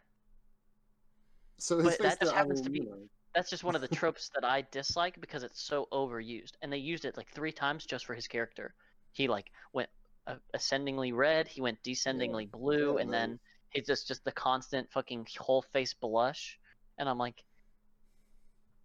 [1.59, 2.87] So But that just happens to be-
[3.35, 6.77] That's just one of the tropes that I dislike because it's so overused, and they
[6.77, 8.73] used it like three times just for his character.
[9.11, 9.89] He like went
[10.25, 13.39] uh, ascendingly red, he went descendingly blue, Yeah, and then
[13.71, 16.57] he's just just the constant fucking whole face blush.
[16.97, 17.43] And I'm like,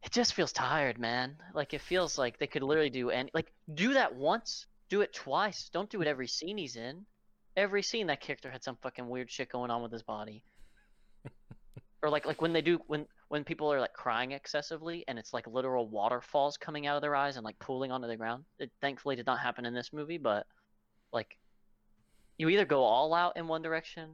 [0.05, 1.37] it just feels tired, man.
[1.55, 5.15] Like it feels like they could literally do any like do that once, do it
[5.15, 5.71] twice.
[5.73, 7.07] Don't do it every scene he's in.
[7.57, 10.45] Every scene that character had some fucking weird shit going on with his body.
[12.05, 15.33] Or like like when they do when when people are like crying excessively and it's
[15.33, 18.45] like literal waterfalls coming out of their eyes and like pooling onto the ground.
[18.59, 20.47] It thankfully did not happen in this movie, but
[21.15, 21.39] like
[22.37, 24.11] you either go all out in one direction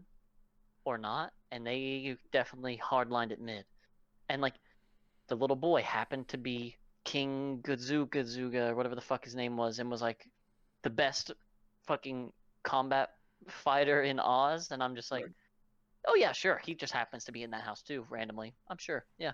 [0.84, 3.64] or not, and they definitely hardlined it mid.
[4.28, 4.54] And like
[5.28, 9.56] the little boy happened to be King Gazuga Zuga or whatever the fuck his name
[9.56, 10.28] was and was like
[10.82, 11.32] the best
[11.88, 12.30] fucking
[12.62, 13.08] combat
[13.48, 15.24] fighter in Oz and I'm just like.
[16.06, 16.60] Oh yeah, sure.
[16.64, 18.54] He just happens to be in that house too, randomly.
[18.68, 19.04] I'm sure.
[19.18, 19.32] Yeah.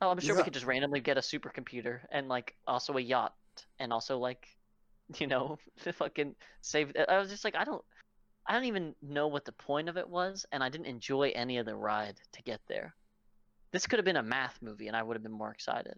[0.00, 3.34] Oh, I'm sure we could just randomly get a supercomputer and like also a yacht
[3.78, 4.46] and also like,
[5.18, 5.58] you know,
[5.94, 6.92] fucking save.
[7.08, 7.82] I was just like, I don't,
[8.46, 11.58] I don't even know what the point of it was, and I didn't enjoy any
[11.58, 12.94] of the ride to get there.
[13.72, 15.94] This could have been a math movie, and I would have been more excited.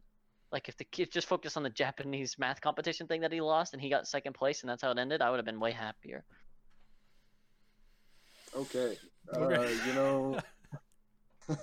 [0.50, 3.72] Like if the kid just focused on the Japanese math competition thing that he lost,
[3.72, 5.70] and he got second place, and that's how it ended, I would have been way
[5.70, 6.24] happier.
[8.54, 8.96] Okay.
[9.34, 9.54] Okay.
[9.54, 10.38] Uh, you know,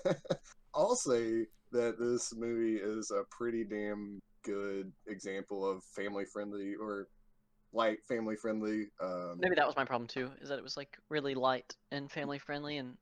[0.76, 7.08] I'll say that this movie is a pretty damn good example of family friendly or
[7.74, 8.88] light family friendly.
[9.02, 12.12] Um, Maybe that was my problem too, is that it was like really light and
[12.12, 12.96] family friendly, and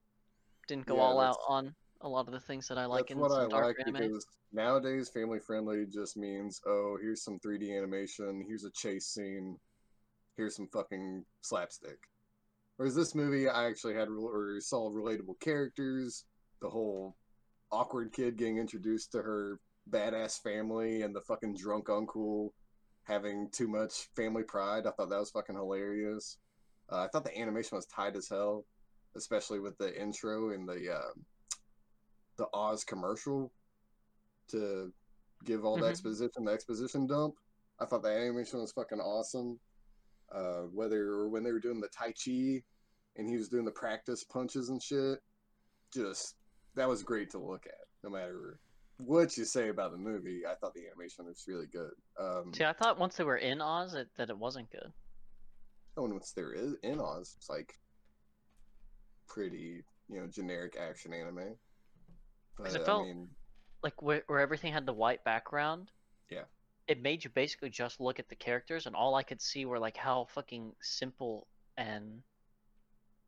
[0.68, 3.18] didn't go Yeah, all out on a lot of the things that I like in
[3.18, 4.10] what I some dark like anime.
[4.10, 9.58] because nowadays family friendly just means oh here's some 3D animation, here's a chase scene,
[10.36, 11.98] here's some fucking slapstick.
[12.78, 16.26] Whereas this movie, I actually had or saw relatable characters,
[16.62, 17.18] the whole
[17.72, 19.60] awkward kid getting introduced to her
[19.90, 22.54] badass family, and the fucking drunk uncle
[23.04, 24.86] having too much family pride.
[24.86, 26.38] I thought that was fucking hilarious.
[26.92, 28.66] Uh, I thought the animation was tight as hell,
[29.16, 31.14] especially with the intro and the uh,
[32.38, 33.52] the Oz commercial
[34.50, 34.94] to
[35.46, 35.90] give all the Mhm.
[35.90, 37.36] exposition, the exposition dump.
[37.80, 39.60] I thought the animation was fucking awesome.
[40.34, 42.62] Uh, whether or when they were doing the Tai Chi
[43.16, 45.20] and he was doing the practice punches and shit,
[45.94, 46.36] just
[46.76, 47.88] that was great to look at.
[48.04, 48.60] No matter
[48.98, 51.92] what you say about the movie, I thought the animation was really good.
[52.20, 54.92] Um, See, I thought once they were in Oz it, that it wasn't good.
[55.98, 57.74] oh, and once there is in Oz, it's like
[59.28, 61.56] pretty, you know, generic action anime.
[62.58, 63.30] But it I mean,
[63.84, 65.92] Like where, where everything had the white background.
[66.30, 66.46] Yeah.
[66.88, 69.80] It made you basically just look at the characters, and all I could see were
[69.80, 71.48] like how fucking simple
[71.78, 72.22] and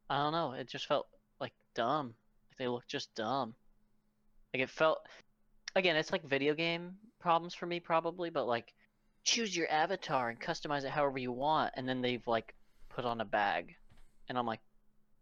[0.10, 0.54] I don't know.
[0.54, 1.08] It just felt
[1.40, 2.16] like dumb.
[2.50, 3.54] Like they looked just dumb.
[4.54, 5.00] Like it felt.
[5.76, 8.74] Again, it's like video game problems for me probably, but like
[9.24, 12.56] choose your avatar and customize it however you want, and then they've like
[12.90, 13.76] put on a bag,
[14.28, 14.62] and I'm like,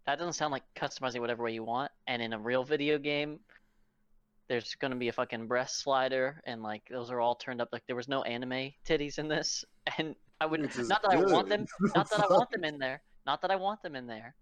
[0.05, 1.91] that doesn't sound like customizing whatever way you want.
[2.07, 3.39] And in a real video game,
[4.47, 7.69] there's gonna be a fucking breast slider, and like those are all turned up.
[7.71, 9.65] Like there was no anime titties in this,
[9.97, 11.65] and I would which is not that I want them,
[11.95, 14.35] not that I want them in there, not that I want them in there,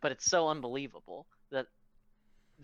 [0.00, 1.66] but it's so unbelievable that,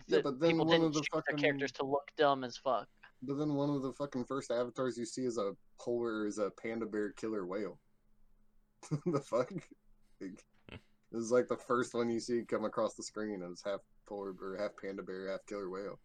[0.06, 2.44] Yeah, that but then people one didn't of the choose their characters to look dumb
[2.44, 2.88] as fuck.
[3.22, 6.50] But then one of the fucking first avatars you see is a polar is a
[6.50, 7.78] panda bear killer whale.
[9.06, 9.50] the fuck?
[10.20, 10.44] Like,
[11.10, 13.80] this is like the first one you see come across the screen and it's half
[14.06, 15.98] polar or half panda bear, half killer whale.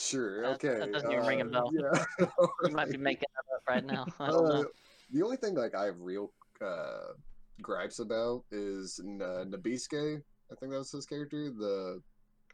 [0.00, 0.78] Sure, That- okay.
[0.80, 1.70] that doesn't even ring a uh, bell.
[1.72, 2.26] Yeah.
[2.64, 4.06] You might be making that up right now.
[4.18, 4.68] I don't Uh, know.
[5.12, 6.32] the only thing like I have real
[6.64, 7.12] uh,
[7.60, 10.22] gripes about is N- uh, Nabisuke.
[10.50, 11.50] I think that was his character.
[11.50, 12.00] The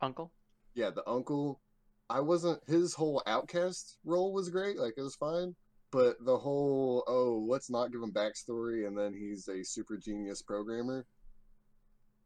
[0.02, 0.32] Uncle.
[0.74, 1.60] yeah, the uncle.
[2.10, 5.54] I wasn't his whole outcast role was great, like it was fine.
[5.92, 10.42] but the whole oh let's not give him backstory and then he's a super genius
[10.42, 11.06] programmer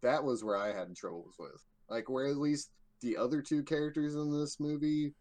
[0.03, 2.71] that was where i had troubles with like where at least
[3.01, 5.15] the other two characters in this movie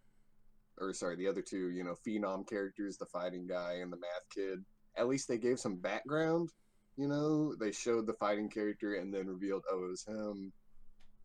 [0.80, 4.30] or sorry the other two you know phenom characters the fighting guy and the math
[4.34, 4.64] kid
[4.97, 6.49] at least they gave some background
[6.97, 10.51] you know they showed the fighting character and then revealed oh it was him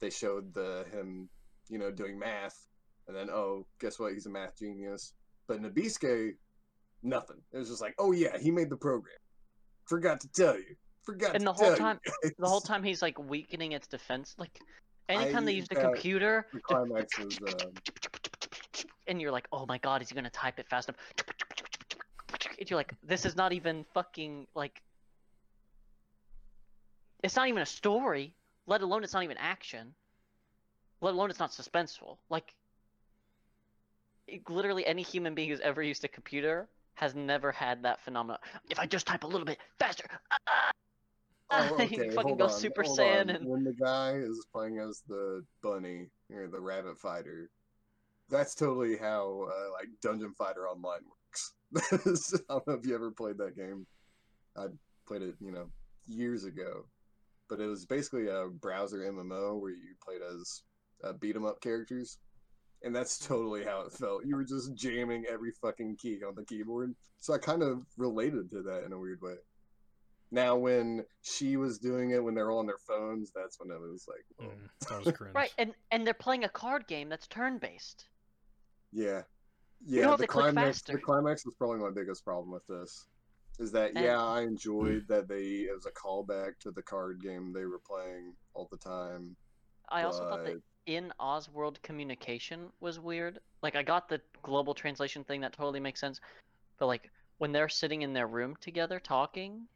[0.01, 1.29] they showed the him
[1.69, 2.67] you know doing math
[3.09, 5.15] and then oh guess what he's a math genius
[5.47, 6.35] but Nabisque,
[7.03, 7.37] nothing.
[7.53, 9.17] It was just like, oh yeah, he made the program.
[9.87, 10.77] Forgot to tell you.
[11.03, 12.01] Forgot And the whole time-.
[12.39, 14.35] The whole time he's like weakening its defense.
[14.39, 14.59] Like
[15.09, 17.71] anytime they I- that- computer, the climax was uh,
[19.07, 21.01] and you're like, oh my god, is he gonna type it fast enough?
[22.59, 24.81] And you're like, this is not even fucking like.
[27.23, 28.35] It's not even a story,
[28.67, 29.95] let alone it's not even action.
[31.01, 32.19] Let alone it's not suspenseful.
[32.31, 32.55] Like,
[34.27, 38.39] it- literally any human being who's ever used a computer has never had that phenomenon.
[38.71, 40.71] If I just type a little bit faster, ah,
[41.51, 44.79] oh, He okay, fucking hold goes on, Super Saiyan and- when the guy is playing
[44.79, 47.51] as the bunny or the rabbit fighter,
[48.29, 51.53] that's totally how uh, like Dungeon Fighter Online works.
[52.49, 53.87] I don't know if you ever played that game.
[54.57, 54.67] I
[55.07, 55.67] played it, you know,
[56.07, 56.87] years ago,
[57.49, 60.63] but it was basically a browser MMO where you played as
[61.03, 62.19] uh, beat 'em up characters,
[62.83, 64.25] and that's totally how it felt.
[64.25, 68.51] You were just jamming every fucking key on the keyboard, so I kind of related
[68.53, 69.35] to that in a weird way.
[70.35, 73.81] Now, when she was doing it when they're all on their phones, that's when it
[73.81, 74.47] was like, whoa.
[74.53, 75.33] Mm, that was cringe.
[75.35, 75.55] right?
[75.59, 78.07] And and they're playing a card game that's turn based.
[78.93, 79.23] Yeah.
[79.87, 83.07] Yeah, the climax the climax was probably my biggest problem with this.
[83.61, 87.23] Is that And- yeah, I enjoyed that they it was a callback to the card
[87.23, 89.37] game they were playing all the time.
[89.91, 93.39] I also thought that but- in Oz world communication was weird.
[93.63, 96.21] Like I got the global translation thing that totally makes sense,
[96.79, 99.69] but like when they're sitting in their room together talking,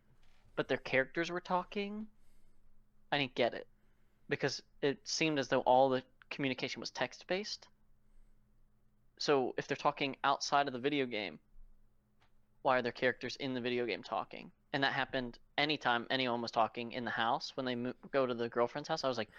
[0.59, 2.05] but their characters were talking,
[3.13, 3.69] I didn't get it
[4.29, 7.69] because it seemed as though all the communication was text based.
[9.21, 11.39] So if they're talking outside of the video game,
[12.63, 14.51] why are their characters in the video game talking?
[14.73, 18.35] And that happened anytime anyone was talking in the house when they mo- go to
[18.35, 19.05] the girlfriend's house.
[19.05, 19.31] I was like,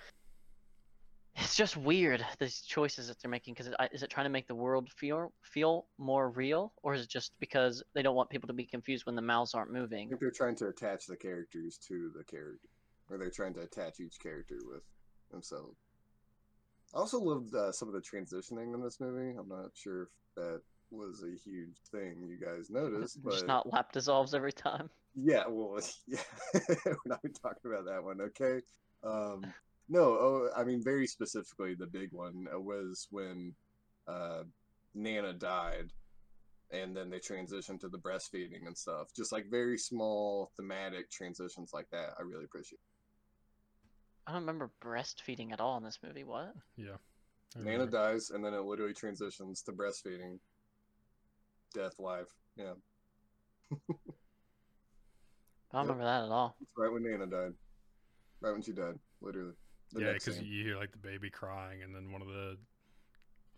[1.36, 4.56] it's just weird these choices that they're making because is it trying to make the
[4.56, 8.54] world feel feel more real or is it just because they don't want people to
[8.54, 11.78] be confused when the mouths aren't moving I think they're trying to attach the characters
[11.88, 12.68] to the character.
[13.10, 14.84] Or they're trying to attach each character with
[15.32, 15.78] themselves.
[16.94, 19.36] I also loved uh, some of the transitioning in this movie.
[19.38, 20.62] I'm not sure if that
[20.92, 25.44] was a huge thing you guys noticed, but just not lap dissolves every time Yeah,
[25.48, 26.20] well, yeah,
[26.86, 28.62] we're not talking about that one, okay?
[29.04, 29.54] Um,
[29.90, 33.54] no, oh, I mean, very specifically, the big one uh, was when
[34.08, 34.44] uh,
[34.94, 35.92] Nana died,
[36.72, 39.08] and then they transitioned to the breastfeeding and stuff.
[39.16, 42.10] Just like very small thematic transitions like that.
[42.20, 42.80] I really appreciate.
[44.28, 46.98] i don't remember breastfeeding at all in this movie what Yeah.
[47.56, 47.98] I Nana remember.
[47.98, 50.38] dies, and then it literally transitions to breastfeeding,
[51.74, 52.28] death, life.
[52.56, 52.74] Yeah,
[53.72, 53.98] i don't
[55.74, 55.82] Yep.
[55.88, 57.54] remember that at all it's right when Nana died,
[58.42, 59.54] right when she died, literally.
[59.94, 62.58] The yeah, because you hear like the baby crying, and then one of the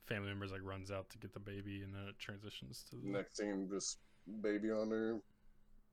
[0.05, 3.09] family members like runs out to get the baby, and then it transitions to the.
[3.09, 3.97] Next scene, just
[4.41, 5.19] baby on her,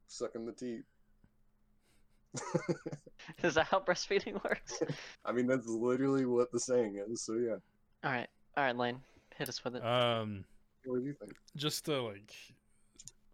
[0.06, 0.82] sucking the teat.
[3.42, 4.82] is that how breastfeeding works
[5.24, 7.22] I mean, that's literally what the saying is.
[7.22, 7.56] So yeah,
[8.04, 9.00] all right all right Layne
[9.36, 10.44] hit us with it Um,
[10.84, 11.32] what do you think?
[11.56, 12.34] just to like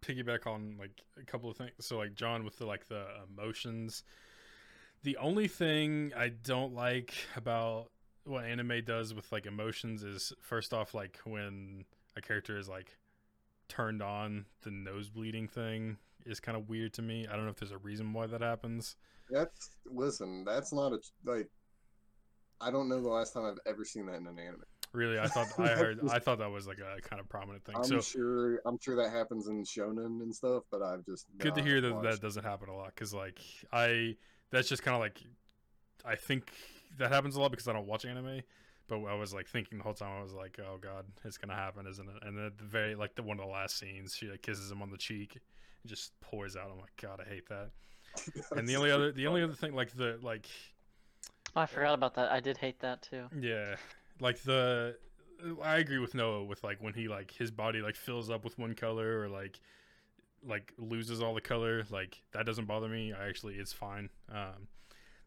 [0.00, 1.72] piggyback on like a couple of things.
[1.80, 4.04] So like John with the like the emotions.
[5.04, 7.90] The only thing I don't like about
[8.24, 11.84] what anime does with like emotions is first off like when
[12.16, 12.96] a character is like
[13.68, 17.26] turned on, the nose bleeding thing is kind of weird to me.
[17.30, 18.96] I don't know if there's a reason why that happens.
[19.28, 20.42] That's listen.
[20.42, 21.50] That's not a like.
[22.62, 24.62] I don't know the last time I've ever seen that in an anime.
[24.92, 27.76] Really, I thought I heard I thought that was like a kind of prominent thing.
[27.76, 28.62] I'm so sure.
[28.64, 31.92] I'm sure that happens in shonen and stuff, but I've just good to hear that
[31.92, 33.40] watched that doesn't happen a lot because like
[33.70, 34.16] i
[34.50, 35.20] that's just kind of like
[36.04, 36.50] i think
[36.98, 38.40] that happens a lot because i don't watch anime
[38.88, 41.54] but i was like thinking the whole time i was like oh god it's gonna
[41.54, 42.16] happen isn't it?
[42.22, 44.70] And then at the very like the one of the last scenes she like kisses
[44.70, 45.38] him on the cheek
[45.82, 46.70] and just pours out.
[46.72, 47.70] I'm like god i hate that.
[48.56, 50.48] And the only other the only other thing like the like
[51.56, 52.30] oh, i forgot about that.
[52.30, 53.24] I did hate that too.
[53.40, 53.76] Yeah.
[54.20, 54.96] Like the
[55.62, 58.58] i agree with noah with like when he like his body like fills up with
[58.58, 59.60] one color or like
[60.46, 64.68] like loses all the color like that doesn't bother me i actually it's fine um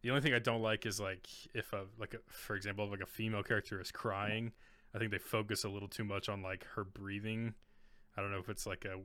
[0.02, 2.92] the only thing i don't like is like if a like a, for example if
[2.92, 4.52] like a female character is crying
[4.94, 7.54] i think they focus a little too much on like her breathing
[8.18, 9.00] I don't know if it's like a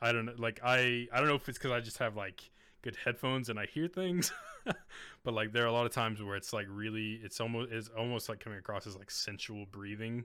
[0.00, 2.50] I don't know like I I don't know if it's because I just have like
[2.82, 4.30] good headphones and I hear things,
[5.24, 7.88] but like there are a lot of times where it's like really it's almost it's
[7.88, 10.24] almost like coming across as like sensual breathing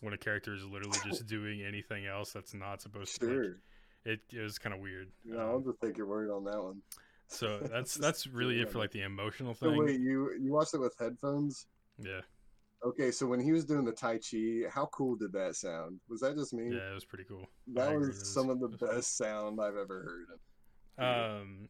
[0.00, 3.26] when a character is literally just doing anything else that's not supposed to.
[3.26, 3.44] Sure.
[3.44, 3.56] Like,
[4.04, 5.10] it, it was kind of weird.
[5.24, 6.82] No, Um, I'll just take your word on that one.
[7.28, 9.76] so that's that's really it for like the emotional So thing.
[9.76, 11.66] wait, you you watched it with headphones?
[11.98, 12.22] Yeah,
[12.84, 16.00] Okay, so when he was doing the Tai Chi, how cool did that sound?
[16.08, 16.74] Was that just me?
[16.74, 17.48] yeah, it was pretty cool.
[17.68, 18.94] that was was- some of the was cool.
[18.94, 20.38] best sound I've ever heard.
[20.98, 21.68] Um,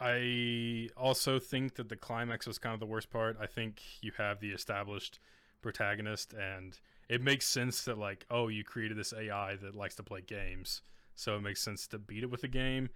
[0.00, 3.36] I also think that the climax was kind of the worst part.
[3.40, 5.20] I think you have the established
[5.62, 6.78] protagonist, and
[7.08, 10.82] it makes sense that like, oh, you created this AI that likes to play games,
[11.16, 12.88] so it makes sense to beat it with a game.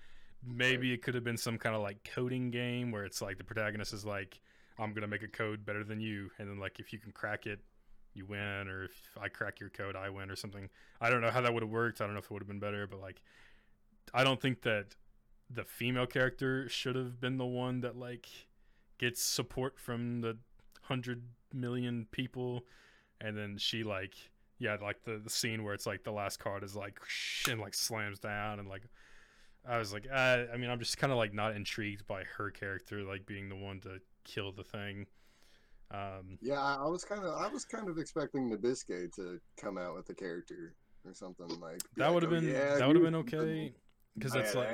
[0.46, 3.44] Maybe it could have been some kind of like coding game where it's like the
[3.44, 4.40] protagonist is like,
[4.78, 7.46] I'm gonna make a code better than you, and then like if you can crack
[7.46, 7.58] it,
[8.14, 10.68] you win, or if I crack your code, I win, or something.
[11.00, 12.00] I don't know how that would have worked.
[12.00, 13.20] I don't know if it would have been better, but like,
[14.14, 14.94] I don't think that
[15.48, 18.28] the female character should have been the one that like
[18.98, 20.38] gets support from the
[20.82, 21.22] hundred
[21.52, 22.64] million people,
[23.20, 24.14] and then she like
[24.60, 27.00] yeah like the, the scene where it's like the last card is like
[27.50, 28.82] and like slams down and like
[29.68, 32.50] I was like uh, I mean I'm just kind of like not intrigued by her
[32.50, 35.06] character like being the one to kill the thing.
[35.90, 39.96] Um, Yeah, I, was kind of I was kind of expecting Nabisque to come out
[39.96, 40.74] with the character
[41.04, 43.74] or something like that would have "Oh, been yeah, that would have been okay
[44.14, 44.68] because it's like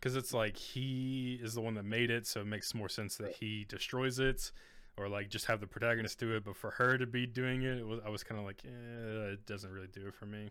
[0.00, 3.16] because it's like he is the one that made it, so it makes more sense
[3.16, 4.52] that he destroys it,
[5.00, 6.44] or like just have the protagonist do it.
[6.44, 9.32] But for her to be doing it, it was, I was kind of like, eh,
[9.32, 10.50] it doesn't really do it for me.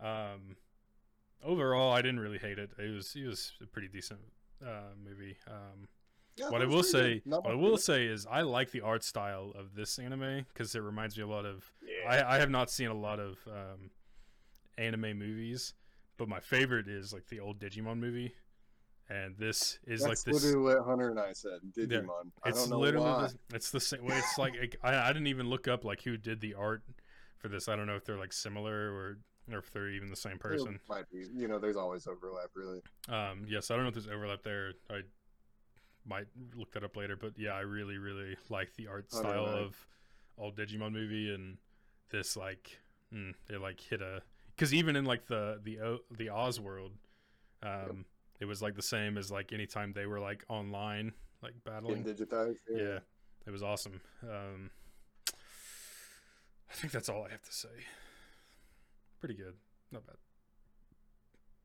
[0.00, 0.56] Um,
[1.44, 2.70] overall, I didn't really hate it.
[2.78, 4.20] It was it was a pretty decent
[4.64, 5.36] uh, movie.
[5.46, 5.88] Um,
[6.36, 9.04] yeah, what I will say, what I will of say is, I like the art
[9.04, 11.70] style of this anime because it reminds me a lot of.
[11.82, 12.08] Yeah.
[12.08, 13.90] I, I have not seen a lot of um,
[14.78, 15.74] anime movies,
[16.16, 18.34] but my favorite is like the old Digimon movie,
[19.10, 20.44] and this is That's like this.
[20.44, 21.60] literally what Hunter and I said.
[21.76, 22.30] Digimon.
[22.44, 23.28] I It's don't know literally why.
[23.48, 24.14] the, it's the same way.
[24.16, 26.82] It's like it- I, I didn't even look up like who did the art
[27.38, 27.68] for this.
[27.68, 29.18] I don't know if they're like similar or
[29.52, 30.76] or if they're even the same person.
[30.76, 31.26] It might be.
[31.34, 32.80] You know, there's always overlap, really.
[33.08, 34.74] Um, yes, I don't know if there's overlap there.
[34.88, 35.00] I
[36.06, 39.86] might look that up later, but yeah, I really, really like the art style of
[40.38, 41.58] old Digimon movie and
[42.10, 42.78] this like
[43.12, 44.22] mm, they like hit a
[44.54, 46.92] because even in like the the the Oz world,
[47.62, 48.04] um,
[48.40, 51.12] it was like the same as like anytime they were like online
[51.42, 52.02] like battling.
[52.02, 52.56] Getting digitized.
[52.70, 52.98] Yeah,
[53.46, 54.00] it was awesome.
[54.22, 54.70] Um,
[55.28, 57.68] I think that's all I have to say.
[59.20, 59.54] Pretty good,
[59.92, 60.16] not bad.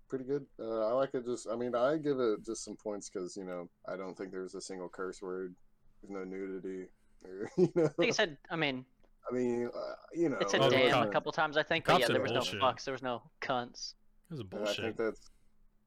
[0.09, 0.45] Pretty good.
[0.59, 1.25] Uh, I like it.
[1.25, 4.31] Just, I mean, I give it just some points because you know I don't think
[4.31, 5.55] there's a single curse word.
[6.01, 6.85] There's no nudity.
[7.23, 8.37] Or, you know, I said.
[8.51, 8.85] I mean,
[9.29, 9.79] I mean, uh,
[10.13, 10.37] you know.
[10.37, 11.57] it said Oh, damn a couple times.
[11.57, 12.59] I think, but yeah, there was bullshit.
[12.59, 12.83] no fucks.
[12.83, 13.93] There was no cunts.
[14.29, 14.85] It was a And I bullshit.
[14.85, 15.29] think that's.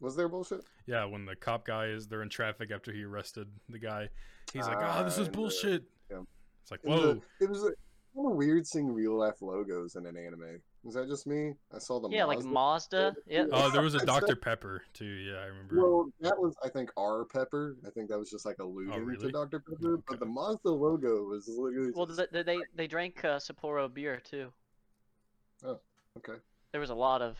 [0.00, 0.60] Was there bullshit?
[0.86, 4.08] Yeah, when the cop guy is they're in traffic after he arrested the guy,
[4.52, 6.18] he's like, Ah, "Oh, this is and the- bullshit." yeah.
[6.62, 7.72] It's like, It was, "Whoa, a, it was a,
[8.14, 10.60] kind of weird seeing real life logos in an anime.
[10.84, 11.54] Was that just me?
[11.74, 13.16] I saw the Yeah, like Mazda- Mazda.
[13.26, 13.44] Yeah.
[13.52, 15.76] oh, there was a Dr Pepper too." Yeah, I remember.
[15.82, 17.76] Well, that was I think R Pepper.
[17.86, 19.18] I think that was just like alluding Oh, really?
[19.26, 19.94] to Dr Pepper.
[19.94, 20.02] Okay.
[20.08, 21.90] But the Mazda logo was literally.
[21.94, 24.52] Well, just- they they, they drank uh, Sapporo beer too.
[25.64, 25.80] Oh,
[26.18, 26.38] okay.
[26.70, 27.36] There was a lot of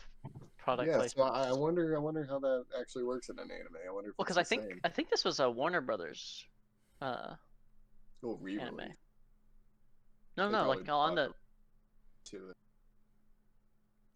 [0.75, 1.95] product Yeah, so I, I wonder.
[1.95, 3.75] I wonder how that actually works in an anime.
[3.87, 4.11] I wonder.
[4.11, 4.79] If Well, because I think same.
[4.83, 6.45] I think this was a Warner Brothers.
[7.01, 7.35] Uh,
[8.21, 8.61] Oh, re-release.
[8.67, 8.93] anime.
[10.35, 11.33] no, They no, like on the
[12.25, 12.55] to it.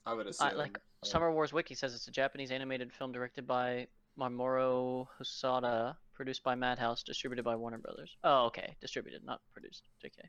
[0.06, 0.48] I would assume.
[0.50, 3.88] I, like Uh, Summer Wars Wiki says it's a Japanese animated film directed by
[4.20, 8.18] Mamoru Hosoda, produced by Madhouse, distributed by Warner Brothers.
[8.26, 9.84] Oh, okay, distributed, not produced.
[10.04, 10.20] JK.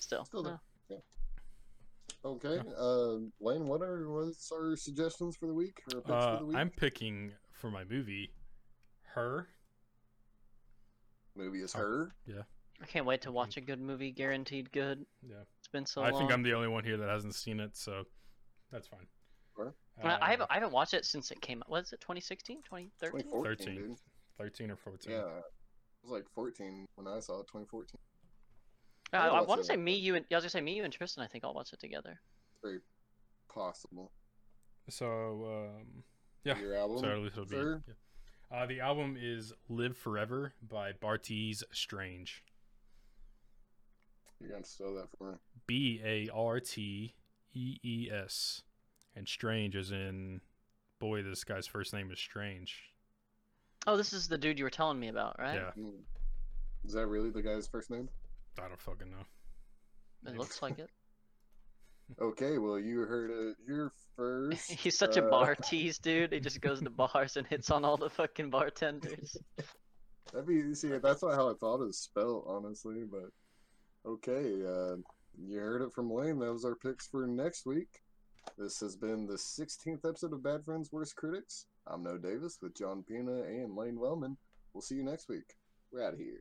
[0.00, 0.60] Still, Still there.
[0.90, 1.02] no.
[2.28, 6.40] Okay, uh, Layne, what are what's our suggestions for the week or picks Uh, for
[6.40, 6.56] the week?
[6.58, 8.30] I'm picking for my movie,
[9.14, 9.48] her.
[11.34, 12.14] Movie is Oh, her.
[12.26, 12.42] Yeah.
[12.82, 15.04] I can't wait to watch a good movie, guaranteed good.
[15.22, 16.20] Yeah, It's been so I long.
[16.20, 18.04] think I'm the only one here that hasn't seen it, so
[18.70, 19.06] that's fine.
[19.56, 19.74] Sure.
[20.02, 21.70] I, I Uh, haven't I haven't watched it since it came out.
[21.70, 23.42] Was it 2016, 2013?
[23.42, 23.96] 13.
[24.36, 25.12] 13 or 14.
[25.12, 25.44] Yeah, it
[26.02, 27.46] was like 14 when I saw it.
[27.48, 27.98] 2014.
[29.12, 30.74] I, I'll I want to say me, you, and yeah, I was gonna say me,
[30.76, 31.22] you, and Tristan.
[31.22, 32.20] I think I'll watch it together.
[32.62, 32.80] Very
[33.52, 34.12] possible.
[34.90, 35.06] So,
[35.70, 36.02] um,
[36.44, 36.58] yeah.
[36.58, 37.56] Your album, So at least it'll be.
[37.56, 37.82] sir?
[37.86, 37.94] yeah.
[38.58, 42.42] Uh, the album is "Live Forever" by Bartees Strange.
[44.40, 45.38] You're gonna spell that for me.
[45.66, 47.14] B A R T
[47.54, 48.62] E E S,
[49.16, 50.40] and Strange is in,
[51.00, 52.82] boy, this guy's first name is Strange.
[53.86, 55.54] Oh, this is the dude you were telling me about, right?
[55.54, 55.90] Yeah, Hmm.
[56.84, 58.08] Is that really the guy's first name?
[58.58, 60.30] I don't fucking know.
[60.30, 60.90] It looks like it.
[62.22, 64.70] Okay, well, you heard it here first.
[64.70, 66.32] He's such a uh, bar tease, dude.
[66.32, 69.36] He just goes to bars and hits on all the fucking bartenders.
[70.32, 70.88] That'd be see.
[70.88, 73.04] That's not how I thought it was spelled, honestly.
[73.04, 73.28] But
[74.06, 74.96] okay, uh,
[75.38, 76.38] you heard it from Layne.
[76.38, 78.00] That was our picks for next week.
[78.56, 81.66] This has been the 16th episode of Bad Friends Worst Critics.
[81.86, 84.36] I'm Noah Davis with John Pina and Layne Wellman.
[84.72, 85.54] We'll see you next week.
[85.92, 86.36] We're out of here.